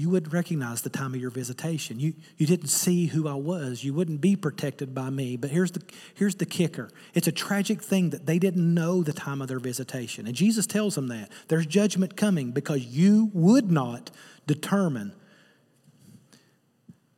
you 0.00 0.08
wouldn't 0.08 0.32
recognize 0.32 0.80
the 0.80 0.88
time 0.88 1.12
of 1.12 1.20
your 1.20 1.30
visitation. 1.30 2.00
You, 2.00 2.14
you 2.38 2.46
didn't 2.46 2.68
see 2.68 3.06
who 3.06 3.28
I 3.28 3.34
was. 3.34 3.84
You 3.84 3.92
wouldn't 3.92 4.22
be 4.22 4.34
protected 4.34 4.94
by 4.94 5.10
me. 5.10 5.36
But 5.36 5.50
here's 5.50 5.72
the, 5.72 5.82
here's 6.14 6.36
the 6.36 6.46
kicker 6.46 6.88
it's 7.12 7.28
a 7.28 7.32
tragic 7.32 7.82
thing 7.82 8.10
that 8.10 8.24
they 8.24 8.38
didn't 8.38 8.72
know 8.72 9.02
the 9.02 9.12
time 9.12 9.42
of 9.42 9.48
their 9.48 9.58
visitation. 9.58 10.26
And 10.26 10.34
Jesus 10.34 10.66
tells 10.66 10.94
them 10.94 11.08
that. 11.08 11.30
There's 11.48 11.66
judgment 11.66 12.16
coming 12.16 12.52
because 12.52 12.82
you 12.82 13.30
would 13.34 13.70
not 13.70 14.10
determine 14.46 15.12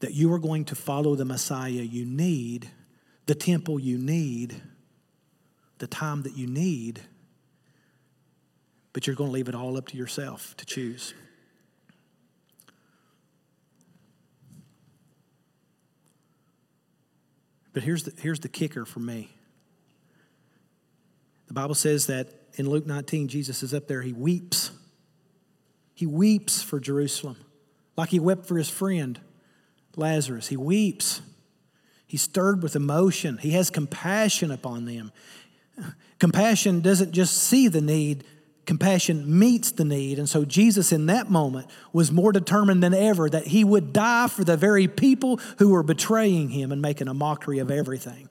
that 0.00 0.14
you 0.14 0.32
are 0.32 0.40
going 0.40 0.64
to 0.64 0.74
follow 0.74 1.14
the 1.14 1.24
Messiah 1.24 1.70
you 1.70 2.04
need, 2.04 2.68
the 3.26 3.36
temple 3.36 3.78
you 3.78 3.96
need, 3.96 4.60
the 5.78 5.86
time 5.86 6.22
that 6.22 6.36
you 6.36 6.48
need, 6.48 7.00
but 8.92 9.06
you're 9.06 9.14
going 9.14 9.30
to 9.30 9.34
leave 9.34 9.48
it 9.48 9.54
all 9.54 9.76
up 9.76 9.86
to 9.88 9.96
yourself 9.96 10.56
to 10.56 10.66
choose. 10.66 11.14
But 17.72 17.82
here's 17.82 18.04
the, 18.04 18.12
here's 18.20 18.40
the 18.40 18.48
kicker 18.48 18.84
for 18.84 19.00
me. 19.00 19.30
The 21.46 21.54
Bible 21.54 21.74
says 21.74 22.06
that 22.06 22.28
in 22.54 22.68
Luke 22.68 22.86
19, 22.86 23.28
Jesus 23.28 23.62
is 23.62 23.72
up 23.74 23.88
there, 23.88 24.02
he 24.02 24.12
weeps. 24.12 24.70
He 25.94 26.06
weeps 26.06 26.62
for 26.62 26.80
Jerusalem, 26.80 27.36
like 27.96 28.10
he 28.10 28.18
wept 28.18 28.46
for 28.46 28.56
his 28.56 28.68
friend 28.68 29.20
Lazarus. 29.96 30.48
He 30.48 30.56
weeps. 30.56 31.20
He's 32.06 32.22
stirred 32.22 32.62
with 32.62 32.76
emotion. 32.76 33.38
He 33.38 33.50
has 33.52 33.70
compassion 33.70 34.50
upon 34.50 34.84
them. 34.84 35.12
Compassion 36.18 36.80
doesn't 36.80 37.12
just 37.12 37.36
see 37.36 37.68
the 37.68 37.80
need, 37.80 38.24
compassion 38.66 39.38
meets 39.38 39.72
the 39.72 39.84
need. 39.84 40.18
And 40.18 40.28
so 40.28 40.44
Jesus, 40.44 40.92
in 40.92 41.06
that 41.06 41.30
moment, 41.30 41.66
was 41.92 42.12
more 42.12 42.32
determined 42.32 42.82
than 42.82 42.94
ever 42.94 43.28
that 43.28 43.48
he 43.48 43.64
would 43.64 43.92
die 43.92 44.28
for 44.28 44.44
the 44.44 44.56
very 44.56 44.88
people 44.88 45.40
who 45.58 45.70
were 45.70 45.82
betraying 45.82 46.50
him 46.50 46.72
and 46.72 46.80
making 46.80 47.08
a 47.08 47.14
mockery 47.14 47.58
of 47.58 47.70
everything, 47.70 48.28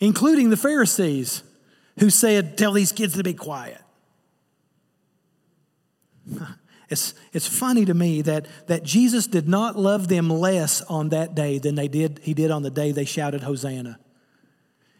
including 0.00 0.50
the 0.50 0.56
Pharisees 0.56 1.42
who 1.98 2.10
said, 2.10 2.56
Tell 2.56 2.72
these 2.72 2.92
kids 2.92 3.14
to 3.16 3.22
be 3.22 3.34
quiet. 3.34 3.80
It's, 6.90 7.12
it's 7.34 7.46
funny 7.46 7.84
to 7.84 7.92
me 7.92 8.22
that, 8.22 8.46
that 8.66 8.82
Jesus 8.82 9.26
did 9.26 9.46
not 9.46 9.78
love 9.78 10.08
them 10.08 10.30
less 10.30 10.80
on 10.80 11.10
that 11.10 11.34
day 11.34 11.58
than 11.58 11.74
they 11.74 11.86
did, 11.86 12.20
he 12.22 12.32
did 12.32 12.50
on 12.50 12.62
the 12.62 12.70
day 12.70 12.92
they 12.92 13.04
shouted, 13.04 13.42
Hosanna. 13.42 13.98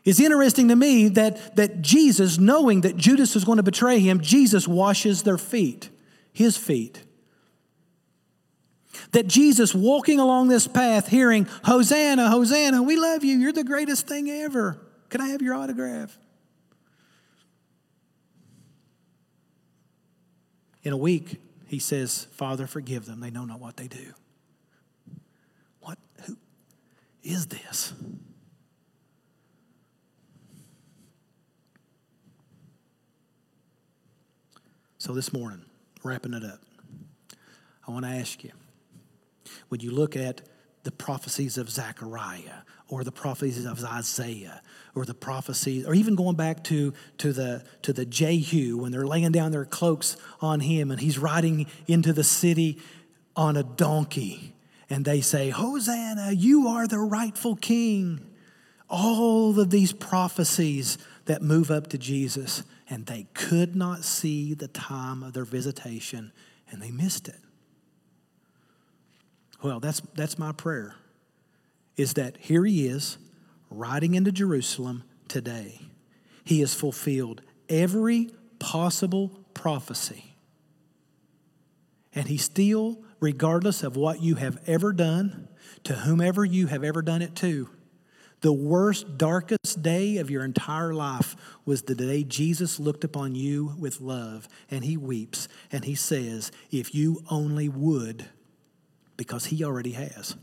It's 0.08 0.20
interesting 0.20 0.68
to 0.68 0.76
me 0.76 1.08
that, 1.10 1.56
that 1.56 1.82
Jesus, 1.82 2.38
knowing 2.38 2.80
that 2.80 2.96
Judas 2.96 3.34
was 3.34 3.44
going 3.44 3.58
to 3.58 3.62
betray 3.62 3.98
him, 3.98 4.22
Jesus 4.22 4.66
washes 4.66 5.22
their 5.22 5.36
feet, 5.36 5.90
his 6.32 6.56
feet. 6.56 7.02
That 9.12 9.26
Jesus, 9.26 9.74
walking 9.74 10.18
along 10.18 10.48
this 10.48 10.66
path, 10.66 11.08
hearing, 11.08 11.46
Hosanna, 11.64 12.30
Hosanna, 12.30 12.82
we 12.82 12.96
love 12.96 13.22
you, 13.22 13.36
you're 13.36 13.52
the 13.52 13.64
greatest 13.64 14.08
thing 14.08 14.30
ever. 14.30 14.80
Can 15.10 15.20
I 15.20 15.28
have 15.28 15.42
your 15.42 15.54
autograph? 15.54 16.16
In 20.84 20.94
a 20.94 20.96
week, 20.96 21.36
he 21.66 21.78
says, 21.78 22.28
Father, 22.32 22.66
forgive 22.66 23.04
them. 23.04 23.20
They 23.20 23.30
know 23.30 23.44
not 23.44 23.60
what 23.60 23.76
they 23.76 23.88
do. 23.88 24.14
What? 25.80 25.98
Who 26.24 26.38
is 27.22 27.48
this? 27.48 27.92
So, 35.00 35.12
this 35.12 35.32
morning, 35.32 35.62
wrapping 36.02 36.34
it 36.34 36.42
up, 36.44 36.58
I 37.86 37.92
want 37.92 38.04
to 38.04 38.10
ask 38.10 38.42
you 38.42 38.50
would 39.70 39.80
you 39.80 39.92
look 39.92 40.16
at 40.16 40.40
the 40.82 40.90
prophecies 40.90 41.56
of 41.56 41.70
Zechariah 41.70 42.62
or 42.88 43.04
the 43.04 43.12
prophecies 43.12 43.64
of 43.64 43.84
Isaiah 43.84 44.60
or 44.96 45.04
the 45.04 45.14
prophecies, 45.14 45.86
or 45.86 45.94
even 45.94 46.16
going 46.16 46.34
back 46.34 46.64
to, 46.64 46.92
to, 47.18 47.32
the, 47.32 47.62
to 47.82 47.92
the 47.92 48.04
Jehu 48.04 48.78
when 48.78 48.90
they're 48.90 49.06
laying 49.06 49.30
down 49.30 49.52
their 49.52 49.64
cloaks 49.64 50.16
on 50.40 50.58
him 50.60 50.90
and 50.90 50.98
he's 50.98 51.16
riding 51.16 51.66
into 51.86 52.12
the 52.12 52.24
city 52.24 52.80
on 53.36 53.56
a 53.56 53.62
donkey. 53.62 54.54
And 54.90 55.04
they 55.04 55.20
say, 55.20 55.50
Hosanna, 55.50 56.32
you 56.32 56.66
are 56.66 56.88
the 56.88 56.98
rightful 56.98 57.54
king. 57.54 58.20
All 58.88 59.60
of 59.60 59.70
these 59.70 59.92
prophecies 59.92 60.98
that 61.26 61.42
move 61.42 61.70
up 61.70 61.88
to 61.88 61.98
Jesus, 61.98 62.64
and 62.88 63.06
they 63.06 63.26
could 63.34 63.76
not 63.76 64.04
see 64.04 64.54
the 64.54 64.68
time 64.68 65.22
of 65.22 65.32
their 65.32 65.44
visitation, 65.44 66.32
and 66.70 66.82
they 66.82 66.90
missed 66.90 67.28
it. 67.28 67.40
Well, 69.62 69.80
that's, 69.80 70.00
that's 70.14 70.38
my 70.38 70.52
prayer 70.52 70.94
is 71.96 72.14
that 72.14 72.36
here 72.38 72.64
he 72.64 72.86
is 72.86 73.18
riding 73.70 74.14
into 74.14 74.30
Jerusalem 74.30 75.02
today. 75.26 75.80
He 76.44 76.60
has 76.60 76.72
fulfilled 76.72 77.42
every 77.68 78.30
possible 78.60 79.32
prophecy. 79.52 80.36
And 82.14 82.28
he 82.28 82.38
still, 82.38 83.02
regardless 83.20 83.82
of 83.82 83.96
what 83.96 84.22
you 84.22 84.36
have 84.36 84.58
ever 84.66 84.92
done, 84.92 85.48
to 85.84 85.94
whomever 85.94 86.44
you 86.44 86.68
have 86.68 86.84
ever 86.84 87.02
done 87.02 87.20
it 87.20 87.34
to, 87.36 87.68
the 88.40 88.52
worst, 88.52 89.18
darkest 89.18 89.82
day 89.82 90.18
of 90.18 90.30
your 90.30 90.44
entire 90.44 90.94
life 90.94 91.34
was 91.68 91.82
the 91.82 91.94
day 91.94 92.24
Jesus 92.24 92.80
looked 92.80 93.04
upon 93.04 93.34
you 93.34 93.74
with 93.78 94.00
love 94.00 94.48
and 94.70 94.82
he 94.82 94.96
weeps 94.96 95.48
and 95.70 95.84
he 95.84 95.94
says, 95.94 96.50
If 96.70 96.94
you 96.94 97.22
only 97.30 97.68
would, 97.68 98.24
because 99.18 99.44
he 99.46 99.62
already 99.62 99.92
has. 99.92 100.34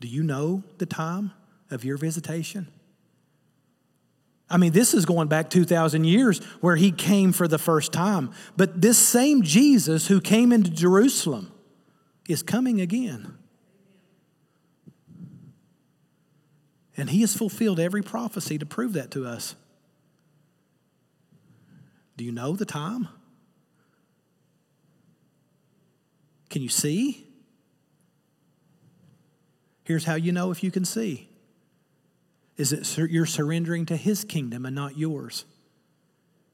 Do 0.00 0.06
you 0.06 0.22
know 0.22 0.62
the 0.76 0.84
time 0.84 1.32
of 1.70 1.82
your 1.82 1.96
visitation? 1.96 2.68
I 4.50 4.58
mean, 4.58 4.72
this 4.72 4.92
is 4.92 5.06
going 5.06 5.28
back 5.28 5.48
2,000 5.48 6.04
years 6.04 6.40
where 6.60 6.76
he 6.76 6.92
came 6.92 7.32
for 7.32 7.48
the 7.48 7.56
first 7.56 7.90
time. 7.90 8.32
But 8.54 8.82
this 8.82 8.98
same 8.98 9.42
Jesus 9.42 10.08
who 10.08 10.20
came 10.20 10.52
into 10.52 10.70
Jerusalem 10.70 11.50
is 12.28 12.42
coming 12.42 12.82
again. 12.82 13.38
And 16.96 17.10
he 17.10 17.20
has 17.22 17.36
fulfilled 17.36 17.80
every 17.80 18.02
prophecy 18.02 18.58
to 18.58 18.66
prove 18.66 18.92
that 18.92 19.10
to 19.12 19.26
us. 19.26 19.54
Do 22.16 22.24
you 22.24 22.32
know 22.32 22.54
the 22.54 22.66
time? 22.66 23.08
Can 26.50 26.60
you 26.60 26.68
see? 26.68 27.26
Here's 29.84 30.04
how 30.04 30.14
you 30.14 30.32
know 30.32 30.50
if 30.50 30.62
you 30.62 30.70
can 30.70 30.84
see 30.84 31.28
is 32.56 32.70
that 32.70 33.10
you're 33.10 33.26
surrendering 33.26 33.86
to 33.86 33.96
His 33.96 34.24
kingdom 34.24 34.66
and 34.66 34.74
not 34.74 34.96
yours. 34.96 35.44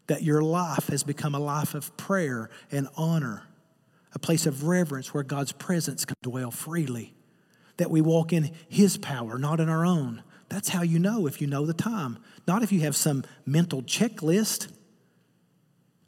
That 0.06 0.22
your 0.22 0.40
life 0.40 0.86
has 0.88 1.02
become 1.02 1.34
a 1.34 1.40
life 1.40 1.74
of 1.74 1.94
prayer 1.96 2.48
and 2.70 2.88
honor, 2.96 3.42
a 4.14 4.18
place 4.18 4.46
of 4.46 4.64
reverence 4.64 5.12
where 5.12 5.24
God's 5.24 5.52
presence 5.52 6.04
can 6.04 6.16
dwell 6.22 6.50
freely. 6.50 7.14
That 7.76 7.90
we 7.90 8.00
walk 8.00 8.32
in 8.32 8.52
His 8.68 8.96
power, 8.96 9.38
not 9.38 9.60
in 9.60 9.68
our 9.68 9.84
own. 9.84 10.22
That's 10.48 10.70
how 10.70 10.82
you 10.82 10.98
know 10.98 11.26
if 11.26 11.40
you 11.40 11.46
know 11.46 11.66
the 11.66 11.74
time, 11.74 12.18
not 12.46 12.62
if 12.62 12.72
you 12.72 12.80
have 12.80 12.96
some 12.96 13.24
mental 13.44 13.82
checklist. 13.82 14.72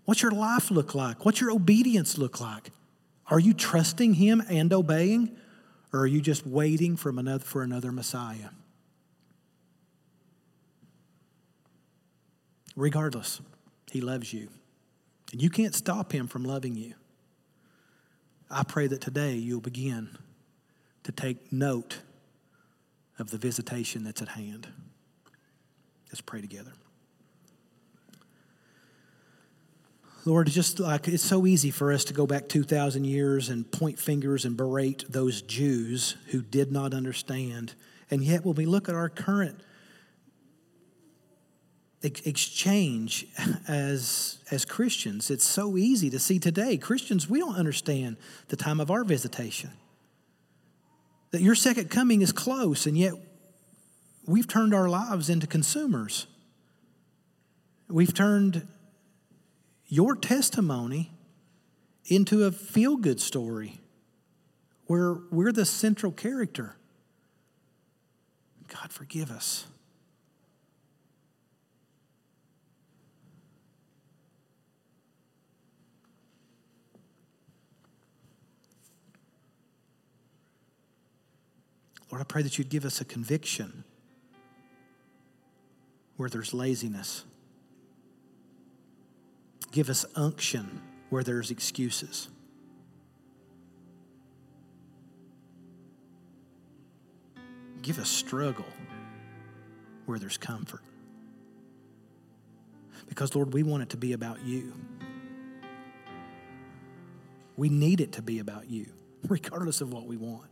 What's 0.07 0.23
your 0.23 0.31
life 0.33 0.71
look 0.71 0.95
like? 0.95 1.25
What's 1.25 1.41
your 1.41 1.51
obedience 1.51 2.17
look 2.17 2.41
like? 2.41 2.71
Are 3.27 3.39
you 3.39 3.55
trusting 3.55 4.15
Him 4.15 4.43
and 4.49 4.73
obeying? 4.73 5.37
Or 5.93 6.01
are 6.01 6.07
you 6.07 6.21
just 6.21 6.47
waiting 6.47 6.97
for 6.97 7.11
another, 7.11 7.45
for 7.45 7.63
another 7.63 7.93
Messiah? 7.93 8.51
Regardless, 12.77 13.41
He 13.91 14.01
loves 14.01 14.33
you. 14.33 14.49
And 15.33 15.43
you 15.43 15.51
can't 15.51 15.75
stop 15.75 16.13
Him 16.13 16.27
from 16.29 16.45
loving 16.45 16.77
you. 16.77 16.95
I 18.51 18.65
pray 18.65 18.87
that 18.89 19.01
today 19.01 19.35
you'll 19.35 19.61
begin 19.61 20.17
to 21.05 21.13
take 21.13 21.53
note 21.53 21.99
of 23.21 23.31
the 23.31 23.39
visitation 23.39 24.05
that's 24.05 24.23
at 24.23 24.29
hand. 24.29 24.69
Let's 26.09 26.21
pray 26.21 26.41
together. 26.41 26.73
Lord, 30.27 30.49
just 30.49 30.81
like 30.81 31.09
it's 31.09 31.23
so 31.23 31.47
easy 31.47 31.71
for 31.71 31.93
us 31.93 32.05
to 32.05 32.13
go 32.13 32.27
back 32.27 32.49
2,000 32.49 33.05
years 33.05 33.49
and 33.49 33.71
point 33.71 33.99
fingers 33.99 34.45
and 34.45 34.57
berate 34.57 35.05
those 35.09 35.41
Jews 35.41 36.17
who 36.29 36.43
did 36.43 36.71
not 36.71 36.93
understand. 36.93 37.75
And 38.11 38.23
yet, 38.23 38.45
when 38.45 38.55
we 38.55 38.67
look 38.67 38.89
at 38.89 38.95
our 38.95 39.09
current 39.09 39.61
exchange 42.03 43.27
as, 43.69 44.39
as 44.51 44.65
Christians, 44.65 45.31
it's 45.31 45.45
so 45.45 45.77
easy 45.77 46.11
to 46.11 46.19
see 46.19 46.39
today. 46.39 46.77
Christians, 46.77 47.29
we 47.29 47.39
don't 47.39 47.57
understand 47.57 48.17
the 48.49 48.57
time 48.57 48.81
of 48.81 48.91
our 48.91 49.05
visitation. 49.05 49.71
That 51.31 51.43
your 51.43 51.55
second 51.55 51.91
coming 51.91 52.23
is 52.23 52.33
close, 52.33 52.87
and 52.87 52.99
yet 52.99 53.15
we've 54.27 54.49
turned 54.49 54.75
our 54.75 54.89
lives 54.89 55.31
into 55.31 55.47
consumers. 55.47 56.27
We've 57.89 58.15
turned 58.15 58.67
your 59.87 60.15
testimony 60.15 61.13
into 62.05 62.45
a 62.45 62.53
feel 62.53 62.97
good 62.97 63.21
story 63.21 63.81
where 64.87 65.15
we're 65.31 65.53
the 65.53 65.65
central 65.65 66.11
character. 66.11 66.77
God, 68.69 68.93
forgive 68.93 69.31
us. 69.31 69.67
Lord, 82.11 82.21
I 82.21 82.25
pray 82.25 82.43
that 82.43 82.59
you'd 82.59 82.69
give 82.69 82.85
us 82.85 83.01
a 83.01 83.05
conviction 83.05 83.85
where 86.17 86.29
there's 86.29 86.53
laziness. 86.53 87.25
Give 89.71 89.89
us 89.89 90.05
unction 90.17 90.83
where 91.09 91.23
there's 91.23 91.51
excuses. 91.51 92.29
Give 97.83 97.99
us 97.99 98.11
struggle 98.11 98.67
where 100.07 100.19
there's 100.19 100.37
comfort. 100.37 100.83
Because, 103.09 103.35
Lord, 103.35 103.55
we 103.55 103.63
want 103.63 103.85
it 103.85 103.91
to 103.91 103.97
be 103.97 104.13
about 104.13 104.45
you. 104.45 104.73
We 107.57 107.69
need 107.69 108.01
it 108.01 108.13
to 108.13 108.23
be 108.23 108.41
about 108.41 108.69
you, 108.69 108.87
regardless 109.29 109.81
of 109.81 109.93
what 109.93 110.07
we 110.07 110.17
want. 110.17 110.50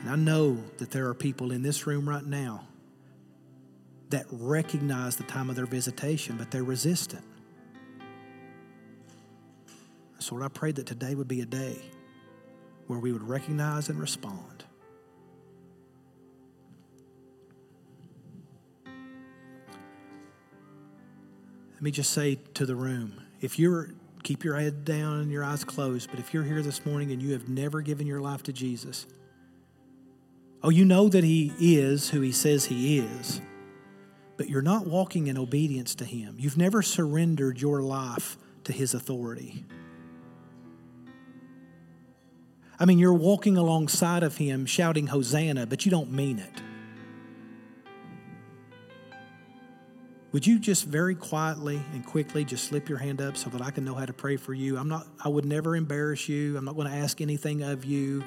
And 0.00 0.10
I 0.10 0.16
know 0.16 0.58
that 0.78 0.90
there 0.90 1.08
are 1.08 1.14
people 1.14 1.50
in 1.50 1.62
this 1.62 1.86
room 1.86 2.08
right 2.08 2.24
now 2.24 2.64
that 4.10 4.26
recognize 4.30 5.16
the 5.16 5.24
time 5.24 5.50
of 5.50 5.56
their 5.56 5.66
visitation, 5.66 6.36
but 6.36 6.50
they're 6.50 6.64
resistant. 6.64 7.24
So, 10.18 10.34
Lord, 10.34 10.44
I 10.44 10.48
pray 10.48 10.72
that 10.72 10.86
today 10.86 11.14
would 11.14 11.28
be 11.28 11.40
a 11.40 11.46
day 11.46 11.78
where 12.86 12.98
we 12.98 13.12
would 13.12 13.22
recognize 13.22 13.88
and 13.88 14.00
respond. 14.00 14.64
Let 21.74 21.82
me 21.82 21.90
just 21.92 22.12
say 22.12 22.38
to 22.54 22.66
the 22.66 22.74
room 22.74 23.22
if 23.40 23.58
you're, 23.58 23.90
keep 24.24 24.42
your 24.42 24.56
head 24.56 24.84
down 24.84 25.20
and 25.20 25.30
your 25.30 25.44
eyes 25.44 25.62
closed, 25.62 26.10
but 26.10 26.18
if 26.18 26.34
you're 26.34 26.42
here 26.42 26.60
this 26.60 26.84
morning 26.84 27.12
and 27.12 27.22
you 27.22 27.32
have 27.34 27.48
never 27.48 27.82
given 27.82 28.06
your 28.06 28.20
life 28.20 28.42
to 28.44 28.52
Jesus, 28.52 29.06
oh, 30.62 30.70
you 30.70 30.84
know 30.84 31.08
that 31.08 31.24
He 31.24 31.52
is 31.58 32.10
who 32.10 32.20
He 32.20 32.32
says 32.32 32.66
He 32.66 32.98
is, 32.98 33.40
but 34.36 34.48
you're 34.48 34.62
not 34.62 34.86
walking 34.86 35.26
in 35.26 35.38
obedience 35.38 35.94
to 35.96 36.04
Him. 36.04 36.36
You've 36.38 36.56
never 36.56 36.82
surrendered 36.82 37.60
your 37.60 37.82
life 37.82 38.36
to 38.64 38.72
His 38.72 38.94
authority. 38.94 39.64
I 42.80 42.84
mean, 42.84 42.98
you're 42.98 43.14
walking 43.14 43.56
alongside 43.56 44.22
of 44.22 44.36
Him 44.36 44.66
shouting 44.66 45.08
Hosanna, 45.08 45.66
but 45.66 45.84
you 45.84 45.90
don't 45.90 46.12
mean 46.12 46.38
it. 46.38 46.62
Would 50.32 50.46
you 50.46 50.58
just 50.58 50.84
very 50.84 51.14
quietly 51.14 51.80
and 51.94 52.04
quickly 52.04 52.44
just 52.44 52.66
slip 52.66 52.88
your 52.88 52.98
hand 52.98 53.22
up 53.22 53.36
so 53.36 53.48
that 53.50 53.62
I 53.62 53.70
can 53.70 53.84
know 53.84 53.94
how 53.94 54.04
to 54.04 54.12
pray 54.12 54.36
for 54.36 54.52
you? 54.52 54.76
I'm 54.76 54.88
not 54.88 55.06
I 55.24 55.28
would 55.28 55.46
never 55.46 55.74
embarrass 55.74 56.28
you. 56.28 56.56
I'm 56.56 56.66
not 56.66 56.76
going 56.76 56.86
to 56.86 56.94
ask 56.94 57.22
anything 57.22 57.62
of 57.62 57.86
you, 57.86 58.22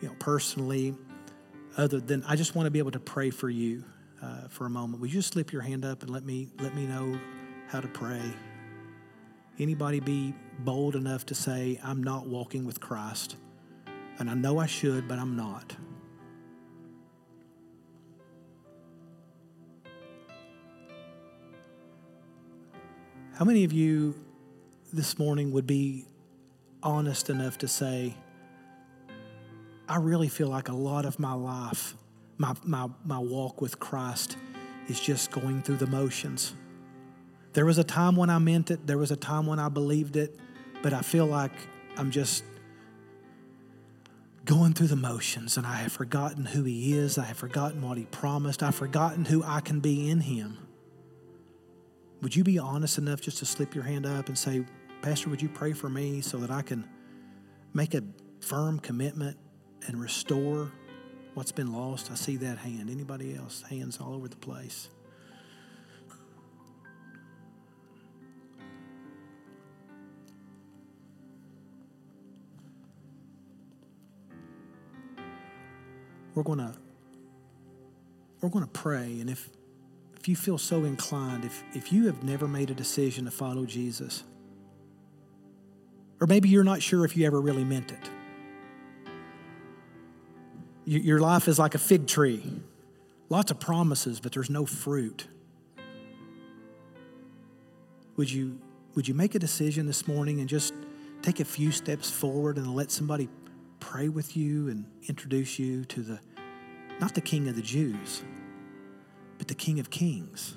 you 0.00 0.08
know, 0.08 0.14
personally 0.20 0.94
other 1.76 2.00
than 2.00 2.22
I 2.24 2.36
just 2.36 2.54
want 2.54 2.66
to 2.66 2.70
be 2.70 2.78
able 2.78 2.90
to 2.92 3.00
pray 3.00 3.30
for 3.30 3.48
you 3.48 3.84
uh, 4.22 4.48
for 4.48 4.66
a 4.66 4.70
moment. 4.70 5.00
Would 5.00 5.12
you 5.12 5.20
just 5.20 5.32
slip 5.32 5.52
your 5.52 5.62
hand 5.62 5.84
up 5.84 6.02
and 6.02 6.10
let 6.10 6.24
me 6.24 6.48
let 6.60 6.74
me 6.74 6.86
know 6.86 7.18
how 7.68 7.80
to 7.80 7.88
pray? 7.88 8.22
Anybody 9.58 10.00
be 10.00 10.34
bold 10.60 10.96
enough 10.96 11.26
to 11.26 11.34
say 11.34 11.78
I'm 11.84 12.02
not 12.02 12.26
walking 12.26 12.64
with 12.64 12.80
Christ? 12.80 13.36
And 14.18 14.30
I 14.30 14.34
know 14.34 14.58
I 14.58 14.66
should, 14.66 15.08
but 15.08 15.18
I'm 15.18 15.36
not. 15.36 15.76
How 23.34 23.44
many 23.44 23.64
of 23.64 23.72
you 23.72 24.14
this 24.92 25.18
morning 25.18 25.52
would 25.52 25.66
be 25.66 26.04
honest 26.82 27.30
enough 27.30 27.58
to 27.58 27.68
say, 27.68 28.14
I 29.92 29.96
really 29.96 30.28
feel 30.28 30.48
like 30.48 30.70
a 30.70 30.74
lot 30.74 31.04
of 31.04 31.18
my 31.18 31.34
life, 31.34 31.94
my, 32.38 32.54
my, 32.64 32.88
my 33.04 33.18
walk 33.18 33.60
with 33.60 33.78
Christ, 33.78 34.38
is 34.88 34.98
just 34.98 35.30
going 35.30 35.60
through 35.60 35.76
the 35.76 35.86
motions? 35.86 36.54
There 37.52 37.66
was 37.66 37.76
a 37.76 37.84
time 37.84 38.16
when 38.16 38.30
I 38.30 38.38
meant 38.38 38.70
it, 38.70 38.86
there 38.86 38.96
was 38.96 39.10
a 39.10 39.16
time 39.16 39.44
when 39.44 39.58
I 39.58 39.68
believed 39.68 40.16
it, 40.16 40.40
but 40.82 40.94
I 40.94 41.02
feel 41.02 41.26
like 41.26 41.52
I'm 41.98 42.10
just 42.10 42.42
going 44.46 44.72
through 44.72 44.86
the 44.86 44.96
motions 44.96 45.58
and 45.58 45.66
I 45.66 45.74
have 45.74 45.92
forgotten 45.92 46.46
who 46.46 46.64
He 46.64 46.94
is, 46.94 47.18
I 47.18 47.24
have 47.24 47.36
forgotten 47.36 47.82
what 47.82 47.98
He 47.98 48.06
promised, 48.06 48.62
I've 48.62 48.74
forgotten 48.74 49.26
who 49.26 49.44
I 49.44 49.60
can 49.60 49.80
be 49.80 50.08
in 50.08 50.22
Him. 50.22 50.56
Would 52.22 52.34
you 52.34 52.44
be 52.44 52.58
honest 52.58 52.96
enough 52.96 53.20
just 53.20 53.36
to 53.40 53.44
slip 53.44 53.74
your 53.74 53.84
hand 53.84 54.06
up 54.06 54.28
and 54.28 54.38
say, 54.38 54.64
Pastor, 55.02 55.28
would 55.28 55.42
you 55.42 55.50
pray 55.50 55.74
for 55.74 55.90
me 55.90 56.22
so 56.22 56.38
that 56.38 56.50
I 56.50 56.62
can 56.62 56.88
make 57.74 57.92
a 57.92 58.02
firm 58.40 58.78
commitment 58.78 59.36
and 59.86 60.00
restore 60.00 60.70
what's 61.34 61.52
been 61.52 61.72
lost? 61.72 62.10
I 62.10 62.14
see 62.14 62.36
that 62.36 62.58
hand. 62.58 62.90
Anybody 62.90 63.36
else? 63.36 63.62
Hands 63.62 63.98
all 64.00 64.14
over 64.14 64.28
the 64.28 64.36
place. 64.36 64.88
We're 76.34 76.42
going 76.42 76.58
to 76.58 76.74
we're 78.40 78.48
going 78.48 78.64
to 78.64 78.70
pray 78.70 79.20
and 79.20 79.28
if 79.28 79.50
if 80.22 80.28
you 80.28 80.36
feel 80.36 80.56
so 80.56 80.84
inclined, 80.84 81.44
if, 81.44 81.64
if 81.74 81.92
you 81.92 82.06
have 82.06 82.22
never 82.22 82.46
made 82.46 82.70
a 82.70 82.74
decision 82.74 83.24
to 83.24 83.32
follow 83.32 83.66
Jesus, 83.66 84.22
or 86.20 86.28
maybe 86.28 86.48
you're 86.48 86.62
not 86.62 86.80
sure 86.80 87.04
if 87.04 87.16
you 87.16 87.26
ever 87.26 87.40
really 87.40 87.64
meant 87.64 87.90
it, 87.90 88.11
your 90.84 91.20
life 91.20 91.48
is 91.48 91.58
like 91.58 91.74
a 91.74 91.78
fig 91.78 92.06
tree 92.06 92.42
lots 93.32 93.50
of 93.50 93.58
promises, 93.58 94.20
but 94.20 94.30
there's 94.32 94.50
no 94.50 94.66
fruit. 94.66 95.26
Would 98.16 98.30
you, 98.30 98.60
would 98.94 99.08
you 99.08 99.14
make 99.14 99.34
a 99.34 99.38
decision 99.38 99.86
this 99.86 100.06
morning 100.06 100.40
and 100.40 100.48
just 100.50 100.74
take 101.22 101.40
a 101.40 101.44
few 101.46 101.72
steps 101.72 102.10
forward 102.10 102.58
and 102.58 102.74
let 102.74 102.90
somebody 102.90 103.30
pray 103.80 104.10
with 104.10 104.36
you 104.36 104.68
and 104.68 104.84
introduce 105.08 105.58
you 105.58 105.86
to 105.86 106.02
the, 106.02 106.20
not 107.00 107.14
the 107.14 107.22
King 107.22 107.48
of 107.48 107.56
the 107.56 107.62
Jews, 107.62 108.22
but 109.38 109.48
the 109.48 109.54
King 109.54 109.80
of 109.80 109.88
Kings. 109.88 110.54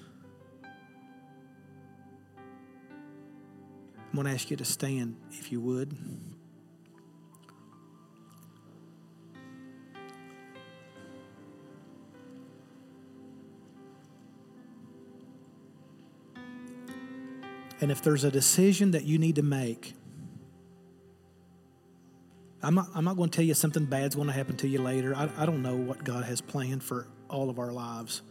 I'm 3.95 4.15
going 4.15 4.26
to 4.26 4.34
ask 4.34 4.51
you 4.51 4.57
to 4.57 4.65
stand 4.65 5.15
if 5.32 5.49
you 5.49 5.61
would. 5.61 5.95
And 17.86 17.91
if 17.91 18.01
there's 18.01 18.23
a 18.23 18.31
decision 18.31 18.89
that 18.91 19.03
you 19.03 19.19
need 19.19 19.36
to 19.36 19.43
make, 19.43 19.93
I'm 22.63 22.73
not, 22.73 22.88
I'm 22.95 23.05
not 23.05 23.15
going 23.15 23.29
to 23.29 23.36
tell 23.36 23.45
you 23.45 23.53
something 23.53 23.86
bad's 23.86 24.15
going 24.15 24.25
to 24.25 24.33
happen 24.33 24.57
to 24.57 24.67
you 24.67 24.81
later. 24.81 25.15
I, 25.15 25.29
I 25.38 25.45
don't 25.45 25.61
know 25.61 25.75
what 25.75 26.03
God 26.03 26.25
has 26.25 26.41
planned 26.41 26.81
for 26.81 27.07
all 27.29 27.47
of 27.47 27.59
our 27.59 27.71
lives. 27.71 28.23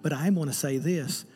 But 0.00 0.14
I 0.14 0.30
want 0.30 0.50
to 0.50 0.56
say 0.56 0.78
this 0.78 1.26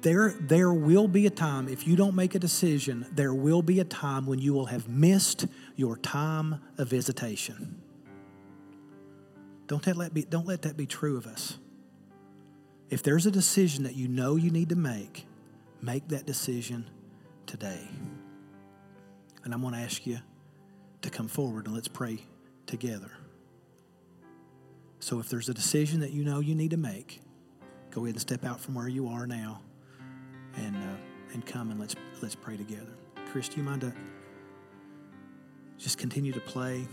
there, 0.00 0.34
there 0.40 0.72
will 0.72 1.06
be 1.06 1.26
a 1.26 1.30
time, 1.30 1.68
if 1.68 1.86
you 1.86 1.96
don't 1.96 2.14
make 2.14 2.34
a 2.34 2.38
decision, 2.38 3.04
there 3.12 3.34
will 3.34 3.60
be 3.60 3.80
a 3.80 3.84
time 3.84 4.24
when 4.24 4.38
you 4.38 4.54
will 4.54 4.64
have 4.64 4.88
missed 4.88 5.48
your 5.76 5.98
time 5.98 6.62
of 6.78 6.88
visitation. 6.88 7.78
Don't 9.66 9.82
that 9.82 9.98
let, 9.98 10.14
be, 10.14 10.22
don't 10.22 10.46
let 10.46 10.62
that 10.62 10.78
be 10.78 10.86
true 10.86 11.18
of 11.18 11.26
us. 11.26 11.58
If 12.88 13.02
there's 13.02 13.26
a 13.26 13.30
decision 13.30 13.84
that 13.84 13.96
you 13.96 14.08
know 14.08 14.36
you 14.36 14.50
need 14.50 14.70
to 14.70 14.76
make, 14.76 15.26
make 15.82 16.08
that 16.08 16.26
decision 16.26 16.88
today. 17.46 17.88
And 19.44 19.54
I'm 19.54 19.62
going 19.62 19.74
to 19.74 19.80
ask 19.80 20.06
you 20.06 20.18
to 21.02 21.10
come 21.10 21.28
forward 21.28 21.66
and 21.66 21.74
let's 21.74 21.88
pray 21.88 22.18
together. 22.66 23.10
So 25.00 25.18
if 25.18 25.30
there's 25.30 25.48
a 25.48 25.54
decision 25.54 26.00
that 26.00 26.10
you 26.10 26.24
know 26.24 26.40
you 26.40 26.54
need 26.54 26.72
to 26.72 26.76
make, 26.76 27.22
go 27.90 28.02
ahead 28.04 28.14
and 28.14 28.20
step 28.20 28.44
out 28.44 28.60
from 28.60 28.74
where 28.74 28.88
you 28.88 29.08
are 29.08 29.26
now 29.26 29.62
and, 30.56 30.76
uh, 30.76 31.32
and 31.32 31.44
come 31.46 31.70
and 31.70 31.80
let's, 31.80 31.96
let's 32.20 32.34
pray 32.34 32.56
together. 32.56 32.92
Chris, 33.32 33.48
do 33.48 33.56
you 33.56 33.62
mind 33.62 33.80
to 33.80 33.92
just 35.78 35.96
continue 35.96 36.32
to 36.32 36.40
play? 36.40 36.86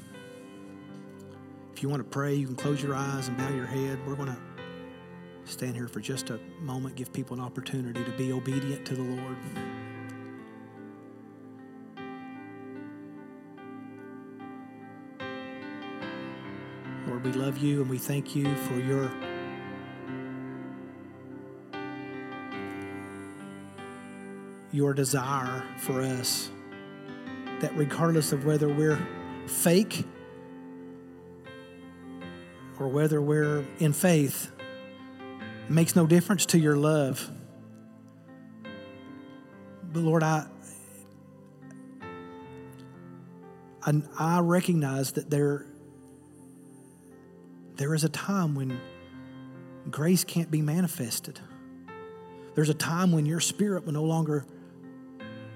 If 1.74 1.84
you 1.84 1.90
want 1.90 2.02
to 2.02 2.10
pray, 2.10 2.34
you 2.34 2.48
can 2.48 2.56
close 2.56 2.82
your 2.82 2.96
eyes 2.96 3.28
and 3.28 3.38
bow 3.38 3.50
your 3.50 3.66
head. 3.66 4.00
We're 4.08 4.16
going 4.16 4.30
to 4.30 4.38
stand 5.48 5.76
here 5.76 5.88
for 5.88 6.02
just 6.02 6.30
a 6.30 6.40
moment, 6.60 6.96
give 6.96 7.12
people 7.14 7.38
an 7.38 7.44
opportunity 7.44 8.04
to 8.04 8.12
be 8.12 8.32
obedient 8.32 8.86
to 8.86 8.96
the 8.96 9.02
Lord. 9.02 9.38
Lord, 17.08 17.24
we 17.24 17.32
love 17.32 17.58
you 17.58 17.82
and 17.82 17.90
we 17.90 17.98
thank 17.98 18.36
you 18.36 18.54
for 18.56 18.76
your 18.76 19.12
your 24.74 24.94
desire 24.94 25.64
for 25.78 26.02
us. 26.02 26.52
That 27.62 27.76
regardless 27.76 28.34
of 28.34 28.46
whether 28.46 28.68
we're 28.68 29.00
fake 29.48 30.04
or 32.78 32.90
whether 32.90 33.22
we're 33.22 33.66
in 33.80 33.94
faith 33.94 34.52
makes 35.70 35.96
no 35.96 36.08
difference 36.08 36.46
to 36.48 36.60
your 36.60 36.76
love. 36.76 37.30
But 39.92 40.02
Lord, 40.02 40.24
I, 40.24 40.46
I, 43.84 44.02
I 44.18 44.40
recognize 44.40 45.14
that 45.14 45.30
there, 45.30 45.66
there 47.76 47.94
is 47.94 48.04
a 48.04 48.10
time 48.10 48.56
when 48.56 48.80
grace 49.90 50.24
can't 50.24 50.52
be 50.52 50.62
manifested. 50.62 51.40
There's 52.56 52.70
a 52.70 52.74
time 52.74 53.12
when 53.12 53.26
your 53.26 53.40
spirit 53.40 53.86
will 53.86 53.94
no 53.94 54.04
longer 54.04 54.46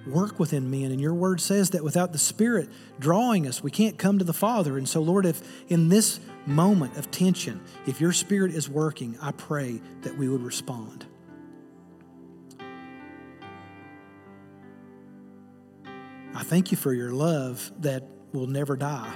work 0.07 0.39
within 0.39 0.69
men. 0.71 0.91
And 0.91 0.99
your 0.99 1.13
word 1.13 1.41
says 1.41 1.71
that 1.71 1.83
without 1.83 2.11
the 2.11 2.17
Spirit 2.17 2.69
drawing 2.99 3.47
us, 3.47 3.63
we 3.63 3.71
can't 3.71 3.97
come 3.97 4.19
to 4.19 4.25
the 4.25 4.33
Father. 4.33 4.77
And 4.77 4.87
so, 4.87 5.01
Lord, 5.01 5.25
if 5.25 5.41
in 5.69 5.89
this 5.89 6.19
moment 6.45 6.97
of 6.97 7.11
tension, 7.11 7.61
if 7.85 8.01
your 8.01 8.13
Spirit 8.13 8.53
is 8.53 8.69
working, 8.69 9.17
I 9.21 9.31
pray 9.31 9.81
that 10.01 10.17
we 10.17 10.27
would 10.27 10.41
respond. 10.41 11.05
I 16.33 16.43
thank 16.43 16.71
you 16.71 16.77
for 16.77 16.93
your 16.93 17.11
love 17.11 17.71
that 17.79 18.03
will 18.33 18.47
never 18.47 18.75
die. 18.75 19.13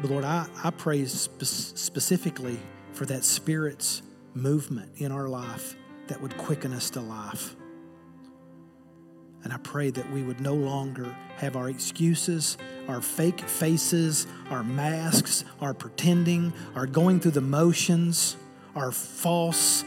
But 0.00 0.10
Lord, 0.10 0.24
I, 0.24 0.46
I 0.62 0.70
pray 0.70 1.04
spe- 1.06 1.42
specifically 1.42 2.58
for 2.92 3.04
that 3.06 3.24
Spirit's 3.24 4.02
movement 4.34 4.92
in 4.96 5.10
our 5.10 5.28
life 5.28 5.76
that 6.06 6.22
would 6.22 6.36
quicken 6.36 6.72
us 6.72 6.90
to 6.90 7.00
life. 7.00 7.56
And 9.44 9.52
I 9.52 9.58
pray 9.58 9.90
that 9.90 10.10
we 10.12 10.22
would 10.22 10.40
no 10.40 10.54
longer 10.54 11.14
have 11.36 11.56
our 11.56 11.68
excuses, 11.68 12.58
our 12.88 13.00
fake 13.00 13.40
faces, 13.40 14.26
our 14.50 14.64
masks, 14.64 15.44
our 15.60 15.72
pretending, 15.72 16.52
our 16.74 16.86
going 16.86 17.20
through 17.20 17.30
the 17.32 17.40
motions, 17.40 18.36
our 18.74 18.90
false 18.90 19.84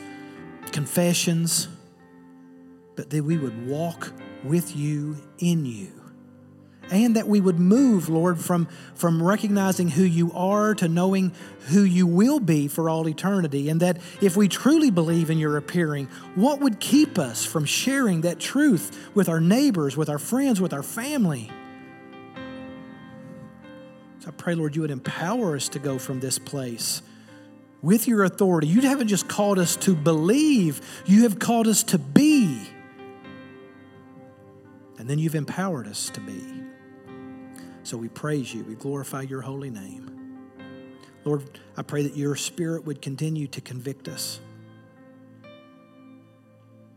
confessions, 0.71 1.67
but 2.95 3.09
that 3.09 3.23
we 3.23 3.37
would 3.37 3.67
walk 3.67 4.13
with 4.43 4.75
you 4.75 5.17
in 5.39 5.65
you 5.65 6.00
and 6.91 7.15
that 7.15 7.27
we 7.27 7.39
would 7.39 7.57
move, 7.57 8.09
Lord, 8.09 8.37
from, 8.37 8.67
from 8.95 9.23
recognizing 9.23 9.87
who 9.87 10.03
you 10.03 10.31
are 10.33 10.75
to 10.75 10.89
knowing 10.89 11.31
who 11.69 11.83
you 11.83 12.05
will 12.05 12.41
be 12.41 12.67
for 12.67 12.89
all 12.89 13.07
eternity. 13.07 13.69
And 13.69 13.79
that 13.79 13.97
if 14.21 14.35
we 14.35 14.49
truly 14.49 14.91
believe 14.91 15.29
in 15.29 15.39
your 15.39 15.55
appearing, 15.55 16.07
what 16.35 16.59
would 16.59 16.81
keep 16.81 17.17
us 17.17 17.45
from 17.45 17.63
sharing 17.63 18.21
that 18.21 18.39
truth 18.39 19.09
with 19.15 19.29
our 19.29 19.39
neighbors, 19.39 19.95
with 19.95 20.09
our 20.09 20.19
friends, 20.19 20.59
with 20.59 20.73
our 20.73 20.83
family? 20.83 21.49
So 24.19 24.27
I 24.27 24.31
pray, 24.31 24.53
Lord, 24.53 24.75
you 24.75 24.81
would 24.81 24.91
empower 24.91 25.55
us 25.55 25.69
to 25.69 25.79
go 25.79 25.97
from 25.97 26.19
this 26.19 26.37
place 26.37 27.01
with 27.81 28.07
your 28.07 28.23
authority. 28.25 28.67
You 28.67 28.81
haven't 28.81 29.07
just 29.07 29.27
called 29.27 29.57
us 29.57 29.77
to 29.77 29.95
believe, 29.95 30.81
you 31.05 31.23
have 31.23 31.39
called 31.39 31.67
us 31.67 31.83
to 31.83 31.97
be. 31.97 32.61
And 34.99 35.09
then 35.09 35.17
you've 35.17 35.33
empowered 35.33 35.87
us 35.87 36.11
to 36.11 36.19
be. 36.19 36.60
So 37.83 37.97
we 37.97 38.09
praise 38.09 38.53
you. 38.53 38.63
We 38.63 38.75
glorify 38.75 39.21
your 39.21 39.41
holy 39.41 39.69
name. 39.69 40.11
Lord, 41.23 41.59
I 41.77 41.83
pray 41.83 42.03
that 42.03 42.15
your 42.15 42.35
spirit 42.35 42.85
would 42.85 43.01
continue 43.01 43.47
to 43.47 43.61
convict 43.61 44.07
us. 44.07 44.39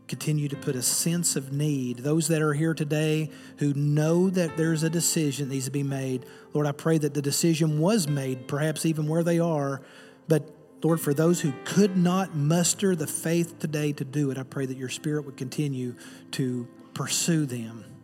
Continue 0.07 0.47
to 0.49 0.55
put 0.55 0.75
a 0.75 0.83
sense 0.83 1.35
of 1.35 1.51
need. 1.51 1.99
Those 1.99 2.27
that 2.27 2.41
are 2.41 2.53
here 2.53 2.75
today 2.75 3.31
who 3.57 3.73
know 3.73 4.29
that 4.29 4.55
there's 4.55 4.83
a 4.83 4.89
decision 4.89 5.49
that 5.49 5.55
needs 5.55 5.65
to 5.65 5.71
be 5.71 5.83
made, 5.83 6.25
Lord, 6.53 6.67
I 6.67 6.71
pray 6.71 6.99
that 6.99 7.13
the 7.13 7.21
decision 7.21 7.79
was 7.79 8.07
made, 8.07 8.47
perhaps 8.47 8.85
even 8.85 9.07
where 9.07 9.23
they 9.23 9.39
are. 9.39 9.81
But 10.27 10.49
Lord, 10.83 11.01
for 11.01 11.13
those 11.13 11.41
who 11.41 11.53
could 11.65 11.97
not 11.97 12.35
muster 12.35 12.95
the 12.95 13.07
faith 13.07 13.57
today 13.57 13.93
to 13.93 14.05
do 14.05 14.29
it, 14.29 14.37
I 14.37 14.43
pray 14.43 14.67
that 14.67 14.77
your 14.77 14.89
spirit 14.89 15.25
would 15.25 15.37
continue 15.37 15.95
to 16.31 16.67
pursue 16.93 17.47
them 17.47 17.94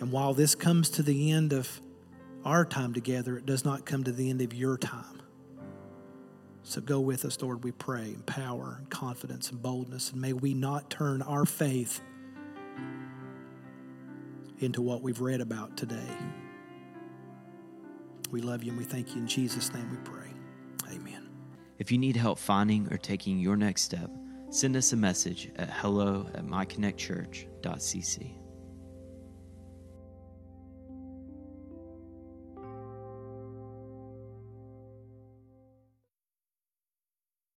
and 0.00 0.10
while 0.10 0.34
this 0.34 0.54
comes 0.54 0.90
to 0.90 1.02
the 1.02 1.30
end 1.30 1.52
of 1.52 1.80
our 2.44 2.64
time 2.64 2.92
together, 2.92 3.38
it 3.38 3.46
does 3.46 3.64
not 3.64 3.86
come 3.86 4.04
to 4.04 4.12
the 4.12 4.28
end 4.28 4.42
of 4.42 4.52
your 4.52 4.76
time. 4.76 5.22
So 6.62 6.80
go 6.80 6.98
with 6.98 7.24
us, 7.24 7.40
Lord, 7.42 7.62
we 7.62 7.72
pray, 7.72 8.06
in 8.06 8.22
power 8.22 8.76
and 8.78 8.88
confidence 8.88 9.50
and 9.50 9.62
boldness. 9.62 10.12
And 10.12 10.20
may 10.20 10.32
we 10.32 10.54
not 10.54 10.88
turn 10.90 11.20
our 11.22 11.44
faith 11.44 12.00
into 14.60 14.80
what 14.80 15.02
we've 15.02 15.20
read 15.20 15.40
about 15.40 15.76
today. 15.76 16.16
We 18.30 18.40
love 18.40 18.64
you 18.64 18.70
and 18.70 18.78
we 18.78 18.84
thank 18.84 19.14
you. 19.14 19.20
In 19.20 19.28
Jesus' 19.28 19.72
name 19.74 19.90
we 19.90 19.98
pray. 19.98 20.30
Amen. 20.90 21.28
If 21.78 21.92
you 21.92 21.98
need 21.98 22.16
help 22.16 22.38
finding 22.38 22.90
or 22.92 22.96
taking 22.96 23.38
your 23.38 23.56
next 23.56 23.82
step, 23.82 24.10
send 24.50 24.74
us 24.76 24.92
a 24.92 24.96
message 24.96 25.50
at 25.56 25.70
hello 25.70 26.26
at 26.34 26.46
myconnectchurch.cc. 26.46 28.43